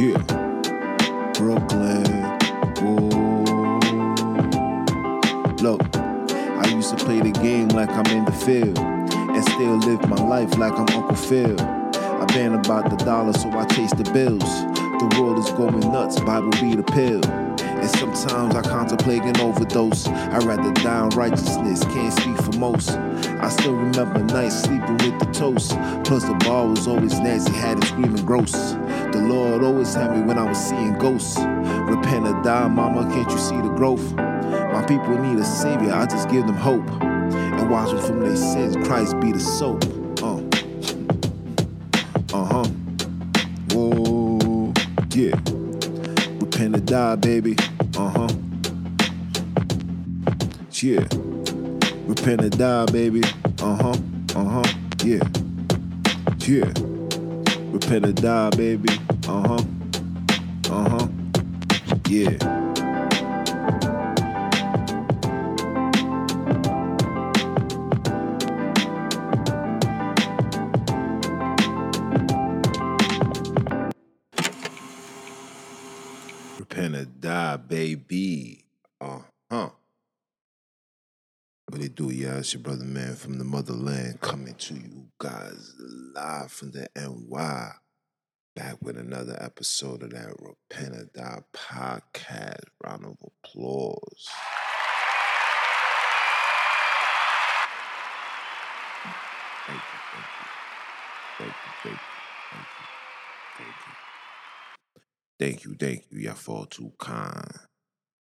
Yeah. 0.00 0.16
Brooklyn. 1.34 2.06
Ooh. 2.80 3.10
Look, 5.60 5.82
I 5.94 6.72
used 6.74 6.96
to 6.96 7.04
play 7.04 7.20
the 7.20 7.38
game 7.42 7.68
like 7.68 7.90
I'm 7.90 8.06
in 8.06 8.24
the 8.24 8.32
field 8.32 8.78
and 8.78 9.44
still 9.44 9.76
live 9.76 10.08
my 10.08 10.16
life 10.16 10.56
like 10.56 10.72
I'm 10.72 10.88
Uncle 10.96 11.16
Phil. 11.16 11.60
I 11.60 12.24
been 12.32 12.54
about 12.54 12.88
the 12.88 12.96
dollar, 13.04 13.34
so 13.34 13.50
I 13.50 13.66
chase 13.66 13.92
the 13.92 14.10
bills. 14.14 14.40
The 14.40 15.18
world 15.20 15.38
is 15.38 15.50
going 15.50 15.80
nuts, 15.92 16.18
Bible 16.20 16.50
be 16.52 16.76
the 16.76 16.82
pill. 16.82 17.22
And 17.60 17.90
sometimes 17.90 18.54
I 18.54 18.62
contemplate 18.62 19.22
an 19.22 19.38
overdose. 19.40 20.06
I'd 20.06 20.44
rather 20.44 20.72
die 20.82 21.04
in 21.04 21.10
righteousness, 21.10 21.84
can't 21.84 22.12
speak 22.14 22.38
for 22.38 22.58
most. 22.58 22.90
I 22.90 23.50
still 23.50 23.74
remember 23.74 24.24
nights 24.24 24.62
sleeping 24.62 24.96
with 24.98 25.18
the 25.18 25.28
toast. 25.34 25.72
Plus, 26.04 26.24
the 26.24 26.34
bar 26.44 26.66
was 26.68 26.86
always 26.86 27.18
nasty, 27.20 27.52
had 27.52 27.76
it 27.76 27.84
screaming 27.84 28.24
gross. 28.24 28.74
The 29.12 29.20
Lord 29.20 29.64
always 29.64 29.94
had 29.94 30.16
me 30.16 30.22
when 30.22 30.38
I 30.38 30.44
was 30.44 30.58
seeing 30.58 30.94
ghosts. 30.98 31.38
Repent 31.38 32.28
or 32.28 32.40
die, 32.42 32.68
mama, 32.68 33.12
can't 33.12 33.30
you 33.30 33.38
see 33.38 33.56
the 33.56 33.68
growth? 33.70 34.12
My 34.14 34.84
people 34.86 35.18
need 35.18 35.38
a 35.38 35.44
savior, 35.44 35.92
I 35.92 36.06
just 36.06 36.28
give 36.28 36.46
them 36.46 36.56
hope. 36.56 36.88
And 37.02 37.68
wash 37.70 37.90
them 37.90 38.00
from 38.00 38.20
their 38.20 38.36
sins, 38.36 38.76
Christ 38.86 39.18
be 39.20 39.32
the 39.32 39.40
soap. 39.40 39.84
Uh. 40.22 40.40
Uh-huh. 42.32 42.64
Whoa, 43.72 44.72
yeah. 45.10 45.34
Repent 46.40 46.76
or 46.76 46.80
die, 46.80 47.16
baby. 47.16 47.56
Uh-huh. 47.96 48.28
Yeah. 50.74 51.06
Repent 52.06 52.44
or 52.44 52.50
die, 52.50 52.86
baby. 52.86 53.22
Uh-huh. 53.60 53.96
Uh-huh. 54.36 54.64
Yeah. 55.04 55.24
Yeah. 56.46 56.89
Repent 57.90 58.06
or 58.06 58.22
die, 58.22 58.50
baby. 58.50 58.88
Uh-huh. 59.26 59.64
Uh-huh. 60.70 61.08
Yeah. 62.08 62.38
Repent 76.60 76.94
or 76.94 77.04
die, 77.18 77.56
baby. 77.56 78.64
Uh 79.00 79.18
huh. 79.50 79.70
What 81.66 81.94
do, 81.96 82.10
y'all? 82.10 82.38
It's 82.38 82.54
your 82.54 82.62
brother, 82.62 82.84
man, 82.84 83.16
from 83.16 83.38
the 83.38 83.44
motherland, 83.44 84.20
coming 84.20 84.54
to 84.54 84.74
you 84.74 85.06
live 86.20 86.52
from 86.52 86.70
the 86.72 86.86
NY. 86.94 87.70
Back 88.54 88.76
with 88.82 88.98
another 88.98 89.38
episode 89.40 90.02
of 90.02 90.10
that 90.10 90.34
Repent 90.38 90.94
or 90.94 91.08
Die 91.14 91.38
podcast. 91.54 92.64
Round 92.84 93.06
of 93.06 93.16
applause. 93.22 94.28
Thank 99.66 99.78
you, 99.78 99.98
thank 100.12 100.26
you. 100.36 100.48
Thank 101.38 101.54
you, 101.54 101.72
thank 101.82 101.94
you, 101.94 102.10
thank 102.50 102.68
you, 102.76 102.86
thank 103.56 103.76
you. 103.86 103.94
Thank 105.38 105.64
you, 105.64 105.74
thank 105.74 106.04
you. 106.10 106.18
Y'all 106.18 106.34
fall 106.34 106.66
too 106.66 106.92
kind. 106.98 107.69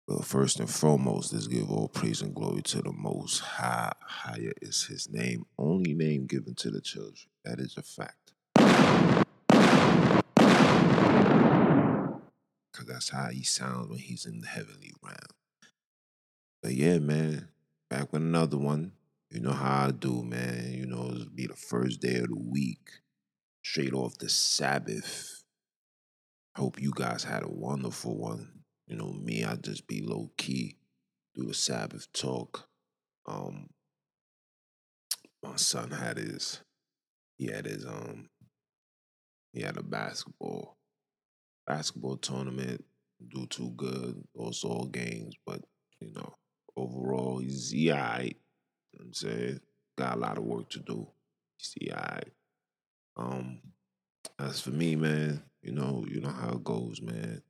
But 0.08 0.23
first 0.23 0.59
and 0.59 0.70
foremost, 0.70 1.34
let's 1.34 1.48
give 1.48 1.72
all 1.72 1.88
praise 1.88 2.22
and 2.22 2.36
glory 2.36 2.61
to 2.64 2.81
the 2.84 2.92
Most 2.92 3.39
High. 3.39 3.92
Higher 4.02 4.53
is 4.61 4.84
His 4.84 5.09
name, 5.09 5.48
only 5.58 5.95
name 5.95 6.28
given 6.28 6.53
to 6.56 6.70
the 6.70 6.80
children. 6.80 7.28
That 7.44 7.59
is 7.59 7.75
a 7.75 7.81
fact. 7.81 8.33
Because 12.71 12.88
that's 12.88 13.10
how 13.10 13.30
He 13.30 13.42
sounds 13.43 13.89
when 13.89 13.98
He's 13.98 14.27
in 14.27 14.42
the 14.42 14.48
heavenly 14.48 14.93
realm. 15.02 15.17
But 16.61 16.73
yeah, 16.73 16.99
man, 16.99 17.48
back 17.89 18.14
with 18.14 18.22
another 18.22 18.58
one. 18.58 18.92
You 19.32 19.39
know 19.39 19.54
how 19.54 19.87
I 19.87 19.92
do, 19.92 20.23
man. 20.23 20.72
You 20.72 20.86
know, 20.86 21.10
it'll 21.10 21.26
be 21.33 21.48
the 21.48 21.55
first 21.55 21.99
day 21.99 22.17
of 22.17 22.27
the 22.27 22.37
week, 22.39 22.92
straight 23.64 23.93
off 23.93 24.20
the 24.20 24.30
Sabbath. 24.30 25.43
Hope 26.55 26.80
you 26.80 26.92
guys 26.95 27.23
had 27.23 27.42
a 27.42 27.49
wonderful 27.49 28.16
one. 28.16 28.64
You 28.88 28.96
know, 28.96 29.12
me, 29.12 29.44
I 29.44 29.56
just 29.56 29.88
be 29.88 30.02
low 30.02 30.32
key, 30.38 30.78
do 31.34 31.46
the 31.46 31.54
Sabbath 31.54 32.12
talk. 32.14 32.68
Um, 33.26 33.70
my 35.42 35.56
son 35.56 35.92
had 35.92 36.18
his, 36.18 36.62
he 37.38 37.48
had 37.48 37.66
his, 37.66 37.86
um, 37.86 38.30
he 39.54 39.62
had 39.62 39.78
a 39.78 39.84
basketball, 39.84 40.78
basketball 41.66 42.18
tournament. 42.18 42.84
Do 43.30 43.46
too 43.48 43.72
good, 43.78 44.22
lost 44.36 44.66
all 44.66 44.86
games, 44.88 45.36
but 45.46 45.62
you 46.02 46.12
know, 46.14 46.36
overall, 46.76 47.40
he's 47.40 47.72
he 47.72 47.90
know 47.90 48.36
I'm 49.00 49.14
saying, 49.14 49.62
got 49.98 50.17
a 50.17 50.20
lot 50.20 50.38
of 50.38 50.44
work 50.44 50.70
to 50.72 50.80
do. 50.80 51.08
He's 51.58 51.73
he 51.80 51.92
alright. 51.92 52.32
Um, 53.17 53.62
as 54.38 54.60
for 54.60 54.72
me, 54.72 54.96
man, 54.96 55.44
you 55.62 55.72
know, 55.72 56.06
you 56.08 56.20
know 56.20 56.30
how 56.30 56.50
it 56.50 56.64
goes, 56.64 57.02
man. 57.02 57.42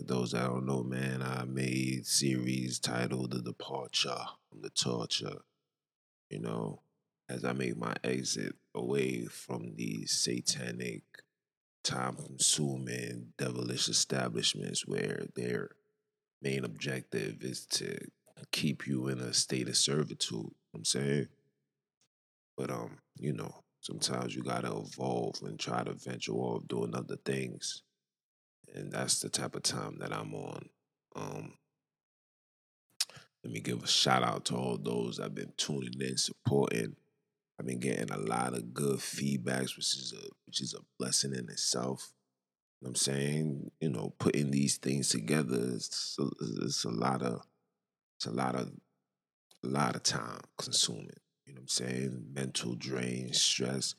For 0.00 0.06
those 0.06 0.30
that 0.30 0.46
don't 0.46 0.64
know, 0.64 0.82
man, 0.82 1.20
I 1.20 1.44
made 1.44 2.06
series 2.06 2.78
titled 2.78 3.32
The 3.32 3.42
Departure 3.42 4.16
from 4.48 4.62
the 4.62 4.70
Torture. 4.70 5.42
You 6.30 6.38
know, 6.38 6.80
as 7.28 7.44
I 7.44 7.52
make 7.52 7.76
my 7.76 7.94
exit 8.02 8.54
away 8.74 9.26
from 9.26 9.74
these 9.76 10.12
satanic, 10.12 11.02
time 11.84 12.16
consuming, 12.16 13.34
devilish 13.36 13.90
establishments 13.90 14.86
where 14.86 15.26
their 15.36 15.72
main 16.40 16.64
objective 16.64 17.42
is 17.42 17.66
to 17.72 17.98
keep 18.52 18.86
you 18.86 19.08
in 19.08 19.18
a 19.18 19.34
state 19.34 19.68
of 19.68 19.76
servitude. 19.76 20.50
I'm 20.74 20.86
saying? 20.86 21.28
But 22.56 22.70
um, 22.70 23.00
you 23.18 23.34
know, 23.34 23.64
sometimes 23.82 24.34
you 24.34 24.42
gotta 24.42 24.74
evolve 24.74 25.42
and 25.42 25.60
try 25.60 25.84
to 25.84 25.92
venture 25.92 26.32
off 26.32 26.66
doing 26.68 26.94
other 26.94 27.16
things. 27.16 27.82
And 28.74 28.92
that's 28.92 29.20
the 29.20 29.28
type 29.28 29.54
of 29.56 29.62
time 29.62 29.98
that 29.98 30.12
I'm 30.12 30.34
on. 30.34 30.68
Um 31.16 31.54
let 33.42 33.52
me 33.52 33.60
give 33.60 33.82
a 33.82 33.86
shout 33.86 34.22
out 34.22 34.44
to 34.46 34.56
all 34.56 34.76
those 34.76 35.18
have 35.18 35.34
been 35.34 35.52
tuning 35.56 36.00
in, 36.00 36.16
supporting. 36.18 36.96
I've 37.58 37.66
been 37.66 37.80
getting 37.80 38.10
a 38.10 38.18
lot 38.18 38.54
of 38.54 38.74
good 38.74 38.98
feedbacks, 38.98 39.76
which 39.76 39.94
is 39.94 40.14
a 40.16 40.28
which 40.46 40.60
is 40.60 40.74
a 40.74 40.84
blessing 40.98 41.34
in 41.34 41.48
itself. 41.48 42.12
You 42.80 42.86
know 42.86 42.90
I'm 42.90 42.94
saying, 42.96 43.70
you 43.80 43.90
know, 43.90 44.14
putting 44.18 44.50
these 44.50 44.76
things 44.76 45.08
together, 45.08 45.58
it's 45.74 46.16
a, 46.18 46.26
it's 46.64 46.84
a 46.84 46.90
lot 46.90 47.22
of 47.22 47.42
it's 48.16 48.26
a 48.26 48.30
lot 48.30 48.54
of 48.54 48.70
a 49.64 49.66
lot 49.66 49.96
of 49.96 50.02
time 50.02 50.40
consuming. 50.58 51.10
You 51.46 51.54
know 51.54 51.60
what 51.60 51.62
I'm 51.62 51.68
saying? 51.68 52.26
Mental 52.32 52.74
drain, 52.74 53.32
stress. 53.32 53.94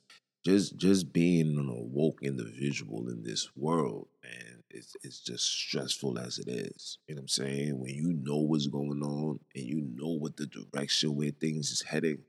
Just 0.46 0.78
just 0.78 1.14
being 1.14 1.58
an 1.58 1.70
awoke 1.70 2.20
individual 2.24 3.10
in 3.10 3.24
this 3.24 3.50
world, 3.56 4.08
man, 4.24 4.61
it's 4.74 4.96
it's 5.04 5.22
just 5.22 5.46
stressful 5.46 6.20
as 6.20 6.40
it 6.40 6.48
is. 6.48 6.98
You 7.08 7.16
know 7.16 7.20
what 7.20 7.24
I'm 7.24 7.28
saying? 7.28 7.80
When 7.80 7.94
you 7.94 8.14
know 8.14 8.38
what's 8.38 8.68
going 8.68 9.02
on 9.02 9.40
and 9.56 9.64
you 9.64 9.88
know 9.96 10.10
what 10.10 10.38
the 10.38 10.48
direction 10.48 11.16
where 11.16 11.32
things 11.32 11.72
is 11.72 11.82
heading, 11.82 12.20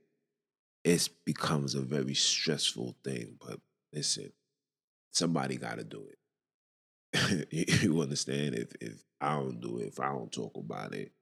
it 0.85 1.09
becomes 1.25 1.75
a 1.75 1.81
very 1.81 2.15
stressful 2.15 2.97
thing. 3.05 3.37
But 3.41 3.61
listen, 3.93 4.33
somebody 5.11 5.57
gotta 5.57 5.85
do 5.85 6.09
it. 6.11 7.47
you, 7.51 7.65
you 7.81 8.03
understand? 8.03 8.55
If 8.55 8.73
if 8.81 9.03
I 9.21 9.35
don't 9.37 9.61
do 9.61 9.79
it, 9.79 9.87
if 9.87 10.01
I 10.01 10.09
don't 10.09 10.33
talk 10.33 10.57
about 10.57 10.95
it, 10.95 11.13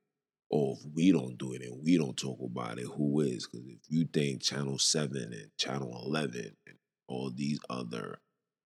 or 0.51 0.77
if 0.77 0.85
we 0.95 1.13
don't 1.13 1.39
do 1.39 1.53
it 1.53 1.63
and 1.63 1.83
we 1.83 1.97
don't 1.97 2.17
talk 2.17 2.39
about 2.45 2.79
it, 2.79 2.87
who 2.87 3.21
is? 3.21 3.47
Because 3.47 3.67
if 3.67 3.79
you 3.89 4.05
think 4.05 4.43
Channel 4.43 4.79
7 4.79 5.17
and 5.17 5.51
Channel 5.59 6.03
11 6.07 6.57
and 6.67 6.77
all 7.09 7.31
these 7.31 7.61
other 7.69 8.19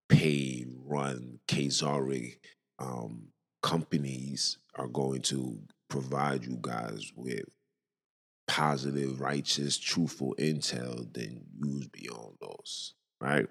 paid 0.08 0.68
run 0.84 1.40
Kazari 1.48 2.36
um, 2.78 3.28
companies 3.62 4.58
are 4.74 4.88
going 4.88 5.22
to 5.22 5.58
provide 5.88 6.44
you 6.44 6.58
guys 6.60 7.12
with 7.16 7.44
positive, 8.46 9.20
righteous, 9.20 9.78
truthful 9.78 10.34
intel, 10.38 11.12
then 11.14 11.40
use 11.54 11.88
beyond 11.88 12.34
those, 12.40 12.94
right? 13.20 13.46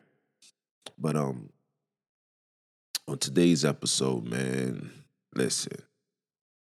But 0.98 1.16
um 1.16 1.50
on 3.08 3.18
today's 3.18 3.66
episode, 3.66 4.24
man, 4.26 4.92
listen. 5.36 5.78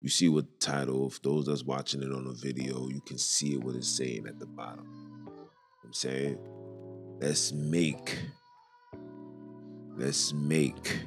You 0.02 0.10
see 0.10 0.30
what 0.30 0.46
the 0.48 0.66
title, 0.66 1.06
of 1.06 1.22
those 1.22 1.46
that's 1.46 1.64
watching 1.64 2.02
it 2.02 2.12
on 2.12 2.26
the 2.26 2.32
video, 2.32 2.88
you 2.90 3.02
can 3.02 3.20
see 3.20 3.58
what 3.58 3.76
it's 3.76 3.88
saying 3.88 4.26
at 4.28 4.40
the 4.40 4.48
bottom. 4.48 4.88
You 5.28 5.32
know 5.32 5.50
I'm 5.84 5.94
saying, 5.94 6.40
let's 7.20 7.52
make, 7.52 8.18
let's 10.02 10.34
make 10.34 11.00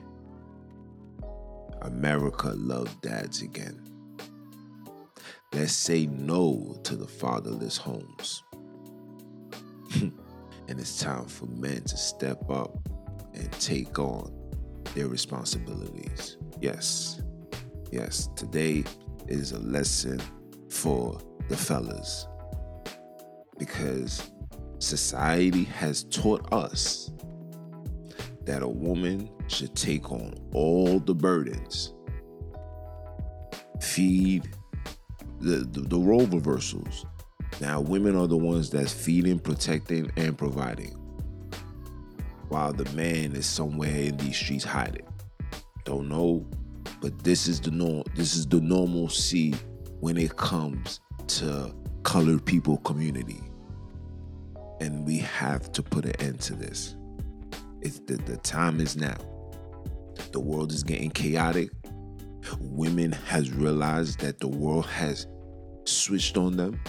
America 1.82 2.52
love 2.55 3.00
dads 3.00 3.43
again. 3.43 3.81
Let's 5.52 5.73
say 5.73 6.06
no 6.06 6.79
to 6.85 6.94
the 6.94 7.08
fatherless 7.08 7.76
homes. 7.76 8.44
and 9.94 10.12
it's 10.69 11.00
time 11.00 11.26
for 11.26 11.46
men 11.46 11.82
to 11.82 11.96
step 11.96 12.49
up 12.49 12.88
and 13.35 13.50
take 13.55 13.99
on 13.99 14.32
their 14.94 15.08
responsibilities. 15.08 16.37
Yes, 16.61 17.20
yes, 17.91 18.29
today 18.37 18.85
is 19.26 19.50
a 19.50 19.58
lesson 19.58 20.23
for 20.70 21.20
the 21.49 21.56
fellas 21.56 22.29
because 23.58 24.31
society 24.79 25.64
has 25.64 26.05
taught 26.05 26.52
us 26.52 27.11
that 28.44 28.62
a 28.62 28.69
woman 28.69 29.31
should 29.49 29.75
take 29.75 30.12
on 30.12 30.35
all 30.52 30.99
the 30.99 31.14
burdens, 31.14 31.94
feed 33.81 34.49
the, 35.41 35.58
the, 35.58 35.81
the 35.81 35.99
role 35.99 36.26
reversals. 36.26 37.06
Now, 37.61 37.81
women 37.81 38.17
are 38.17 38.26
the 38.26 38.37
ones 38.37 38.70
that's 38.70 38.93
feeding, 38.93 39.38
protecting, 39.38 40.11
and 40.17 40.37
providing, 40.37 40.91
while 42.49 42.73
the 42.73 42.91
man 42.94 43.35
is 43.37 43.46
somewhere 43.46 43.94
in 43.94 44.17
these 44.17 44.37
streets 44.37 44.64
hiding. 44.64 45.06
Don't 45.85 46.08
know, 46.08 46.46
but 47.00 47.23
this 47.23 47.46
is 47.46 47.61
the 47.61 47.70
norm. 47.70 48.02
This 48.14 48.35
is 48.37 48.46
the 48.46 48.61
normalcy 48.61 49.55
when 50.00 50.17
it 50.17 50.37
comes 50.37 51.00
to 51.29 51.75
colored 52.02 52.44
people 52.44 52.79
community, 52.79 53.41
and 54.81 55.06
we 55.06 55.19
have 55.19 55.70
to 55.73 55.82
put 55.82 56.05
an 56.05 56.17
end 56.20 56.41
to 56.41 56.55
this. 56.55 56.96
It's 57.85 57.99
the, 58.01 58.17
the 58.17 58.39
time 58.39 58.81
is 58.81 58.97
now. 58.97 59.19
The 60.33 60.41
world 60.41 60.73
is 60.73 60.83
getting 60.83 61.11
chaotic. 61.11 61.69
Women 62.59 63.13
has 63.13 63.53
realized 63.53 64.21
that 64.21 64.41
the 64.41 64.49
world 64.49 64.87
has 64.87 65.27
switched 65.85 66.39
on 66.39 66.57
them. 66.57 66.81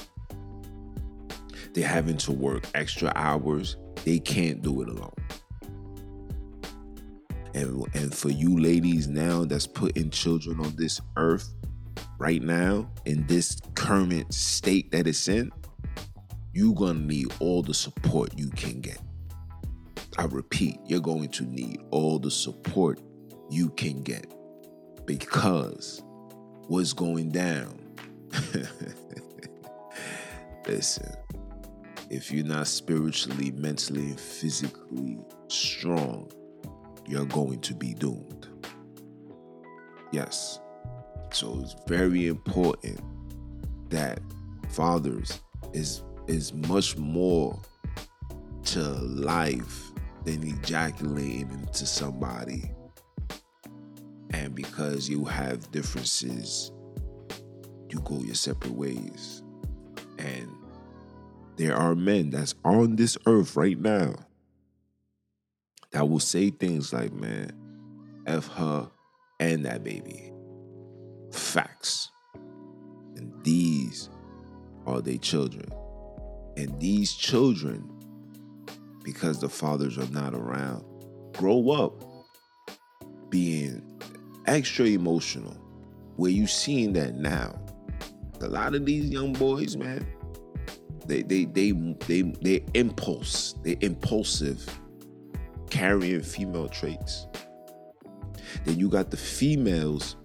They're 1.73 1.85
having 1.85 2.15
to 2.19 2.31
work 2.31 2.65
extra 2.73 3.11
hours. 3.13 3.75
They 4.05 4.19
can't 4.19 4.61
do 4.61 4.81
it 4.83 4.87
alone. 4.87 5.13
And, 7.53 7.85
and 7.93 8.15
for 8.15 8.29
you 8.29 8.57
ladies 8.57 9.09
now 9.09 9.43
that's 9.43 9.67
putting 9.67 10.09
children 10.11 10.61
on 10.61 10.75
this 10.77 11.01
earth 11.17 11.53
right 12.17 12.41
now 12.41 12.89
in 13.05 13.27
this 13.27 13.59
current 13.73 14.33
state 14.33 14.91
that 14.91 15.07
it's 15.07 15.27
in, 15.27 15.51
you're 16.53 16.73
gonna 16.73 16.99
need 16.99 17.33
all 17.39 17.61
the 17.61 17.73
support 17.73 18.37
you 18.37 18.49
can 18.51 18.79
get. 18.79 18.99
I 20.17 20.25
repeat, 20.25 20.79
you're 20.85 21.01
going 21.01 21.29
to 21.29 21.43
need 21.43 21.81
all 21.91 22.19
the 22.19 22.31
support 22.31 23.01
you 23.49 23.69
can 23.69 24.01
get 24.01 24.33
because 25.05 26.01
what's 26.67 26.93
going 26.93 27.31
down. 27.31 27.79
Listen, 30.67 31.13
if 32.09 32.31
you're 32.31 32.45
not 32.45 32.67
spiritually, 32.67 33.51
mentally, 33.51 34.11
and 34.11 34.19
physically 34.19 35.19
strong, 35.47 36.31
you're 37.07 37.25
going 37.25 37.59
to 37.61 37.73
be 37.73 37.93
doomed. 37.93 38.47
Yes. 40.11 40.59
So 41.31 41.59
it's 41.61 41.75
very 41.87 42.27
important 42.27 43.01
that 43.89 44.21
fathers 44.69 45.41
is 45.73 46.03
is 46.27 46.53
much 46.53 46.97
more 46.97 47.59
to 48.63 48.79
life 48.79 49.84
than 50.25 50.43
ejaculating 50.43 51.51
into 51.51 51.85
somebody. 51.85 52.71
And 54.31 54.53
because 54.53 55.07
you 55.07 55.23
have 55.25 55.71
differences, 55.71 56.71
you 57.89 57.99
go 58.01 58.19
your 58.19 58.35
separate 58.35 58.73
ways. 58.73 59.43
And 60.17 60.49
there 61.55 61.75
are 61.75 61.95
men 61.95 62.31
that's 62.31 62.55
on 62.65 62.95
this 62.95 63.17
earth 63.27 63.55
right 63.55 63.79
now 63.79 64.15
that 65.91 66.09
will 66.09 66.19
say 66.19 66.49
things 66.49 66.91
like, 66.91 67.13
man, 67.13 67.51
F 68.25 68.47
her 68.47 68.89
and 69.39 69.63
that 69.65 69.83
baby. 69.83 70.33
Facts. 71.31 72.11
And 73.15 73.31
these 73.43 74.09
are 74.85 75.01
their 75.01 75.17
children. 75.17 75.69
And 76.57 76.79
these 76.79 77.13
children 77.13 77.89
because 79.05 79.39
the 79.39 79.47
fathers 79.47 79.97
are 79.99 80.09
not 80.09 80.33
around. 80.33 80.83
Grow 81.33 81.69
up 81.69 82.03
being 83.29 83.81
extra 84.47 84.87
emotional. 84.87 85.53
Where 86.17 86.31
you 86.31 86.47
seeing 86.47 86.93
that 86.93 87.15
now? 87.15 87.57
A 88.41 88.47
lot 88.47 88.73
of 88.73 88.85
these 88.85 89.09
young 89.09 89.31
boys, 89.33 89.77
man, 89.77 90.05
they 91.05 91.21
they 91.21 91.45
they 91.45 91.71
they 91.71 92.21
they 92.41 92.65
impulse, 92.73 93.53
they 93.63 93.77
impulsive, 93.81 94.67
carrying 95.69 96.21
female 96.21 96.67
traits. 96.67 97.27
Then 98.65 98.79
you 98.79 98.89
got 98.89 99.11
the 99.11 99.17
females 99.17 100.15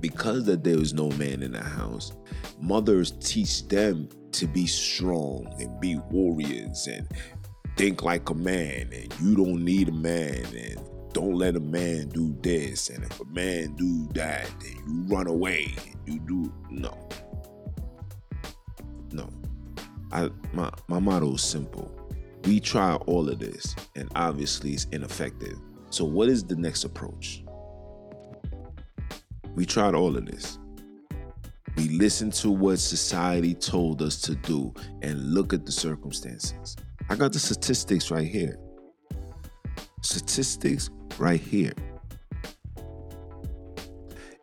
because 0.00 0.44
that 0.44 0.64
there 0.64 0.78
is 0.78 0.92
no 0.92 1.10
man 1.12 1.42
in 1.42 1.52
the 1.52 1.62
house. 1.62 2.12
Mothers 2.60 3.12
teach 3.20 3.66
them 3.68 4.08
to 4.32 4.46
be 4.46 4.66
strong 4.66 5.52
and 5.58 5.80
be 5.80 5.96
warriors 6.10 6.86
and 6.86 7.08
think 7.78 8.02
like 8.02 8.28
a 8.28 8.34
man 8.34 8.90
and 8.92 9.14
you 9.20 9.36
don't 9.36 9.64
need 9.64 9.88
a 9.88 9.92
man 9.92 10.44
and 10.46 10.80
don't 11.12 11.36
let 11.36 11.54
a 11.54 11.60
man 11.60 12.08
do 12.08 12.36
this 12.42 12.90
and 12.90 13.04
if 13.04 13.20
a 13.20 13.24
man 13.26 13.72
do 13.76 14.08
that 14.14 14.50
then 14.58 14.74
you 14.88 15.14
run 15.14 15.28
away 15.28 15.72
and 15.86 15.94
you 16.04 16.18
do 16.26 16.52
no. 16.70 17.08
No. 19.12 19.30
I 20.10 20.28
my 20.52 20.72
my 20.88 20.98
motto 20.98 21.34
is 21.34 21.42
simple. 21.42 21.88
We 22.46 22.58
try 22.58 22.96
all 23.06 23.28
of 23.28 23.38
this 23.38 23.76
and 23.94 24.10
obviously 24.16 24.72
it's 24.72 24.86
ineffective. 24.90 25.56
So 25.90 26.04
what 26.04 26.28
is 26.28 26.42
the 26.42 26.56
next 26.56 26.82
approach? 26.82 27.44
We 29.54 29.64
tried 29.64 29.94
all 29.94 30.16
of 30.16 30.26
this. 30.26 30.58
We 31.76 31.90
listened 31.90 32.32
to 32.34 32.50
what 32.50 32.80
society 32.80 33.54
told 33.54 34.02
us 34.02 34.20
to 34.22 34.34
do 34.34 34.74
and 35.02 35.32
look 35.32 35.52
at 35.52 35.64
the 35.64 35.70
circumstances 35.70 36.74
I 37.10 37.16
got 37.16 37.32
the 37.32 37.38
statistics 37.38 38.10
right 38.10 38.26
here. 38.26 38.58
Statistics 40.02 40.90
right 41.18 41.40
here. 41.40 41.72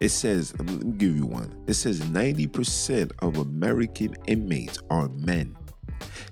It 0.01 0.09
says, 0.09 0.53
let 0.59 0.69
me 0.69 0.93
give 0.97 1.15
you 1.15 1.25
one. 1.25 1.63
It 1.67 1.75
says 1.75 2.01
90% 2.01 3.11
of 3.19 3.37
American 3.37 4.15
inmates 4.27 4.79
are 4.89 5.09
men. 5.09 5.55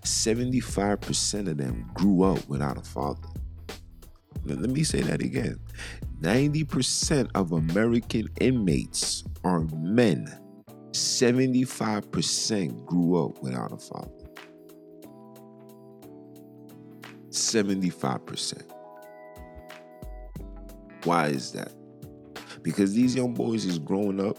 75% 0.02 1.48
of 1.48 1.58
them 1.58 1.90
grew 1.94 2.24
up 2.24 2.46
without 2.50 2.78
a 2.78 2.82
father. 2.82 3.28
Let 4.44 4.70
me 4.70 4.84
say 4.84 5.02
that 5.02 5.22
again. 5.22 5.60
90% 6.20 7.30
of 7.36 7.54
American 7.54 8.28
inmates 8.42 9.24
are 9.44 9.62
men. 9.62 10.28
75% 10.92 12.86
grew 12.86 13.26
up 13.26 13.42
without 13.42 13.72
a 13.72 13.78
father. 13.78 14.12
75%. 17.34 18.64
Why 21.04 21.28
is 21.28 21.52
that? 21.52 21.72
Because 22.62 22.94
these 22.94 23.16
young 23.16 23.34
boys 23.34 23.66
is 23.66 23.78
growing 23.78 24.20
up 24.20 24.38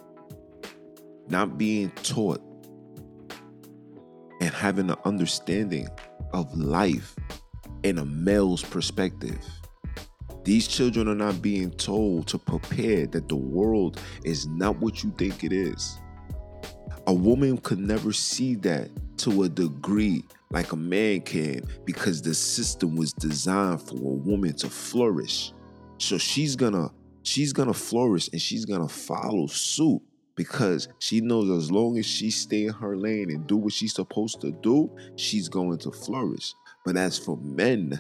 not 1.28 1.58
being 1.58 1.90
taught 2.02 2.40
and 4.40 4.50
having 4.50 4.90
an 4.90 4.96
understanding 5.04 5.88
of 6.32 6.54
life 6.56 7.14
in 7.82 7.98
a 7.98 8.04
male's 8.04 8.62
perspective. 8.62 9.38
These 10.44 10.68
children 10.68 11.08
are 11.08 11.14
not 11.14 11.40
being 11.40 11.70
told 11.70 12.26
to 12.28 12.38
prepare 12.38 13.06
that 13.06 13.28
the 13.28 13.36
world 13.36 14.00
is 14.24 14.46
not 14.46 14.78
what 14.80 15.02
you 15.02 15.10
think 15.16 15.42
it 15.42 15.52
is. 15.52 15.98
A 17.06 17.12
woman 17.12 17.58
could 17.58 17.78
never 17.78 18.12
see 18.12 18.54
that 18.56 18.90
to 19.18 19.42
a 19.42 19.48
degree 19.48 20.24
like 20.50 20.72
a 20.72 20.76
man 20.76 21.20
can 21.20 21.62
because 21.84 22.22
the 22.22 22.34
system 22.34 22.96
was 22.96 23.12
designed 23.12 23.82
for 23.82 23.96
a 23.96 23.98
woman 23.98 24.54
to 24.54 24.68
flourish. 24.68 25.52
So 25.98 26.16
she's 26.16 26.56
gonna 26.56 26.90
she's 27.22 27.52
gonna 27.52 27.74
flourish 27.74 28.28
and 28.32 28.40
she's 28.40 28.64
gonna 28.64 28.88
follow 28.88 29.46
suit 29.48 30.00
because 30.36 30.88
she 30.98 31.20
knows 31.20 31.50
as 31.50 31.70
long 31.70 31.98
as 31.98 32.06
she 32.06 32.30
stay 32.30 32.66
in 32.66 32.72
her 32.72 32.96
lane 32.96 33.30
and 33.30 33.46
do 33.46 33.56
what 33.56 33.72
she's 33.72 33.94
supposed 33.94 34.40
to 34.40 34.50
do, 34.50 34.90
she's 35.16 35.48
going 35.48 35.78
to 35.78 35.90
flourish. 35.90 36.54
But 36.84 36.96
as 36.96 37.18
for 37.18 37.36
men, 37.36 37.98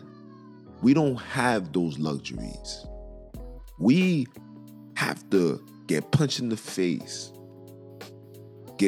we 0.82 0.94
don't 0.94 1.16
have 1.16 1.72
those 1.72 1.98
luxuries. 1.98 2.86
We 3.78 4.26
have 4.96 5.28
to 5.30 5.64
get 5.86 6.10
punched 6.10 6.40
in 6.40 6.48
the 6.48 6.56
face, 6.56 7.32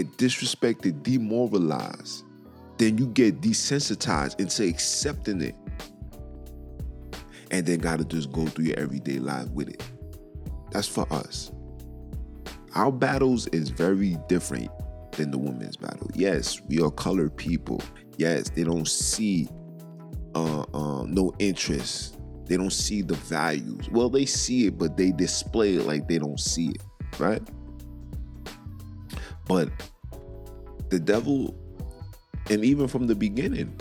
get 0.03 0.17
disrespected, 0.19 1.03
demoralized, 1.03 2.25
then 2.79 2.99
you 2.99 3.07
get 3.07 3.41
desensitized 3.41 4.39
into 4.39 4.65
accepting 4.65 5.41
it. 5.41 5.55
And 7.51 7.65
then 7.65 7.79
gotta 7.79 8.05
just 8.05 8.33
go 8.33 8.47
through 8.47 8.67
your 8.67 8.79
everyday 8.79 9.19
life 9.19 9.49
with 9.51 9.69
it. 9.69 9.83
That's 10.73 10.89
for 10.89 11.11
us. 11.13 11.53
Our 12.75 12.93
battles 12.93 13.47
is 13.49 13.71
very 13.71 14.19
different 14.29 14.71
than 15.13 15.31
the 15.31 15.39
women's 15.39 15.77
battle. 15.77 16.11
Yes, 16.15 16.61
we 16.69 16.83
are 16.83 16.91
colored 16.91 17.35
people. 17.37 17.81
Yes, 18.19 18.51
they 18.51 18.65
don't 18.65 18.89
see 18.89 19.49
uh, 20.35 20.67
uh, 20.75 21.05
no 21.05 21.33
interest 21.39 22.19
They 22.45 22.57
don't 22.59 22.73
see 22.73 23.01
the 23.01 23.15
values. 23.15 23.89
Well, 23.91 24.11
they 24.11 24.27
see 24.27 24.67
it, 24.67 24.77
but 24.77 24.97
they 24.97 25.13
display 25.13 25.77
it 25.77 25.87
like 25.87 26.07
they 26.09 26.19
don't 26.19 26.39
see 26.39 26.69
it, 26.69 26.83
right? 27.19 27.43
But 29.47 29.71
the 30.91 30.99
devil, 30.99 31.57
and 32.51 32.65
even 32.65 32.89
from 32.89 33.07
the 33.07 33.15
beginning, 33.15 33.79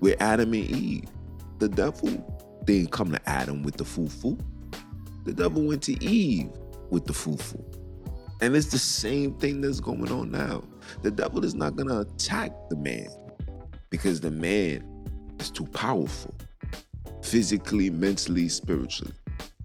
with 0.00 0.20
Adam 0.20 0.52
and 0.52 0.64
Eve, 0.64 1.08
the 1.58 1.68
devil 1.68 2.60
didn't 2.64 2.90
come 2.90 3.12
to 3.12 3.28
Adam 3.28 3.62
with 3.62 3.76
the 3.76 3.84
foo-foo. 3.84 4.38
The 5.24 5.32
devil 5.32 5.62
went 5.62 5.82
to 5.84 6.04
Eve 6.04 6.50
with 6.90 7.06
the 7.06 7.12
foo-foo. 7.12 7.64
And 8.40 8.54
it's 8.54 8.66
the 8.66 8.78
same 8.78 9.34
thing 9.38 9.62
that's 9.62 9.80
going 9.80 10.10
on 10.12 10.30
now. 10.30 10.62
The 11.02 11.10
devil 11.10 11.44
is 11.44 11.54
not 11.54 11.74
going 11.76 11.88
to 11.88 12.00
attack 12.00 12.52
the 12.68 12.76
man 12.76 13.08
because 13.88 14.20
the 14.20 14.30
man 14.30 14.84
is 15.40 15.50
too 15.50 15.66
powerful 15.66 16.34
physically, 17.22 17.90
mentally, 17.90 18.48
spiritually. 18.48 19.14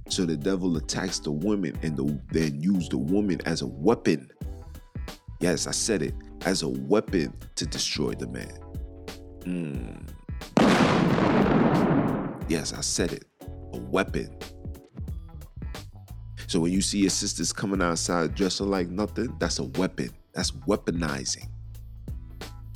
So 0.07 0.25
the 0.25 0.37
devil 0.37 0.77
attacks 0.77 1.19
the 1.19 1.31
woman 1.31 1.77
and 1.83 1.97
the, 1.97 2.19
then 2.31 2.61
use 2.61 2.89
the 2.89 2.97
woman 2.97 3.39
as 3.45 3.61
a 3.61 3.67
weapon. 3.67 4.31
Yes, 5.41 5.65
I 5.65 5.71
said 5.71 6.03
it 6.03 6.13
as 6.45 6.61
a 6.61 6.69
weapon 6.69 7.33
to 7.55 7.65
destroy 7.65 8.13
the 8.13 8.27
man. 8.27 8.59
Mm. 9.39 10.07
Yes, 12.47 12.73
I 12.73 12.81
said 12.81 13.11
it. 13.11 13.25
A 13.73 13.77
weapon. 13.77 14.29
So 16.45 16.59
when 16.59 16.71
you 16.71 16.81
see 16.81 16.99
your 16.99 17.09
sisters 17.09 17.51
coming 17.51 17.81
outside 17.81 18.35
dressing 18.35 18.69
like 18.69 18.89
nothing, 18.89 19.35
that's 19.39 19.57
a 19.57 19.63
weapon. 19.63 20.11
That's 20.33 20.51
weaponizing. 20.51 21.47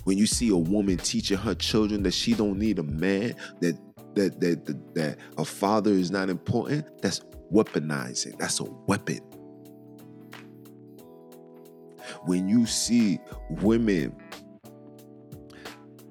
When 0.06 0.18
you 0.18 0.26
see 0.26 0.50
a 0.50 0.58
woman 0.58 0.98
teaching 0.98 1.38
her 1.38 1.54
children 1.54 2.02
that 2.04 2.14
she 2.16 2.34
don't 2.34 2.58
need 2.58 2.80
a 2.80 2.84
man, 2.84 3.36
that 3.62 3.78
that 4.16 4.40
that 4.40 4.66
that, 4.66 4.96
that 4.96 5.18
a 5.38 5.46
father 5.46 5.92
is 5.92 6.10
not 6.10 6.30
important, 6.30 6.86
that's 7.04 7.20
weaponizing. 7.52 8.40
That's 8.40 8.60
a 8.60 8.64
weapon. 8.88 9.20
When 12.26 12.48
you 12.48 12.66
see 12.66 13.20
women 13.50 14.16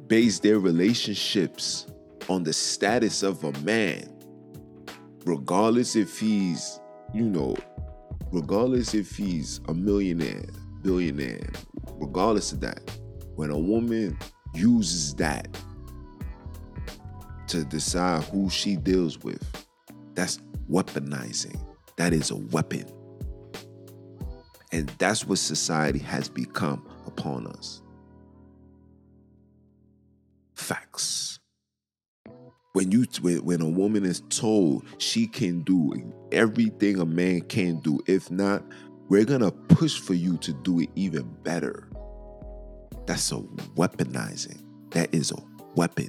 base 0.07 0.39
their 0.39 0.59
relationships 0.59 1.87
on 2.29 2.45
the 2.45 2.53
status 2.53 3.23
of 3.23 3.43
a 3.45 3.53
man, 3.61 4.09
regardless 5.25 5.97
if 5.97 6.19
he's, 6.19 6.81
you 7.13 7.29
know, 7.29 7.57
regardless 8.33 8.95
if 8.95 9.17
he's 9.17 9.61
a 9.69 9.75
millionaire, 9.75 10.47
billionaire, 10.83 11.51
regardless 11.95 12.53
of 12.53 12.61
that, 12.61 12.81
when 13.35 13.51
a 13.51 13.59
woman 13.59 14.17
uses 14.55 15.15
that 15.15 15.49
to 17.49 17.65
decide 17.65 18.23
who 18.25 18.49
she 18.49 18.77
deals 18.77 19.19
with, 19.19 19.43
that's 20.15 20.39
weaponizing. 20.71 21.59
That 21.97 22.13
is 22.13 22.31
a 22.31 22.37
weapon. 22.37 22.85
And 24.75 24.89
that's 24.99 25.25
what 25.25 25.39
society 25.39 26.01
has 26.01 26.29
become 26.29 26.85
upon 27.07 27.47
us. 27.47 27.81
Facts. 30.57 31.39
When 32.73 32.91
you 32.91 33.05
when 33.21 33.61
a 33.61 33.69
woman 33.69 34.05
is 34.05 34.25
told 34.31 34.85
she 34.99 35.29
can 35.29 35.61
do 35.61 36.13
everything 36.33 36.99
a 36.99 37.07
man 37.07 37.43
can 37.43 37.79
do, 37.83 38.01
if 38.09 38.33
not, 38.33 38.65
we're 39.09 39.25
gonna 39.25 39.53
push 39.53 39.97
for 39.97 40.15
you 40.15 40.39
to 40.39 40.53
do 40.53 40.81
it 40.81 40.89
even 40.97 41.23
better. 41.45 41.89
That's 43.07 43.31
a 43.31 43.37
weaponizing. 43.77 44.61
That 44.91 45.15
is 45.15 45.31
a 45.31 45.37
weapon. 45.77 46.09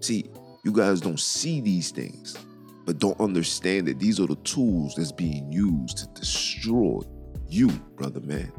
See, 0.00 0.26
you 0.64 0.72
guys 0.72 1.00
don't 1.00 1.18
see 1.18 1.62
these 1.62 1.92
things, 1.92 2.36
but 2.84 2.98
don't 2.98 3.18
understand 3.20 3.88
that 3.88 3.98
these 3.98 4.20
are 4.20 4.26
the 4.26 4.36
tools 4.36 4.94
that's 4.94 5.12
being 5.12 5.50
used 5.50 5.98
to 5.98 6.06
destroy 6.20 7.00
you, 7.48 7.68
brother 7.96 8.20
man. 8.20 8.52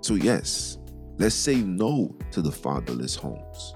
So, 0.00 0.14
yes, 0.14 0.78
let's 1.18 1.34
say 1.34 1.56
no 1.56 2.16
to 2.30 2.40
the 2.40 2.52
fatherless 2.52 3.16
homes. 3.16 3.74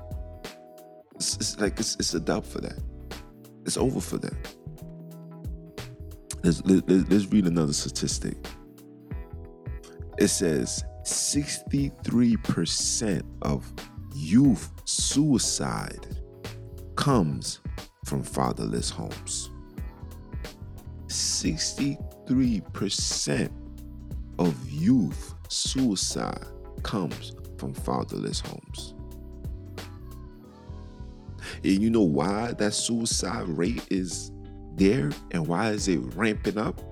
It's, 1.17 1.37
it's 1.37 1.61
like 1.61 1.79
it's, 1.79 1.97
it's 1.97 2.15
a 2.15 2.21
doubt 2.21 2.47
for 2.47 2.61
that. 2.61 2.81
It's 3.67 3.77
over 3.77 4.01
for 4.01 4.17
that. 4.19 4.55
Let's, 6.43 6.65
let, 6.65 6.89
let's 7.11 7.27
read 7.27 7.47
another 7.47 7.75
statistic. 7.75 8.37
It 10.19 10.29
says 10.29 10.85
63% 11.05 13.23
of 13.43 13.71
youth 14.15 14.71
suicide 14.85 16.07
comes 17.01 17.59
from 18.05 18.23
fatherless 18.23 18.91
homes. 18.91 19.51
63% 21.07 23.51
of 24.39 24.71
youth 24.71 25.35
suicide 25.49 26.45
comes 26.83 27.33
from 27.57 27.73
fatherless 27.73 28.41
homes. 28.41 28.93
And 31.65 31.81
you 31.81 31.89
know 31.89 32.03
why 32.03 32.53
that 32.59 32.75
suicide 32.75 33.49
rate 33.49 33.87
is 33.91 34.31
there 34.75 35.11
and 35.31 35.47
why 35.47 35.71
is 35.71 35.89
it 35.89 36.01
ramping 36.15 36.59
up? 36.59 36.83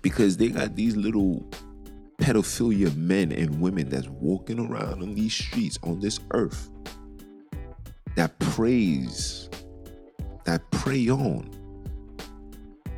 Because 0.00 0.38
they 0.38 0.48
got 0.48 0.76
these 0.76 0.96
little 0.96 1.46
pedophilia 2.16 2.96
men 2.96 3.32
and 3.32 3.60
women 3.60 3.90
that's 3.90 4.08
walking 4.08 4.58
around 4.58 5.02
on 5.02 5.14
these 5.14 5.34
streets 5.34 5.78
on 5.82 6.00
this 6.00 6.20
earth 6.30 6.70
that 8.16 8.38
praise, 8.38 9.48
that 10.44 10.68
prey 10.70 11.08
on 11.08 11.50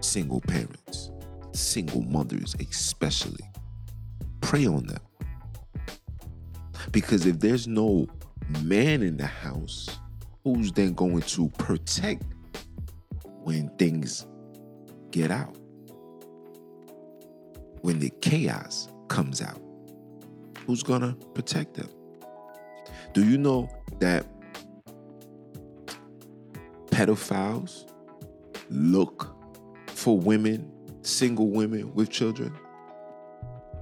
single 0.00 0.40
parents, 0.40 1.10
single 1.52 2.02
mothers, 2.02 2.54
especially. 2.60 3.44
Prey 4.40 4.66
on 4.66 4.86
them. 4.86 5.00
Because 6.90 7.26
if 7.26 7.38
there's 7.38 7.66
no 7.68 8.08
man 8.62 9.02
in 9.02 9.16
the 9.16 9.26
house, 9.26 9.88
who's 10.44 10.72
then 10.72 10.94
going 10.94 11.22
to 11.22 11.48
protect 11.58 12.24
when 13.44 13.68
things 13.78 14.26
get 15.10 15.30
out? 15.30 15.56
When 17.82 17.98
the 17.98 18.10
chaos 18.20 18.88
comes 19.08 19.40
out? 19.40 19.60
Who's 20.66 20.82
gonna 20.82 21.14
protect 21.34 21.74
them? 21.74 21.88
Do 23.12 23.24
you 23.24 23.38
know 23.38 23.68
that 24.00 24.26
pedophiles 27.00 27.90
look 28.68 29.34
for 29.86 30.18
women, 30.18 30.70
single 31.00 31.48
women 31.48 31.94
with 31.94 32.10
children? 32.10 32.54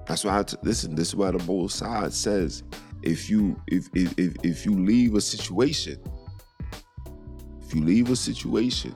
That's 0.07 0.25
why 0.25 0.39
I 0.39 0.43
t- 0.45 0.57
listen. 0.63 0.95
This 0.95 1.09
is 1.09 1.17
why 1.17 1.33
the 1.33 1.39
both 1.39 1.73
side 1.73 2.13
says 2.13 2.63
if 3.03 3.29
you 3.29 3.61
if, 3.67 3.89
if 3.93 4.17
if 4.19 4.37
if 4.45 4.65
you 4.65 4.73
leave 4.73 5.17
a 5.17 5.21
situation, 5.21 6.01
if 7.61 7.75
you 7.75 7.83
leave 7.83 8.09
a 8.11 8.17
situation, 8.17 8.95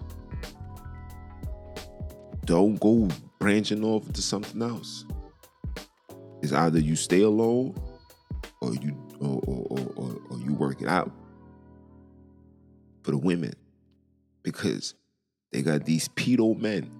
don't 2.44 2.78
go 2.78 3.08
branching 3.40 3.84
off 3.84 4.06
into 4.06 4.22
something 4.22 4.62
else. 4.62 5.04
It's 6.42 6.52
either 6.52 6.78
you 6.78 6.94
stay 6.94 7.22
alone 7.22 7.74
or 8.60 8.72
you 8.74 8.96
or, 9.20 9.40
or, 9.46 9.78
or, 9.96 10.20
or 10.30 10.38
you 10.38 10.54
work 10.54 10.80
it 10.80 10.88
out 10.88 11.10
for 13.02 13.10
the 13.10 13.18
women 13.18 13.52
because 14.52 14.94
they 15.50 15.62
got 15.62 15.84
these 15.84 16.08
pedo 16.10 16.58
men 16.58 16.90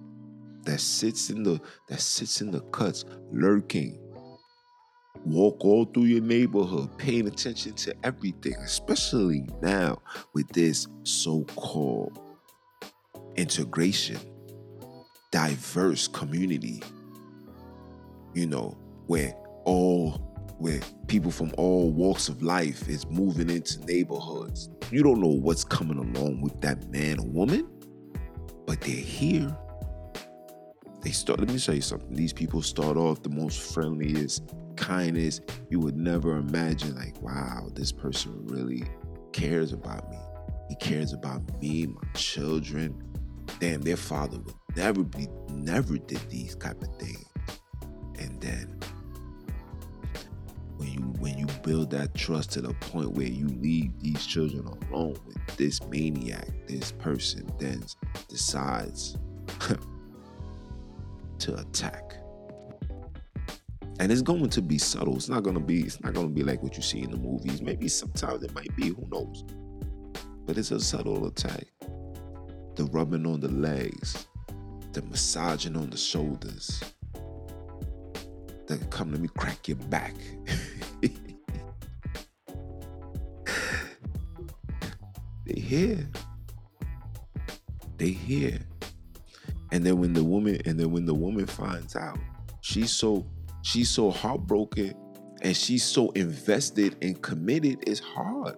that 0.63 0.79
sits 0.79 1.29
in 1.29 1.43
the 1.43 1.59
that 1.89 1.99
sits 1.99 2.41
in 2.41 2.51
the 2.51 2.61
cuts 2.71 3.05
lurking 3.31 3.99
walk 5.25 5.63
all 5.63 5.85
through 5.85 6.03
your 6.03 6.21
neighborhood 6.21 6.89
paying 6.97 7.27
attention 7.27 7.73
to 7.73 7.93
everything 8.03 8.55
especially 8.55 9.47
now 9.61 9.97
with 10.33 10.47
this 10.49 10.87
so-called 11.03 12.19
integration 13.35 14.17
diverse 15.31 16.07
community 16.07 16.81
you 18.33 18.45
know 18.45 18.77
where 19.07 19.33
all 19.65 20.33
where 20.63 20.79
people 21.07 21.31
from 21.31 21.51
all 21.57 21.89
walks 21.89 22.29
of 22.29 22.41
life 22.41 22.87
is 22.87 23.05
moving 23.07 23.49
into 23.49 23.79
neighborhoods. 23.85 24.69
You 24.93 25.01
don't 25.01 25.19
know 25.19 25.27
what's 25.27 25.63
coming 25.63 25.97
along 25.97 26.41
with 26.41 26.61
that 26.61 26.87
man 26.91 27.19
or 27.19 27.25
woman, 27.25 27.67
but 28.67 28.79
they're 28.81 28.91
here. 28.91 29.57
They 31.01 31.09
start, 31.09 31.39
let 31.39 31.49
me 31.49 31.57
show 31.57 31.71
you 31.71 31.81
something. 31.81 32.13
These 32.13 32.31
people 32.31 32.61
start 32.61 32.95
off 32.95 33.23
the 33.23 33.29
most 33.29 33.73
friendliest, 33.73 34.43
kindest. 34.75 35.41
You 35.71 35.79
would 35.79 35.97
never 35.97 36.37
imagine, 36.37 36.95
like, 36.95 37.19
wow, 37.23 37.69
this 37.73 37.91
person 37.91 38.45
really 38.45 38.83
cares 39.31 39.73
about 39.73 40.11
me. 40.11 40.17
He 40.69 40.75
cares 40.75 41.11
about 41.11 41.41
me, 41.59 41.87
my 41.87 42.01
children. 42.13 42.95
Damn, 43.59 43.81
their 43.81 43.97
father 43.97 44.37
would 44.37 44.55
never 44.75 45.03
be, 45.03 45.27
never 45.49 45.97
did 45.97 46.21
these 46.29 46.55
type 46.55 46.79
of 46.83 46.95
things. 46.97 47.25
And 48.19 48.39
then 48.39 48.79
you 50.93 51.01
when 51.19 51.37
you 51.37 51.47
build 51.63 51.91
that 51.91 52.13
trust 52.13 52.51
to 52.51 52.61
the 52.61 52.73
point 52.75 53.11
where 53.11 53.27
you 53.27 53.47
leave 53.47 53.99
these 53.99 54.25
children 54.25 54.67
alone 54.67 55.17
with 55.25 55.57
this 55.57 55.81
maniac, 55.87 56.47
this 56.67 56.91
person 56.91 57.51
then 57.59 57.83
decides 58.29 59.17
to 61.39 61.55
attack. 61.55 62.15
And 63.99 64.11
it's 64.11 64.21
going 64.21 64.49
to 64.49 64.61
be 64.61 64.77
subtle. 64.77 65.15
It's 65.15 65.29
not 65.29 65.43
gonna 65.43 65.59
be, 65.59 65.81
it's 65.81 66.01
not 66.01 66.13
gonna 66.13 66.29
be 66.29 66.43
like 66.43 66.63
what 66.63 66.75
you 66.75 66.83
see 66.83 67.01
in 67.01 67.11
the 67.11 67.17
movies. 67.17 67.61
Maybe 67.61 67.87
sometimes 67.87 68.43
it 68.43 68.53
might 68.53 68.75
be, 68.75 68.89
who 68.89 69.07
knows? 69.11 69.43
But 70.45 70.57
it's 70.57 70.71
a 70.71 70.79
subtle 70.79 71.27
attack. 71.27 71.65
The 72.75 72.85
rubbing 72.91 73.25
on 73.25 73.39
the 73.39 73.49
legs, 73.49 74.27
the 74.93 75.01
massaging 75.03 75.75
on 75.75 75.89
the 75.89 75.97
shoulders. 75.97 76.81
The 78.67 78.77
come 78.89 79.11
let 79.11 79.19
me 79.21 79.29
crack 79.37 79.67
your 79.67 79.77
back. 79.77 80.15
they 85.45 85.59
here. 85.59 86.09
They 87.97 88.09
here. 88.09 88.59
And 89.71 89.83
then 89.85 89.97
when 89.99 90.13
the 90.13 90.23
woman, 90.23 90.61
and 90.65 90.79
then 90.79 90.91
when 90.91 91.05
the 91.05 91.13
woman 91.13 91.45
finds 91.45 91.95
out, 91.95 92.17
she's 92.61 92.91
so 92.91 93.25
she's 93.63 93.89
so 93.89 94.11
heartbroken 94.11 94.93
and 95.41 95.55
she's 95.57 95.83
so 95.83 96.09
invested 96.11 96.95
and 97.01 97.21
committed, 97.21 97.83
it's 97.87 97.99
hard 97.99 98.55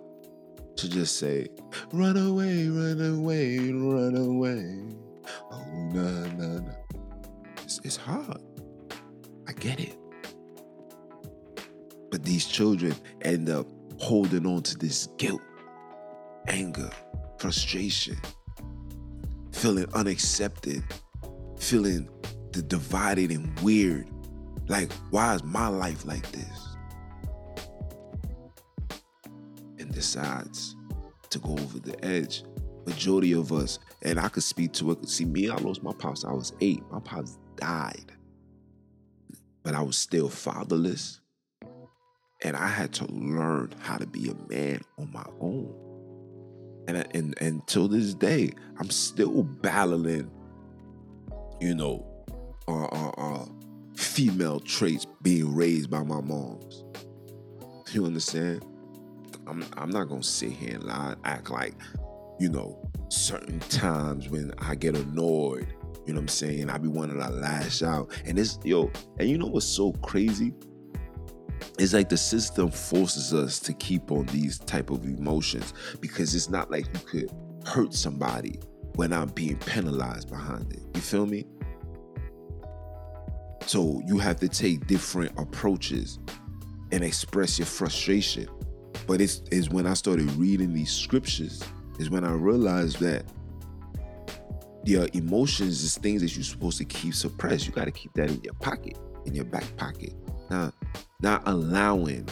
to 0.76 0.90
just 0.90 1.18
say, 1.18 1.48
run 1.92 2.18
away, 2.18 2.68
run 2.68 3.02
away, 3.02 3.72
run 3.72 4.16
away. 4.16 4.96
Oh, 5.52 5.90
no, 5.94 6.28
no, 6.36 6.60
no. 6.60 6.76
It's 7.64 7.96
hard. 7.96 8.42
I 9.48 9.54
get 9.54 9.80
it. 9.80 9.98
But 12.12 12.24
these 12.24 12.46
children 12.46 12.96
end 13.22 13.50
up 13.50 13.68
holding 14.00 14.46
on 14.46 14.64
to 14.64 14.78
this 14.78 15.08
guilt, 15.18 15.42
anger, 16.48 16.90
frustration, 17.38 18.18
feeling 19.52 19.88
unaccepted, 19.94 20.84
feeling 21.60 22.10
the 22.52 22.62
divided 22.62 23.32
and 23.32 23.58
weird. 23.60 24.08
Like, 24.68 24.92
why 25.12 25.36
is 25.36 25.44
my 25.44 25.68
life 25.68 26.06
like 26.06 26.30
this? 26.32 26.78
And 29.78 29.92
decides 29.92 30.76
to 31.30 31.40
go 31.40 31.52
over 31.52 31.80
the 31.80 32.04
edge. 32.04 32.44
Majority 32.86 33.34
of 33.34 33.52
us, 33.52 33.80
and 34.04 34.20
I 34.20 34.28
could 34.30 34.44
speak 34.44 34.72
to 34.74 34.92
it. 34.92 35.10
See, 35.10 35.26
me, 35.26 35.50
I 35.50 35.56
lost 35.56 35.82
my 35.82 35.94
pops. 35.94 36.24
I 36.24 36.32
was 36.32 36.54
eight. 36.62 36.84
My 36.92 37.00
pops 37.00 37.38
died. 37.56 38.12
But 39.66 39.76
I 39.76 39.82
was 39.82 39.98
still 39.98 40.30
fatherless. 40.30 41.20
And 42.42 42.56
I 42.56 42.68
had 42.68 42.94
to 42.94 43.12
learn 43.12 43.76
how 43.80 43.98
to 43.98 44.06
be 44.06 44.30
a 44.30 44.36
man 44.50 44.82
on 44.98 45.12
my 45.12 45.26
own. 45.42 45.74
And, 46.88 46.98
and, 46.98 47.08
and 47.14 47.36
until 47.42 47.90
this 47.90 48.14
day, 48.14 48.54
I'm 48.80 48.90
still 48.90 49.44
battling 49.44 50.32
you 51.60 51.74
know, 51.74 52.06
uh, 52.68 52.86
uh, 52.86 53.12
uh, 53.18 53.46
female 53.96 54.60
traits 54.60 55.06
being 55.22 55.56
raised 55.56 55.90
by 55.90 56.04
my 56.04 56.22
moms. 56.22 56.84
You 57.92 58.06
understand? 58.06 58.66
I'm 59.48 59.66
I'm 59.78 59.90
not 59.90 60.10
gonna 60.10 60.24
sit 60.24 60.52
here 60.52 60.76
and 60.76 60.84
lie, 60.84 61.16
act 61.24 61.50
like, 61.50 61.76
you 62.40 62.50
know, 62.50 62.90
certain 63.10 63.60
times 63.62 64.30
when 64.30 64.54
I 64.58 64.76
get 64.76 64.96
annoyed, 64.96 65.68
you 66.06 66.14
know 66.14 66.20
what 66.20 66.24
I'm 66.24 66.28
saying? 66.28 66.70
I 66.70 66.78
be 66.78 66.88
wanting 66.88 67.20
to 67.20 67.30
lash 67.30 67.82
out. 67.82 68.12
And 68.26 68.38
this, 68.38 68.60
yo, 68.64 68.92
and 69.20 69.30
you 69.30 69.38
know 69.38 69.48
what's 69.48 69.66
so 69.66 69.92
crazy? 69.94 70.54
It's 71.80 71.94
like 71.94 72.10
the 72.10 72.18
system 72.18 72.70
forces 72.70 73.34
us 73.34 73.60
to 73.62 73.74
keep 73.74 74.12
on 74.12 74.26
these 74.28 74.60
type 74.60 74.92
of 74.92 75.04
emotions 75.06 75.74
because 76.00 76.36
it's 76.36 76.50
not 76.50 76.70
like 76.70 76.86
you 76.94 77.00
could 77.06 77.32
hurt 77.66 77.94
somebody 77.94 78.60
when 78.96 79.12
I'm 79.12 79.30
being 79.30 79.58
penalized 79.58 80.30
behind 80.30 80.72
it. 80.74 80.82
You 80.94 81.02
feel 81.02 81.26
me? 81.26 81.46
So 83.66 84.02
you 84.06 84.20
have 84.20 84.40
to 84.42 84.48
take 84.48 84.86
different 84.88 85.38
approaches 85.40 86.20
and 86.92 87.04
express 87.04 87.58
your 87.58 87.66
frustration. 87.66 88.48
But 89.08 89.22
it's 89.22 89.42
is 89.52 89.70
when 89.70 89.88
I 89.88 89.96
started 89.96 90.32
reading 90.34 90.74
these 90.74 90.92
scriptures, 90.92 91.64
is 92.00 92.10
when 92.10 92.24
I 92.24 92.32
realized 92.32 93.00
that 93.00 93.26
your 94.86 95.08
emotions 95.14 95.84
is 95.84 95.98
things 95.98 96.22
that 96.22 96.36
you're 96.36 96.44
supposed 96.44 96.78
to 96.78 96.86
keep 96.86 97.14
suppressed. 97.14 97.66
You 97.66 97.74
got 97.74 97.86
to 97.86 97.92
keep 97.92 98.14
that 98.14 98.30
in 98.30 98.42
your 98.44 98.54
pocket, 98.56 98.98
in 99.26 99.34
your 99.34 99.46
back 99.46 99.66
pocket. 99.78 100.14
Not, 100.50 100.74
not 101.22 101.42
allowing 101.48 102.28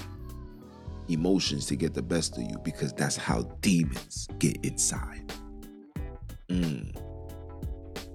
emotions 1.10 1.66
to 1.68 1.76
get 1.76 1.94
the 1.94 2.02
best 2.02 2.38
of 2.38 2.44
you 2.44 2.58
because 2.64 2.94
that's 2.94 3.18
how 3.18 3.42
demons 3.62 4.28
get 4.40 4.64
inside. 4.64 5.34
Mm. 6.50 6.96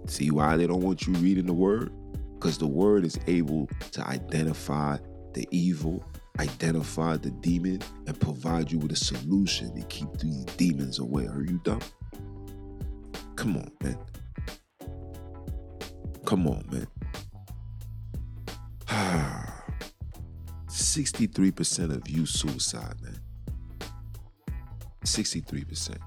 See 0.06 0.30
why 0.30 0.56
they 0.56 0.66
don't 0.66 0.80
want 0.80 1.06
you 1.06 1.12
reading 1.14 1.46
the 1.46 1.52
word? 1.52 1.92
Because 2.34 2.58
the 2.58 2.66
word 2.66 3.04
is 3.04 3.18
able 3.26 3.68
to 3.92 4.06
identify 4.06 4.98
the 5.34 5.46
evil, 5.50 6.04
identify 6.38 7.16
the 7.16 7.30
demon, 7.30 7.80
and 8.06 8.18
provide 8.20 8.70
you 8.70 8.78
with 8.78 8.92
a 8.92 8.96
solution 8.96 9.74
to 9.74 9.86
keep 9.88 10.10
these 10.18 10.44
demons 10.56 11.00
away. 11.00 11.26
Are 11.26 11.42
you 11.42 11.60
dumb? 11.64 11.80
Come 13.34 13.56
on, 13.56 13.70
man. 13.82 13.98
Come 16.28 16.46
on, 16.46 16.64
man. 16.70 16.86
63% 20.68 21.96
of 21.96 22.08
you 22.08 22.26
suicide, 22.26 22.94
man. 23.02 23.18
63% 25.04 25.98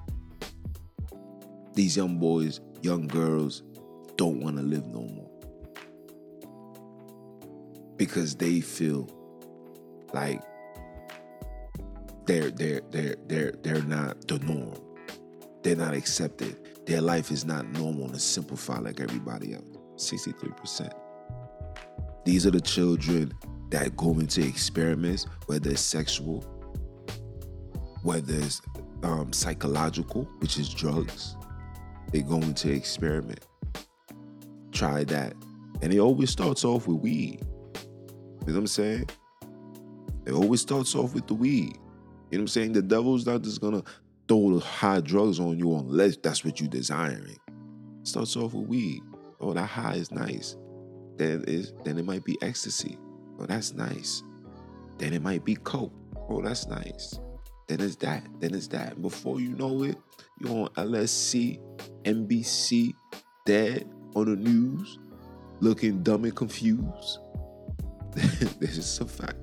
these 1.74 1.96
young 1.96 2.18
boys, 2.18 2.60
young 2.82 3.06
girls 3.06 3.62
don't 4.16 4.40
want 4.40 4.56
to 4.56 4.62
live 4.62 4.86
no 4.86 5.00
more. 5.00 5.30
Because 7.96 8.36
they 8.36 8.60
feel 8.60 9.08
like 10.12 10.42
they're 12.26 12.50
they're 12.50 12.82
they're 12.90 13.16
they're 13.26 13.52
they're 13.62 13.82
not 13.82 14.26
the 14.28 14.38
norm. 14.40 14.74
They're 15.62 15.76
not 15.76 15.94
accepted. 15.94 16.86
Their 16.86 17.00
life 17.00 17.30
is 17.30 17.44
not 17.44 17.66
normal 17.70 18.06
and 18.06 18.20
simplified 18.20 18.82
like 18.82 19.00
everybody 19.00 19.54
else. 19.54 19.71
63%. 20.02 20.92
These 22.24 22.46
are 22.46 22.50
the 22.50 22.60
children 22.60 23.32
that 23.70 23.96
go 23.96 24.10
into 24.18 24.46
experiments, 24.46 25.26
whether 25.46 25.70
it's 25.70 25.80
sexual, 25.80 26.40
whether 28.02 28.34
it's 28.34 28.60
um, 29.02 29.32
psychological, 29.32 30.24
which 30.38 30.58
is 30.58 30.68
drugs, 30.68 31.36
they 32.12 32.20
go 32.20 32.36
into 32.36 32.70
experiment. 32.70 33.40
Try 34.72 35.04
that. 35.04 35.34
And 35.80 35.92
it 35.92 35.98
always 35.98 36.30
starts 36.30 36.64
off 36.64 36.86
with 36.86 36.98
weed. 36.98 37.40
You 38.46 38.48
know 38.48 38.54
what 38.54 38.58
I'm 38.58 38.66
saying? 38.66 39.08
It 40.26 40.32
always 40.32 40.60
starts 40.60 40.94
off 40.94 41.14
with 41.14 41.26
the 41.26 41.34
weed. 41.34 41.78
You 42.30 42.38
know 42.38 42.38
what 42.38 42.40
I'm 42.40 42.48
saying? 42.48 42.72
The 42.72 42.82
devil's 42.82 43.26
not 43.26 43.42
just 43.42 43.60
gonna 43.60 43.82
throw 44.28 44.58
high 44.60 45.00
drugs 45.00 45.40
on 45.40 45.58
you 45.58 45.74
unless 45.76 46.16
that's 46.16 46.44
what 46.44 46.60
you're 46.60 46.68
desiring. 46.68 47.38
It 47.48 48.08
starts 48.08 48.36
off 48.36 48.54
with 48.54 48.68
weed. 48.68 49.02
Oh, 49.42 49.52
that 49.52 49.66
high 49.66 49.94
is 49.94 50.12
nice. 50.12 50.56
Then 51.16 51.44
is 51.46 51.72
then 51.84 51.98
it 51.98 52.04
might 52.04 52.24
be 52.24 52.38
ecstasy. 52.40 52.96
Oh, 53.38 53.46
that's 53.46 53.72
nice. 53.74 54.22
Then 54.98 55.12
it 55.12 55.22
might 55.22 55.44
be 55.44 55.56
coke. 55.56 55.92
Oh, 56.28 56.40
that's 56.40 56.66
nice. 56.68 57.18
Then 57.66 57.80
it's 57.80 57.96
that. 57.96 58.24
Then 58.40 58.54
it's 58.54 58.68
that. 58.68 59.02
Before 59.02 59.40
you 59.40 59.50
know 59.50 59.82
it, 59.82 59.96
you're 60.38 60.50
on 60.50 60.68
LSD, 60.68 61.58
NBC, 62.04 62.94
dead 63.44 63.88
on 64.14 64.26
the 64.26 64.36
news, 64.36 64.98
looking 65.60 66.02
dumb 66.02 66.24
and 66.24 66.36
confused. 66.36 67.18
this 68.14 68.78
is 68.78 69.00
a 69.00 69.06
fact. 69.06 69.41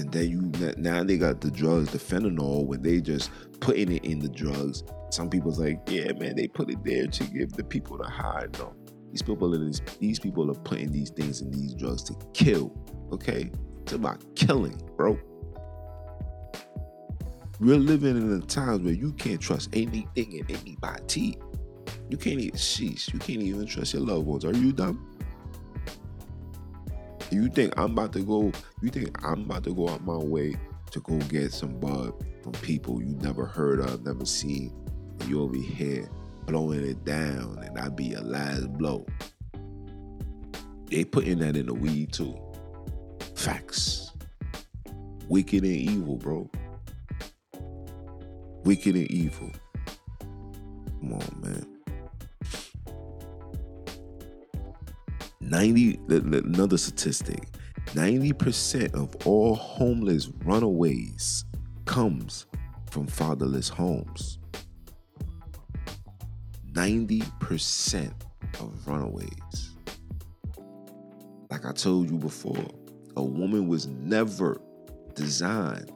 And 0.00 0.10
then 0.12 0.30
you 0.30 0.74
now 0.78 1.04
they 1.04 1.18
got 1.18 1.42
the 1.42 1.50
drugs, 1.50 1.92
the 1.92 1.98
fentanyl, 1.98 2.64
when 2.64 2.80
they 2.80 3.02
just 3.02 3.30
putting 3.60 3.92
it 3.92 4.02
in 4.02 4.18
the 4.18 4.30
drugs. 4.30 4.82
Some 5.10 5.28
people's 5.28 5.60
like, 5.60 5.78
yeah, 5.88 6.12
man, 6.12 6.36
they 6.36 6.48
put 6.48 6.70
it 6.70 6.82
there 6.84 7.06
to 7.06 7.24
give 7.24 7.52
the 7.52 7.62
people 7.62 7.98
the 7.98 8.08
high. 8.08 8.46
No, 8.58 8.72
these 9.10 9.20
people 9.20 9.54
are 9.54 9.58
these, 9.98 10.18
people 10.18 10.50
are 10.50 10.54
putting 10.54 10.90
these 10.90 11.10
things 11.10 11.42
in 11.42 11.50
these 11.50 11.74
drugs 11.74 12.02
to 12.04 12.14
kill. 12.32 12.72
Okay, 13.12 13.50
it's 13.82 13.92
about 13.92 14.24
killing, 14.36 14.80
bro. 14.96 15.18
We're 17.60 17.76
living 17.76 18.16
in 18.16 18.32
a 18.32 18.40
times 18.40 18.80
where 18.80 18.94
you 18.94 19.12
can't 19.12 19.38
trust 19.38 19.68
anything 19.74 20.06
and 20.16 20.50
anybody. 20.50 21.38
You 22.08 22.16
can't 22.16 22.40
even 22.40 22.58
sheesh. 22.58 23.12
You 23.12 23.18
can't 23.18 23.42
even 23.42 23.66
trust 23.66 23.92
your 23.92 24.02
loved 24.02 24.26
ones. 24.26 24.46
Are 24.46 24.54
you 24.54 24.72
dumb? 24.72 25.09
You 27.30 27.48
think 27.48 27.78
I'm 27.78 27.92
about 27.92 28.12
to 28.14 28.20
go? 28.20 28.52
You 28.82 28.90
think 28.90 29.24
I'm 29.24 29.42
about 29.42 29.64
to 29.64 29.74
go 29.74 29.88
out 29.88 30.04
my 30.04 30.16
way 30.16 30.56
to 30.90 31.00
go 31.00 31.16
get 31.28 31.52
some 31.52 31.78
bud 31.78 32.12
from 32.42 32.52
people 32.52 33.00
you 33.00 33.16
never 33.20 33.46
heard 33.46 33.80
of, 33.80 34.04
never 34.04 34.26
seen, 34.26 34.72
and 35.20 35.28
you 35.28 35.42
over 35.42 35.56
here 35.56 36.08
blowing 36.46 36.84
it 36.84 37.04
down, 37.04 37.58
and 37.64 37.78
I 37.78 37.88
be 37.88 38.14
a 38.14 38.20
last 38.20 38.72
blow. 38.74 39.06
They 40.86 41.04
putting 41.04 41.38
that 41.38 41.56
in 41.56 41.66
the 41.66 41.74
weed 41.74 42.12
too. 42.12 42.36
Facts. 43.36 44.10
wicked 45.28 45.62
and 45.62 45.76
evil, 45.76 46.16
bro. 46.16 46.50
Wicked 48.64 48.96
and 48.96 49.10
evil. 49.10 49.50
Come 51.00 51.14
on, 51.14 51.40
man. 51.40 51.79
90 55.50 55.98
another 56.08 56.78
statistic 56.78 57.48
90% 57.86 58.94
of 58.94 59.14
all 59.26 59.56
homeless 59.56 60.30
runaways 60.44 61.44
comes 61.86 62.46
from 62.88 63.08
fatherless 63.08 63.68
homes 63.68 64.38
90% 66.72 68.12
of 68.60 68.86
runaways 68.86 69.76
like 71.50 71.66
i 71.66 71.72
told 71.72 72.08
you 72.08 72.16
before 72.16 72.64
a 73.16 73.22
woman 73.22 73.66
was 73.66 73.88
never 73.88 74.60
designed 75.14 75.90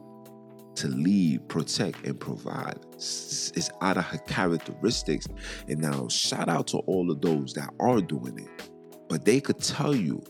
to 0.75 0.89
lead, 0.89 1.47
protect, 1.47 2.05
and 2.05 2.19
provide. 2.19 2.77
It's 2.95 3.69
out 3.81 3.95
of 3.95 4.03
her 4.03 4.17
characteristics. 4.17 5.25
And 5.69 5.79
now, 5.79 6.09
shout 6.09 6.49
out 6.49 6.67
to 6.67 6.79
all 6.79 7.09
of 7.09 7.21
those 7.21 7.53
that 7.53 7.69
are 7.79 8.01
doing 8.01 8.39
it 8.39 8.69
but 9.15 9.23
they 9.23 9.39
could 9.39 9.59
tell 9.59 9.95
you 9.95 10.21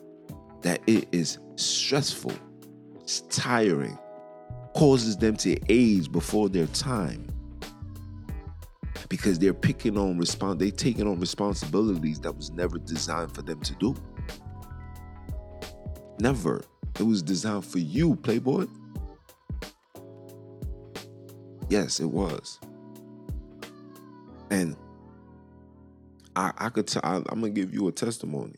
that 0.62 0.80
it 0.86 1.08
is 1.12 1.40
stressful, 1.56 2.34
it's 3.02 3.22
tiring, 3.32 3.98
causes 4.76 5.18
them 5.18 5.36
to 5.38 5.58
age 5.70 6.12
before 6.12 6.50
their 6.50 6.68
time. 6.68 7.28
Because 9.10 9.40
they're 9.40 9.56
picking 9.56 9.98
on 9.98 10.20
respond, 10.20 10.60
they 10.60 10.70
taking 10.70 11.08
on 11.08 11.20
responsibilities 11.20 12.20
that 12.20 12.38
was 12.38 12.52
never 12.52 12.78
designed 12.78 13.34
for 13.34 13.42
them 13.42 13.60
to 13.62 13.74
do. 13.78 13.96
Never. 16.20 16.64
It 17.00 17.04
was 17.08 17.24
designed 17.24 17.66
for 17.66 17.80
you, 17.80 18.16
Playboy. 18.18 18.68
Yes, 21.70 22.00
it 22.00 22.12
was. 22.12 22.60
And 24.52 24.78
I, 26.36 26.52
I 26.56 26.70
could 26.70 26.86
tell, 26.86 27.02
I, 27.04 27.16
I'm 27.16 27.42
gonna 27.42 27.50
give 27.50 27.74
you 27.74 27.88
a 27.88 27.92
testimony. 27.92 28.58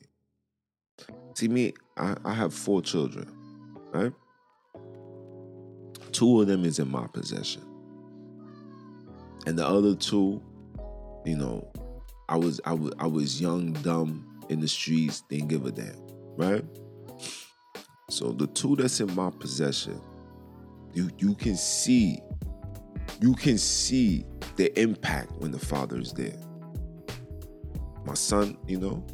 See, 1.37 1.47
me, 1.47 1.71
I, 1.97 2.15
I 2.25 2.33
have 2.33 2.51
four 2.51 2.81
children, 2.81 3.31
right? 3.93 4.11
Two 6.11 6.41
of 6.41 6.47
them 6.47 6.65
is 6.65 6.79
in 6.79 6.89
my 6.89 7.05
possession. 7.05 7.61
And 9.45 9.55
the 9.55 9.63
other 9.63 9.93
two, 9.93 10.41
you 11.27 11.37
know, 11.37 11.71
I 12.27 12.37
was 12.37 12.59
I 12.65 12.73
was 12.73 12.91
I 12.97 13.05
was 13.05 13.39
young, 13.39 13.73
dumb 13.73 14.41
in 14.49 14.61
the 14.61 14.67
streets, 14.67 15.21
didn't 15.29 15.49
give 15.49 15.67
a 15.67 15.71
damn, 15.71 15.93
right? 16.37 16.65
So 18.09 18.31
the 18.31 18.47
two 18.47 18.75
that's 18.75 18.99
in 18.99 19.13
my 19.13 19.29
possession, 19.29 20.01
you 20.95 21.11
you 21.19 21.35
can 21.35 21.55
see, 21.55 22.19
you 23.21 23.35
can 23.35 23.59
see 23.59 24.25
the 24.55 24.75
impact 24.81 25.33
when 25.33 25.51
the 25.51 25.59
father 25.59 25.99
is 25.99 26.13
there. 26.13 26.39
My 28.05 28.15
son, 28.15 28.57
you 28.65 28.79
know, 28.79 29.05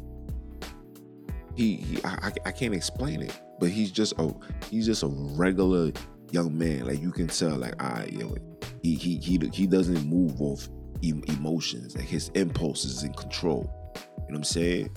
he, 1.56 1.76
he 1.76 2.04
I, 2.04 2.32
I 2.46 2.52
can't 2.52 2.74
explain 2.74 3.22
it, 3.22 3.38
but 3.60 3.70
he's 3.70 3.90
just 3.90 4.14
a 4.18 4.32
he's 4.70 4.86
just 4.86 5.02
a 5.02 5.08
regular 5.08 5.92
young 6.30 6.56
man. 6.56 6.86
Like 6.86 7.00
you 7.00 7.12
can 7.12 7.28
tell, 7.28 7.56
like 7.56 7.80
I, 7.82 8.08
you 8.10 8.18
know, 8.18 8.36
he 8.82 8.94
he 8.94 9.16
he 9.16 9.38
he 9.52 9.66
doesn't 9.66 10.04
move 10.04 10.40
off 10.40 10.68
emotions. 11.02 11.96
Like 11.96 12.06
his 12.06 12.30
impulses 12.34 13.02
in 13.02 13.12
control. 13.14 13.70
You 13.94 14.00
know 14.00 14.24
what 14.26 14.36
I'm 14.38 14.44
saying? 14.44 14.90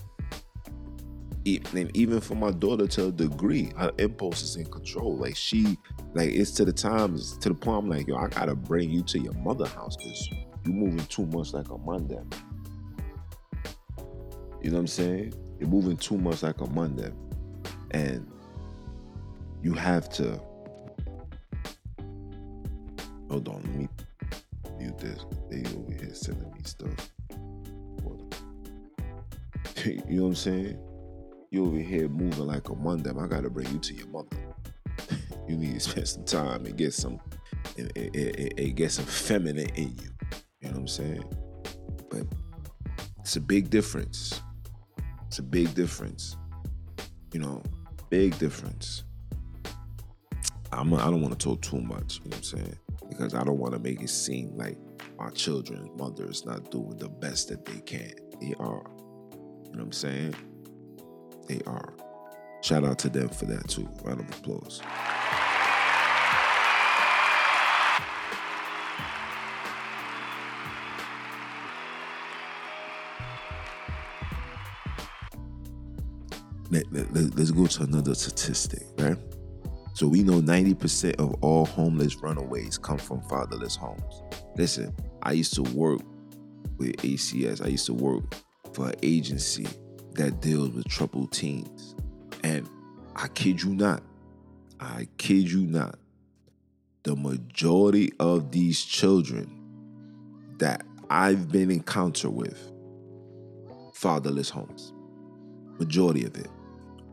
Even 1.45 2.19
for 2.19 2.35
my 2.35 2.51
daughter 2.51 2.87
to 2.87 3.07
a 3.07 3.11
degree, 3.11 3.71
her 3.77 3.91
impulses 3.99 4.57
in 4.57 4.65
control. 4.65 5.15
Like 5.15 5.35
she, 5.35 5.77
like 6.13 6.29
it's 6.29 6.51
to 6.51 6.65
the 6.65 6.73
times 6.73 7.37
to 7.37 7.49
the 7.49 7.55
point 7.55 7.85
I'm 7.85 7.89
like, 7.89 8.07
yo, 8.07 8.17
I 8.17 8.27
gotta 8.27 8.55
bring 8.55 8.89
you 8.89 9.03
to 9.03 9.19
your 9.19 9.33
mother 9.33 9.67
house 9.67 9.95
because 9.95 10.29
you're 10.65 10.75
moving 10.75 11.05
too 11.05 11.25
much 11.27 11.53
like 11.53 11.69
a 11.69 11.77
Monday. 11.77 12.19
You 14.61 14.71
know 14.71 14.77
what 14.77 14.81
I'm 14.81 14.87
saying? 14.87 15.33
You're 15.59 15.69
moving 15.69 15.97
too 15.97 16.17
much 16.17 16.43
like 16.43 16.61
a 16.61 16.67
Monday. 16.67 17.11
And 17.91 18.29
you 19.61 19.73
have 19.73 20.09
to 20.11 20.39
hold 23.29 23.47
on, 23.49 23.61
let 23.63 23.75
me 23.75 23.89
mute 24.77 24.97
this. 24.97 25.25
They 25.49 25.63
over 25.75 25.91
here 25.91 26.13
sending 26.13 26.51
me 26.51 26.59
stuff. 26.63 27.11
you 29.85 30.01
know 30.07 30.23
what 30.23 30.29
I'm 30.29 30.35
saying? 30.35 30.79
You 31.51 31.65
over 31.65 31.77
here 31.77 32.09
moving 32.09 32.47
like 32.47 32.69
a 32.69 32.75
Monday. 32.75 33.09
I 33.09 33.27
gotta 33.27 33.49
bring 33.49 33.71
you 33.71 33.79
to 33.79 33.93
your 33.93 34.07
mother. 34.07 34.37
you 35.47 35.55
need 35.55 35.75
to 35.75 35.79
spend 35.79 36.07
some 36.07 36.25
time 36.25 36.65
and 36.65 36.77
get 36.77 36.93
some 36.93 37.19
and, 37.77 37.91
and, 37.95 38.15
and, 38.15 38.59
and 38.59 38.75
get 38.75 38.91
some 38.91 39.05
feminine 39.05 39.69
in 39.75 39.89
you. 39.89 40.09
You 40.61 40.69
know 40.69 40.71
what 40.71 40.77
I'm 40.77 40.87
saying? 40.87 41.23
But 42.09 42.23
it's 43.19 43.35
a 43.35 43.41
big 43.41 43.69
difference 43.69 44.41
it's 45.37 45.39
a 45.39 45.43
big 45.43 45.75
difference. 45.75 46.35
You 47.31 47.39
know, 47.39 47.61
big 48.09 48.39
difference. 48.39 49.03
I'm 50.71 50.91
a, 50.91 50.95
I 50.95 51.11
don't 51.11 51.21
want 51.21 51.39
to 51.39 51.47
talk 51.47 51.61
too 51.61 51.79
much, 51.79 52.21
you 52.23 52.31
know 52.31 52.37
what 52.37 52.37
I'm 52.37 52.43
saying? 52.43 52.77
Because 53.07 53.35
I 53.35 53.43
don't 53.43 53.59
want 53.59 53.73
to 53.73 53.79
make 53.79 54.01
it 54.01 54.09
seem 54.09 54.57
like 54.57 54.79
my 55.15 55.29
children's 55.29 55.95
mother 55.95 56.27
is 56.27 56.43
not 56.43 56.71
doing 56.71 56.97
the 56.97 57.07
best 57.07 57.49
that 57.49 57.65
they 57.65 57.79
can. 57.81 58.13
They 58.41 58.55
are. 58.59 58.81
You 58.81 59.73
know 59.73 59.73
what 59.73 59.81
I'm 59.81 59.91
saying? 59.91 60.33
They 61.47 61.61
are. 61.67 61.93
Shout 62.63 62.83
out 62.83 62.97
to 62.99 63.09
them 63.09 63.29
for 63.29 63.45
that 63.45 63.69
too. 63.69 63.87
Round 64.03 64.21
of 64.21 64.39
applause. 64.39 64.81
Let, 76.69 76.91
let, 76.91 77.35
let's 77.35 77.51
go 77.51 77.65
to 77.65 77.83
another 77.83 78.15
statistic, 78.15 78.83
right? 78.97 79.17
So 79.93 80.07
we 80.07 80.21
know 80.21 80.41
90% 80.41 81.15
of 81.15 81.33
all 81.41 81.65
homeless 81.65 82.15
runaways 82.17 82.77
come 82.77 82.97
from 82.97 83.21
fatherless 83.21 83.75
homes. 83.75 84.21
Listen, 84.55 84.93
I 85.23 85.31
used 85.31 85.55
to 85.55 85.63
work 85.63 86.01
with 86.77 86.97
ACS. 86.97 87.65
I 87.65 87.69
used 87.69 87.87
to 87.87 87.93
work 87.93 88.23
for 88.73 88.89
an 88.89 88.95
agency 89.01 89.67
that 90.13 90.41
deals 90.41 90.69
with 90.69 90.87
troubled 90.87 91.31
teens. 91.31 91.95
And 92.43 92.69
I 93.15 93.27
kid 93.29 93.63
you 93.63 93.73
not, 93.73 94.03
I 94.79 95.07
kid 95.17 95.49
you 95.49 95.65
not, 95.65 95.97
the 97.03 97.15
majority 97.15 98.11
of 98.19 98.51
these 98.51 98.83
children 98.83 99.49
that 100.59 100.85
I've 101.09 101.51
been 101.51 101.71
encounter 101.71 102.29
with, 102.29 102.71
fatherless 103.93 104.49
homes. 104.49 104.93
Majority 105.79 106.25
of 106.25 106.37
it 106.37 106.49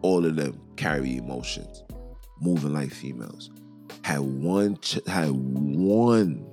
all 0.04 0.26
of 0.26 0.36
them 0.36 0.60
carry 0.76 1.16
emotions, 1.16 1.82
moving 2.38 2.74
like 2.74 2.92
females. 2.92 3.48
Had 4.02 4.20
one, 4.20 4.76
ch- 4.82 5.00
had 5.06 5.30
one, 5.30 6.46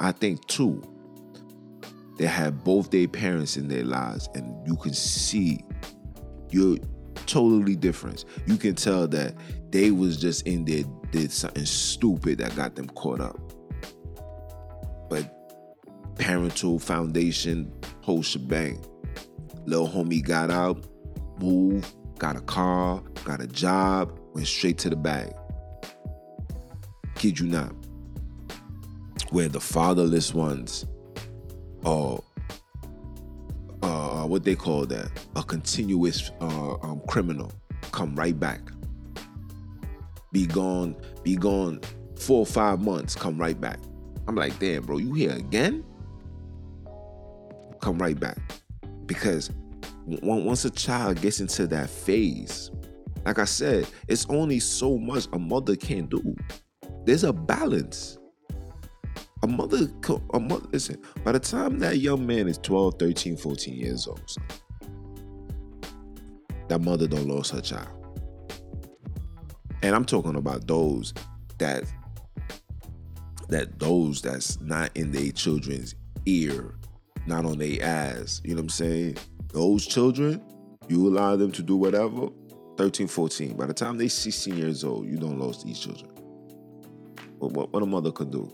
I 0.00 0.12
think 0.12 0.46
two. 0.46 0.82
They 2.16 2.24
had 2.24 2.64
both 2.64 2.90
their 2.90 3.06
parents 3.06 3.58
in 3.58 3.68
their 3.68 3.84
lives, 3.84 4.30
and 4.34 4.66
you 4.66 4.76
can 4.76 4.94
see 4.94 5.62
you're 6.48 6.78
totally 7.26 7.76
different. 7.76 8.24
You 8.46 8.56
can 8.56 8.74
tell 8.74 9.08
that 9.08 9.34
they 9.70 9.90
was 9.90 10.16
just 10.16 10.46
in 10.46 10.64
there 10.64 10.84
did 11.10 11.32
something 11.32 11.66
stupid 11.66 12.38
that 12.38 12.56
got 12.56 12.76
them 12.76 12.88
caught 12.88 13.20
up. 13.20 13.38
But 15.10 15.30
parental 16.18 16.78
foundation, 16.78 17.74
whole 18.00 18.22
shebang. 18.22 18.82
Little 19.66 19.86
homie 19.86 20.24
got 20.24 20.50
out, 20.50 20.86
moved, 21.40 21.94
got 22.18 22.36
a 22.36 22.40
car, 22.40 23.02
got 23.24 23.40
a 23.40 23.46
job, 23.46 24.18
went 24.34 24.46
straight 24.46 24.78
to 24.78 24.90
the 24.90 24.96
bag. 24.96 25.32
Kid 27.14 27.38
you 27.38 27.46
not. 27.46 27.72
Where 29.30 29.48
the 29.48 29.60
fatherless 29.60 30.32
ones 30.34 30.86
are, 31.84 32.20
uh, 33.82 34.24
what 34.24 34.44
they 34.44 34.54
call 34.54 34.86
that, 34.86 35.10
a 35.34 35.42
continuous 35.42 36.30
uh, 36.40 36.74
um, 36.82 37.00
criminal, 37.08 37.52
come 37.92 38.14
right 38.14 38.38
back. 38.38 38.60
Be 40.32 40.46
gone, 40.46 40.96
be 41.22 41.36
gone 41.36 41.80
four 42.16 42.40
or 42.40 42.46
five 42.46 42.80
months, 42.80 43.14
come 43.14 43.38
right 43.38 43.60
back. 43.60 43.78
I'm 44.26 44.34
like, 44.34 44.58
damn, 44.58 44.84
bro, 44.84 44.98
you 44.98 45.12
here 45.12 45.32
again? 45.32 45.84
Come 47.80 47.98
right 47.98 48.18
back. 48.18 48.38
Because 49.06 49.50
once 50.06 50.64
a 50.64 50.70
child 50.70 51.20
gets 51.20 51.40
into 51.40 51.66
that 51.68 51.88
phase, 51.88 52.70
like 53.24 53.38
I 53.38 53.44
said, 53.44 53.86
it's 54.08 54.26
only 54.28 54.60
so 54.60 54.98
much 54.98 55.26
a 55.32 55.38
mother 55.38 55.76
can 55.76 56.06
do. 56.06 56.36
There's 57.04 57.24
a 57.24 57.32
balance. 57.32 58.18
A 59.42 59.46
mother, 59.46 59.88
a 60.32 60.40
mother, 60.40 60.66
listen, 60.72 61.02
by 61.22 61.32
the 61.32 61.40
time 61.40 61.78
that 61.80 61.98
young 61.98 62.26
man 62.26 62.48
is 62.48 62.58
12, 62.58 62.94
13, 62.98 63.36
14 63.36 63.74
years 63.74 64.06
old, 64.06 64.36
that 66.68 66.80
mother 66.80 67.06
don't 67.06 67.26
lose 67.28 67.50
her 67.50 67.60
child. 67.60 67.88
And 69.82 69.94
I'm 69.94 70.06
talking 70.06 70.36
about 70.36 70.66
those 70.66 71.12
that 71.58 71.84
that 73.48 73.78
those 73.78 74.22
that's 74.22 74.58
not 74.62 74.90
in 74.94 75.10
their 75.12 75.30
children's 75.30 75.94
ear, 76.24 76.74
not 77.26 77.44
on 77.44 77.58
their 77.58 77.82
ass. 77.82 78.40
You 78.44 78.54
know 78.54 78.56
what 78.56 78.62
I'm 78.62 78.68
saying? 78.70 79.18
Those 79.54 79.86
children, 79.86 80.42
you 80.88 81.06
allow 81.06 81.36
them 81.36 81.52
to 81.52 81.62
do 81.62 81.76
whatever. 81.76 82.28
13, 82.76 83.06
14. 83.06 83.56
By 83.56 83.66
the 83.66 83.72
time 83.72 83.96
they're 83.96 84.08
16 84.08 84.56
years 84.56 84.82
old, 84.82 85.06
you 85.06 85.16
don't 85.16 85.38
lose 85.38 85.62
these 85.62 85.78
children. 85.78 86.10
What, 87.38 87.52
what, 87.52 87.72
what 87.72 87.82
a 87.84 87.86
mother 87.86 88.10
could 88.10 88.32
do. 88.32 88.52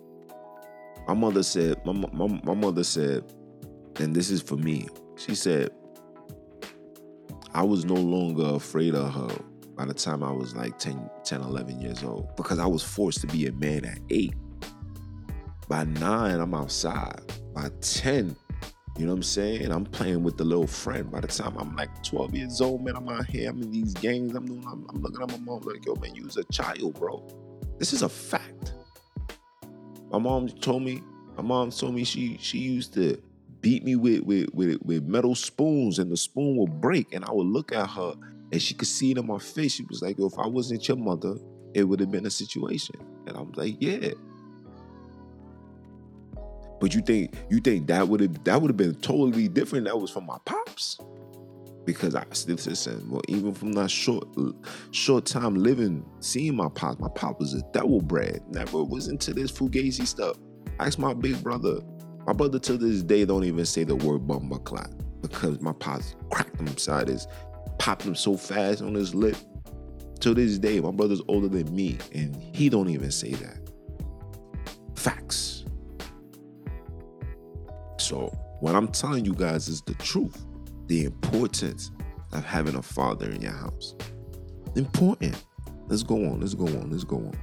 My 1.09 1.15
mother 1.15 1.43
said, 1.43 1.85
my, 1.87 1.93
my, 1.93 2.41
my 2.45 2.55
mother 2.55 2.85
said, 2.85 3.25
and 3.99 4.15
this 4.15 4.29
is 4.29 4.43
for 4.43 4.57
me. 4.57 4.89
She 5.17 5.35
said, 5.35 5.71
I 7.55 7.63
was 7.63 7.87
no 7.87 7.95
longer 7.95 8.55
afraid 8.55 8.95
of 8.95 9.13
her 9.15 9.43
by 9.77 9.87
the 9.87 9.95
time 9.95 10.23
I 10.23 10.31
was 10.31 10.55
like 10.55 10.79
10, 10.79 11.09
10, 11.25 11.41
11 11.41 11.81
years 11.81 12.05
old 12.05 12.37
because 12.37 12.59
I 12.59 12.67
was 12.67 12.83
forced 12.83 13.23
to 13.23 13.27
be 13.27 13.47
a 13.47 13.53
man 13.53 13.87
at 13.87 13.99
eight. 14.11 14.35
By 15.67 15.85
nine, 15.85 16.41
I'm 16.41 16.53
outside. 16.53 17.23
By 17.55 17.71
10, 17.81 18.37
you 19.01 19.07
know 19.07 19.13
what 19.13 19.17
I'm 19.17 19.23
saying? 19.23 19.73
I'm 19.73 19.87
playing 19.87 20.23
with 20.23 20.37
the 20.37 20.45
little 20.45 20.67
friend. 20.67 21.11
By 21.11 21.21
the 21.21 21.27
time 21.27 21.57
I'm 21.57 21.75
like 21.75 22.03
12 22.05 22.35
years 22.35 22.61
old, 22.61 22.85
man, 22.85 22.97
I'm 22.97 23.09
out 23.09 23.25
here, 23.25 23.49
I'm 23.49 23.63
in 23.63 23.71
these 23.71 23.95
games. 23.95 24.35
I'm 24.35 24.45
doing, 24.45 24.63
I'm, 24.67 24.87
I'm 24.91 25.01
looking 25.01 25.23
at 25.23 25.31
my 25.31 25.39
mom 25.39 25.63
like, 25.63 25.87
yo, 25.87 25.95
man, 25.95 26.15
you 26.15 26.25
was 26.25 26.37
a 26.37 26.45
child, 26.53 26.99
bro. 26.99 27.27
This 27.79 27.95
is 27.95 28.03
a 28.03 28.11
fact. 28.11 28.75
My 30.11 30.19
mom 30.19 30.49
told 30.49 30.83
me, 30.83 31.03
my 31.35 31.43
mom 31.43 31.71
told 31.71 31.95
me 31.95 32.05
she 32.05 32.37
she 32.43 32.59
used 32.59 32.93
to 32.93 33.17
beat 33.63 33.85
me 33.85 33.97
with 33.97 34.21
with 34.25 34.53
with, 34.53 34.83
with 34.83 35.05
metal 35.05 35.35
spoons 35.35 35.99
and 35.99 36.13
the 36.13 36.17
spoon 36.19 36.59
would 36.59 36.79
break 36.83 37.15
and 37.15 37.25
I 37.25 37.33
would 37.33 37.47
look 37.47 37.73
at 37.73 37.89
her 37.89 38.13
and 38.53 38.61
she 38.61 38.75
could 38.75 38.89
see 38.89 39.13
it 39.13 39.17
in 39.17 39.27
my 39.27 39.39
face. 39.39 39.77
She 39.77 39.85
was 39.85 40.03
like, 40.03 40.19
yo, 40.19 40.27
if 40.27 40.39
I 40.39 40.47
wasn't 40.47 40.87
your 40.87 40.99
mother, 40.99 41.37
it 41.73 41.85
would 41.85 42.01
have 42.01 42.11
been 42.11 42.27
a 42.27 42.31
situation. 42.31 42.97
And 43.27 43.35
I'm 43.35 43.51
like, 43.53 43.77
yeah. 43.81 44.11
But 46.81 46.95
you 46.95 47.03
think 47.03 47.35
you 47.51 47.61
think 47.61 47.87
that 47.88 48.09
would 48.09 48.21
have 48.21 48.45
that 48.45 48.61
would 48.61 48.71
have 48.71 48.77
been 48.77 48.95
totally 48.97 49.49
different? 49.49 49.85
That 49.85 49.99
was 49.99 50.11
from 50.11 50.27
my 50.27 50.38
pops, 50.45 50.99
because 51.85 52.14
I 52.14 52.25
still 52.33 52.57
listen. 52.57 53.09
Well, 53.11 53.23
even 53.29 53.55
from 53.55 53.73
that 53.73 53.90
short 53.90 54.27
short 54.90 55.27
time 55.27 55.55
living, 55.57 56.05
seeing 56.21 56.57
my 56.57 56.69
pops, 56.69 56.99
my 56.99 57.09
pop 57.14 57.38
was 57.38 57.55
a 57.55 57.62
devil 57.73 58.01
bread. 58.01 58.43
Never 58.49 58.83
was 58.83 59.09
into 59.09 59.35
this 59.35 59.53
fugazi 59.53 60.07
stuff. 60.07 60.37
I 60.79 60.87
ask 60.87 60.99
my 60.99 61.14
big 61.14 61.43
brother. 61.43 61.81
My 62.27 62.33
brother 62.33 62.59
to 62.61 62.77
this 62.77 63.03
day 63.03 63.25
don't 63.25 63.45
even 63.45 63.66
say 63.66 63.85
the 63.85 63.97
word 63.97 64.27
bumba 64.27 64.62
clot 64.64 64.90
because 65.21 65.61
my 65.61 65.73
pops 65.73 66.16
cracked 66.31 66.59
him 66.59 66.69
inside 66.69 67.09
his, 67.09 67.27
popped 67.79 68.05
him 68.05 68.14
so 68.14 68.37
fast 68.37 68.83
on 68.83 68.95
his 68.95 69.14
lip. 69.14 69.37
To 70.21 70.35
this 70.35 70.59
day, 70.59 70.81
my 70.81 70.90
brother's 70.90 71.23
older 71.29 71.49
than 71.49 71.75
me, 71.75 71.97
and 72.12 72.37
he 72.37 72.69
don't 72.69 72.90
even 72.90 73.11
say 73.11 73.33
that. 73.33 73.57
Facts. 74.95 75.50
So, 78.11 78.37
what 78.59 78.75
I'm 78.75 78.88
telling 78.88 79.25
you 79.25 79.35
guys 79.35 79.68
is 79.68 79.83
the 79.83 79.94
truth. 79.94 80.44
The 80.88 81.05
importance 81.05 81.92
of 82.33 82.44
having 82.44 82.75
a 82.75 82.83
father 82.83 83.31
in 83.31 83.40
your 83.40 83.53
house. 83.53 83.94
Important. 84.75 85.40
Let's 85.87 86.03
go 86.03 86.16
on. 86.16 86.40
Let's 86.40 86.55
go 86.55 86.66
on. 86.66 86.90
Let's 86.90 87.05
go 87.05 87.18
on. 87.18 87.38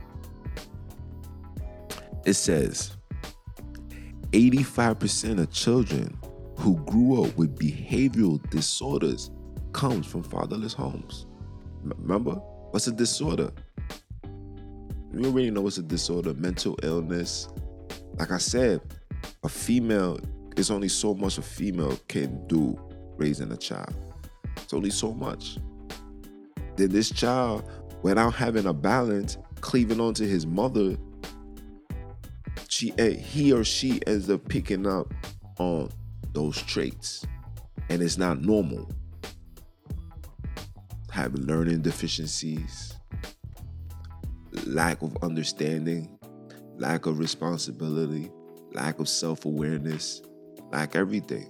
It 2.25 2.33
says 2.33 2.97
85% 4.31 5.39
of 5.39 5.53
children 5.53 6.19
who 6.57 6.75
grew 6.83 7.23
up 7.23 7.37
with 7.37 7.57
behavioral 7.57 8.37
disorders 8.49 9.31
comes 9.71 10.05
from 10.05 10.21
fatherless 10.21 10.73
homes. 10.73 11.27
Remember? 11.81 12.33
What's 12.71 12.87
a 12.87 12.91
disorder? 12.91 13.53
You 15.13 15.27
already 15.27 15.49
know 15.49 15.61
what's 15.61 15.77
a 15.77 15.81
disorder, 15.81 16.33
mental 16.33 16.77
illness. 16.83 17.47
Like 18.19 18.31
I 18.31 18.37
said, 18.37 18.81
a 19.43 19.49
female 19.49 20.19
it's 20.57 20.71
only 20.71 20.89
so 20.89 21.13
much 21.13 21.37
a 21.37 21.41
female 21.43 21.97
can 22.07 22.45
do 22.47 22.77
raising 23.15 23.51
a 23.51 23.57
child. 23.57 23.93
It's 24.57 24.73
only 24.73 24.89
so 24.89 25.13
much. 25.13 25.59
Then 26.75 26.89
this 26.89 27.11
child, 27.11 27.69
without 28.01 28.33
having 28.33 28.65
a 28.65 28.73
balance, 28.73 29.37
cleaving 29.61 30.01
onto 30.01 30.25
his 30.25 30.47
mother, 30.47 30.97
she 32.67 32.91
eh, 32.97 33.11
he 33.11 33.53
or 33.53 33.63
she 33.63 34.01
ends 34.07 34.29
up 34.29 34.47
picking 34.49 34.87
up 34.87 35.13
on 35.59 35.89
those 36.33 36.61
traits. 36.63 37.25
And 37.89 38.01
it's 38.01 38.17
not 38.17 38.41
normal. 38.41 38.89
Having 41.11 41.45
learning 41.45 41.81
deficiencies, 41.81 42.95
lack 44.65 45.01
of 45.01 45.15
understanding, 45.23 46.17
lack 46.77 47.05
of 47.05 47.19
responsibility, 47.19 48.31
lack 48.73 48.99
of 48.99 49.07
self 49.07 49.45
awareness, 49.45 50.21
lack 50.71 50.95
everything. 50.95 51.49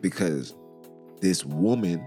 Because 0.00 0.54
this 1.20 1.44
woman 1.44 2.06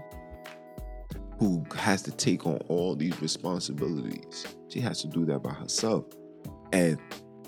who 1.38 1.64
has 1.76 2.02
to 2.02 2.10
take 2.10 2.46
on 2.46 2.56
all 2.68 2.94
these 2.94 3.20
responsibilities, 3.20 4.46
she 4.68 4.80
has 4.80 5.00
to 5.02 5.08
do 5.08 5.24
that 5.26 5.42
by 5.42 5.52
herself. 5.52 6.04
And 6.72 6.98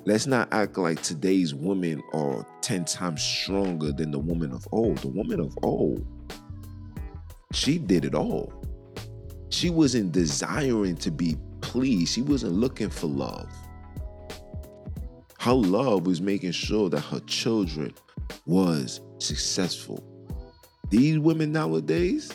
let's 0.05 0.27
not 0.27 0.53
act 0.53 0.79
like 0.79 1.03
today's 1.03 1.55
women 1.55 2.03
are 2.13 2.47
10 2.63 2.85
times 2.85 3.23
stronger 3.23 3.93
than 3.93 4.11
the 4.11 4.19
woman 4.19 4.53
of 4.53 4.67
old. 4.73 4.99
The 4.99 5.09
woman 5.09 5.41
of 5.41 5.57
old, 5.63 6.05
she 7.53 7.79
did 7.79 8.05
it 8.05 8.15
all. 8.15 8.53
She 9.51 9.71
wasn't 9.71 10.13
desiring 10.13 10.97
to 10.97 11.11
be 11.11 11.37
pleased, 11.61 12.15
she 12.15 12.23
wasn't 12.23 12.53
looking 12.53 12.89
for 12.91 13.09
love. 13.09 13.51
Her 15.41 15.55
love 15.55 16.07
was 16.07 16.21
making 16.21 16.53
sure 16.53 16.89
that 16.91 17.01
her 17.01 17.21
children 17.21 17.95
was 18.47 19.01
successful. 19.19 20.05
These 20.91 21.19
women 21.19 21.53
nowadays, 21.53 22.33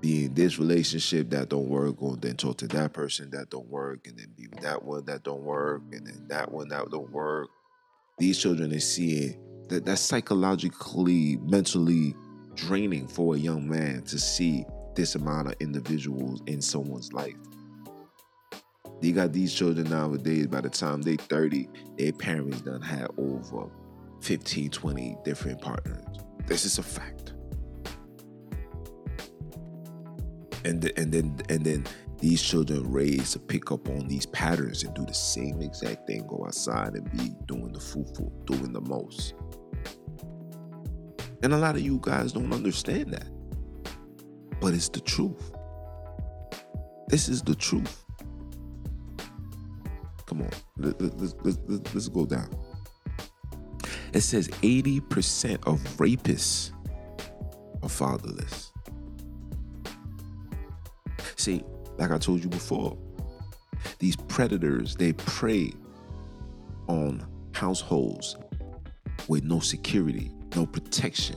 be 0.00 0.26
in 0.26 0.34
this 0.34 0.58
relationship 0.58 1.30
that 1.30 1.48
don't 1.48 1.68
work, 1.68 2.00
or 2.00 2.16
then 2.16 2.36
talk 2.36 2.58
to 2.58 2.68
that 2.68 2.92
person 2.92 3.30
that 3.30 3.50
don't 3.50 3.68
work, 3.68 4.06
and 4.06 4.18
then 4.18 4.32
be 4.36 4.46
with 4.46 4.60
that 4.60 4.82
one 4.84 5.04
that 5.06 5.24
don't 5.24 5.42
work, 5.42 5.82
and 5.92 6.06
then 6.06 6.26
that 6.28 6.52
one 6.52 6.68
that 6.68 6.90
don't 6.90 7.10
work. 7.10 7.48
These 8.18 8.38
children 8.38 8.72
are 8.72 8.80
seeing 8.80 9.36
that 9.68 9.84
that's 9.84 10.00
psychologically, 10.00 11.36
mentally 11.42 12.14
draining 12.54 13.08
for 13.08 13.34
a 13.34 13.38
young 13.38 13.68
man 13.68 14.02
to 14.02 14.18
see 14.18 14.64
this 14.94 15.14
amount 15.14 15.48
of 15.48 15.54
individuals 15.60 16.42
in 16.46 16.60
someone's 16.60 17.12
life. 17.12 17.36
You 19.00 19.12
got 19.12 19.32
these 19.32 19.54
children 19.54 19.88
nowadays, 19.88 20.48
by 20.48 20.60
the 20.60 20.70
time 20.70 21.02
they 21.02 21.16
30, 21.16 21.68
their 21.96 22.12
parents 22.12 22.62
done 22.62 22.82
had 22.82 23.08
over 23.16 23.68
15, 24.20 24.70
20 24.70 25.16
different 25.24 25.60
partners. 25.60 26.04
This 26.46 26.64
is 26.64 26.78
a 26.78 26.82
fact. 26.82 27.34
And, 30.64 30.84
and 30.96 31.12
then 31.12 31.40
and 31.48 31.64
then 31.64 31.86
these 32.18 32.42
children 32.42 32.90
raised 32.90 33.32
to 33.34 33.38
pick 33.38 33.70
up 33.70 33.88
on 33.88 34.08
these 34.08 34.26
patterns 34.26 34.82
and 34.82 34.92
do 34.94 35.04
the 35.04 35.14
same 35.14 35.62
exact 35.62 36.06
thing, 36.06 36.26
go 36.26 36.44
outside 36.46 36.94
and 36.94 37.10
be 37.12 37.32
doing 37.46 37.72
the 37.72 37.78
fufu, 37.78 38.30
doing 38.44 38.72
the 38.72 38.80
most. 38.80 39.34
And 41.42 41.54
a 41.54 41.56
lot 41.56 41.76
of 41.76 41.82
you 41.82 42.00
guys 42.02 42.32
don't 42.32 42.52
understand 42.52 43.12
that. 43.12 43.28
But 44.60 44.74
it's 44.74 44.88
the 44.88 45.00
truth. 45.00 45.52
This 47.06 47.28
is 47.28 47.42
the 47.42 47.54
truth. 47.54 48.04
Come 50.26 50.42
on, 50.42 50.50
let, 50.76 51.00
let, 51.00 51.46
let, 51.46 51.94
let's 51.94 52.08
go 52.08 52.26
down. 52.26 52.50
It 54.12 54.22
says 54.22 54.48
80% 54.48 55.66
of 55.66 55.80
rapists 55.98 56.72
are 57.82 57.88
fatherless. 57.88 58.72
See, 61.36 61.62
like 61.98 62.10
I 62.10 62.18
told 62.18 62.42
you 62.42 62.48
before, 62.48 62.96
these 63.98 64.16
predators, 64.16 64.96
they 64.96 65.12
prey 65.12 65.72
on 66.88 67.26
households 67.52 68.36
with 69.28 69.44
no 69.44 69.60
security, 69.60 70.30
no 70.56 70.66
protection. 70.66 71.36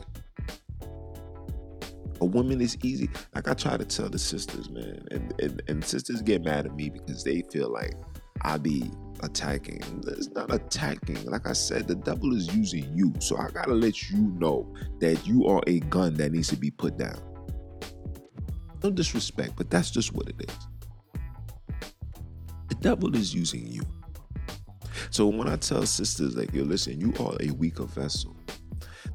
A 2.21 2.25
woman 2.25 2.61
is 2.61 2.77
easy. 2.83 3.09
Like 3.33 3.47
I 3.47 3.53
try 3.53 3.77
to 3.77 3.85
tell 3.85 4.09
the 4.09 4.19
sisters, 4.19 4.69
man, 4.69 5.05
and, 5.11 5.33
and, 5.41 5.61
and 5.67 5.83
sisters 5.83 6.21
get 6.21 6.43
mad 6.43 6.67
at 6.67 6.75
me 6.75 6.89
because 6.89 7.23
they 7.23 7.41
feel 7.51 7.71
like 7.71 7.93
I 8.43 8.57
be 8.57 8.91
attacking. 9.23 9.81
It's 10.07 10.29
not 10.29 10.53
attacking. 10.53 11.23
Like 11.25 11.47
I 11.47 11.53
said, 11.53 11.87
the 11.87 11.95
devil 11.95 12.35
is 12.35 12.53
using 12.55 12.95
you. 12.95 13.13
So 13.19 13.37
I 13.37 13.49
gotta 13.49 13.73
let 13.73 14.09
you 14.09 14.17
know 14.39 14.73
that 14.99 15.25
you 15.25 15.47
are 15.47 15.61
a 15.67 15.79
gun 15.81 16.15
that 16.15 16.31
needs 16.31 16.49
to 16.49 16.57
be 16.57 16.71
put 16.71 16.97
down. 16.97 17.19
No 18.83 18.89
disrespect, 18.89 19.53
but 19.55 19.69
that's 19.69 19.91
just 19.91 20.13
what 20.13 20.27
it 20.29 20.35
is. 20.49 20.67
The 22.69 22.75
devil 22.75 23.15
is 23.15 23.33
using 23.33 23.67
you. 23.67 23.83
So 25.09 25.27
when 25.27 25.47
I 25.47 25.55
tell 25.57 25.85
sisters, 25.85 26.35
like, 26.35 26.53
yo, 26.53 26.63
listen, 26.63 26.99
you 26.99 27.13
are 27.19 27.35
a 27.41 27.51
weaker 27.51 27.85
vessel. 27.85 28.35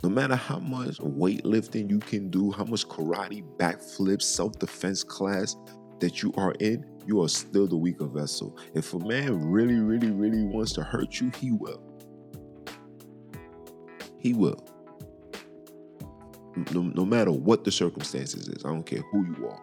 No 0.02 0.10
matter 0.10 0.36
how 0.36 0.58
much 0.58 0.98
weightlifting 0.98 1.90
you 1.90 1.98
can 1.98 2.30
do, 2.30 2.52
how 2.52 2.64
much 2.64 2.86
karate, 2.86 3.42
backflips, 3.56 4.22
self 4.22 4.52
defense 4.58 5.02
class, 5.02 5.56
that 6.00 6.22
you 6.22 6.32
are 6.36 6.52
in, 6.60 6.84
you 7.06 7.22
are 7.22 7.28
still 7.28 7.66
the 7.66 7.76
weaker 7.76 8.06
vessel. 8.06 8.56
If 8.74 8.94
a 8.94 8.98
man 8.98 9.50
really, 9.50 9.76
really, 9.76 10.10
really 10.10 10.42
wants 10.42 10.72
to 10.72 10.82
hurt 10.82 11.20
you, 11.20 11.30
he 11.38 11.52
will. 11.52 11.82
He 14.18 14.34
will. 14.34 14.62
No, 16.72 16.82
no 16.82 17.04
matter 17.04 17.32
what 17.32 17.64
the 17.64 17.70
circumstances 17.70 18.48
is, 18.48 18.64
I 18.64 18.68
don't 18.68 18.86
care 18.86 19.02
who 19.12 19.26
you 19.26 19.48
are. 19.48 19.60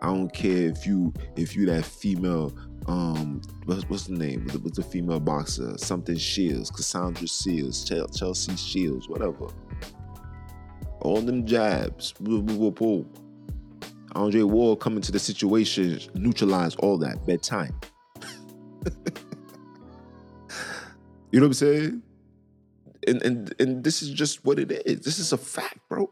I 0.00 0.06
don't 0.06 0.32
care 0.32 0.68
if 0.68 0.86
you 0.86 1.12
if 1.36 1.56
you 1.56 1.66
that 1.66 1.84
female 1.84 2.52
um 2.86 3.42
what's, 3.64 3.82
what's 3.88 4.06
the 4.06 4.14
name 4.14 4.48
what's 4.62 4.76
the 4.76 4.82
female 4.82 5.20
boxer 5.20 5.76
something 5.76 6.16
Shields 6.16 6.70
Cassandra 6.70 7.26
Shields 7.26 7.84
Chelsea 7.84 8.56
Shields 8.56 9.08
whatever 9.08 9.48
all 11.00 11.20
them 11.20 11.44
jabs 11.44 12.14
Andre 14.14 14.42
Ward 14.42 14.80
coming 14.80 15.00
to 15.02 15.12
the 15.12 15.18
situation 15.18 16.00
neutralize 16.14 16.74
all 16.76 16.98
that 16.98 17.26
bedtime 17.26 17.78
you 21.30 21.40
know 21.40 21.46
what 21.46 21.46
I'm 21.46 21.54
saying 21.54 22.02
and 23.06 23.22
and 23.22 23.54
and 23.60 23.84
this 23.84 24.02
is 24.02 24.10
just 24.10 24.44
what 24.44 24.58
it 24.58 24.70
is 24.86 25.00
this 25.00 25.18
is 25.18 25.32
a 25.32 25.38
fact 25.38 25.78
bro 25.88 26.10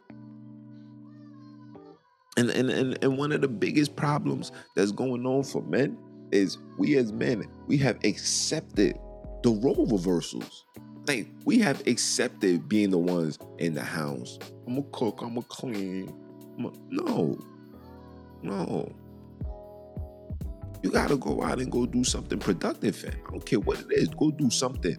and, 2.36 2.50
and, 2.50 2.68
and, 2.68 2.98
and 3.02 3.16
one 3.16 3.32
of 3.32 3.40
the 3.40 3.48
biggest 3.48 3.96
problems 3.96 4.52
that's 4.74 4.92
going 4.92 5.24
on 5.26 5.42
for 5.42 5.62
men 5.62 5.96
is 6.32 6.58
we 6.76 6.96
as 6.96 7.12
men, 7.12 7.44
we 7.66 7.78
have 7.78 7.96
accepted 8.04 8.98
the 9.42 9.50
role 9.50 9.86
reversals. 9.86 10.64
Like 11.06 11.28
we 11.44 11.58
have 11.60 11.86
accepted 11.86 12.68
being 12.68 12.90
the 12.90 12.98
ones 12.98 13.38
in 13.58 13.74
the 13.74 13.82
house. 13.82 14.38
I'm 14.66 14.76
a 14.76 14.82
cook, 14.92 15.20
I'm 15.22 15.38
a 15.38 15.42
clean. 15.42 16.12
I'm 16.58 16.66
a, 16.66 16.72
no, 16.90 17.38
no. 18.42 18.92
You 20.82 20.90
gotta 20.90 21.16
go 21.16 21.42
out 21.42 21.60
and 21.60 21.70
go 21.70 21.86
do 21.86 22.04
something 22.04 22.38
productive, 22.38 22.96
fam. 22.96 23.14
I 23.26 23.30
don't 23.30 23.44
care 23.44 23.60
what 23.60 23.80
it 23.80 23.86
is. 23.90 24.08
Go 24.08 24.30
do 24.30 24.50
something. 24.50 24.96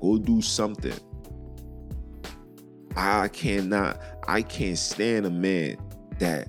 Go 0.00 0.18
do 0.18 0.40
something. 0.40 0.94
I 2.96 3.28
cannot, 3.28 4.00
I 4.26 4.40
can't 4.42 4.78
stand 4.78 5.26
a 5.26 5.30
man 5.30 5.76
that 6.18 6.48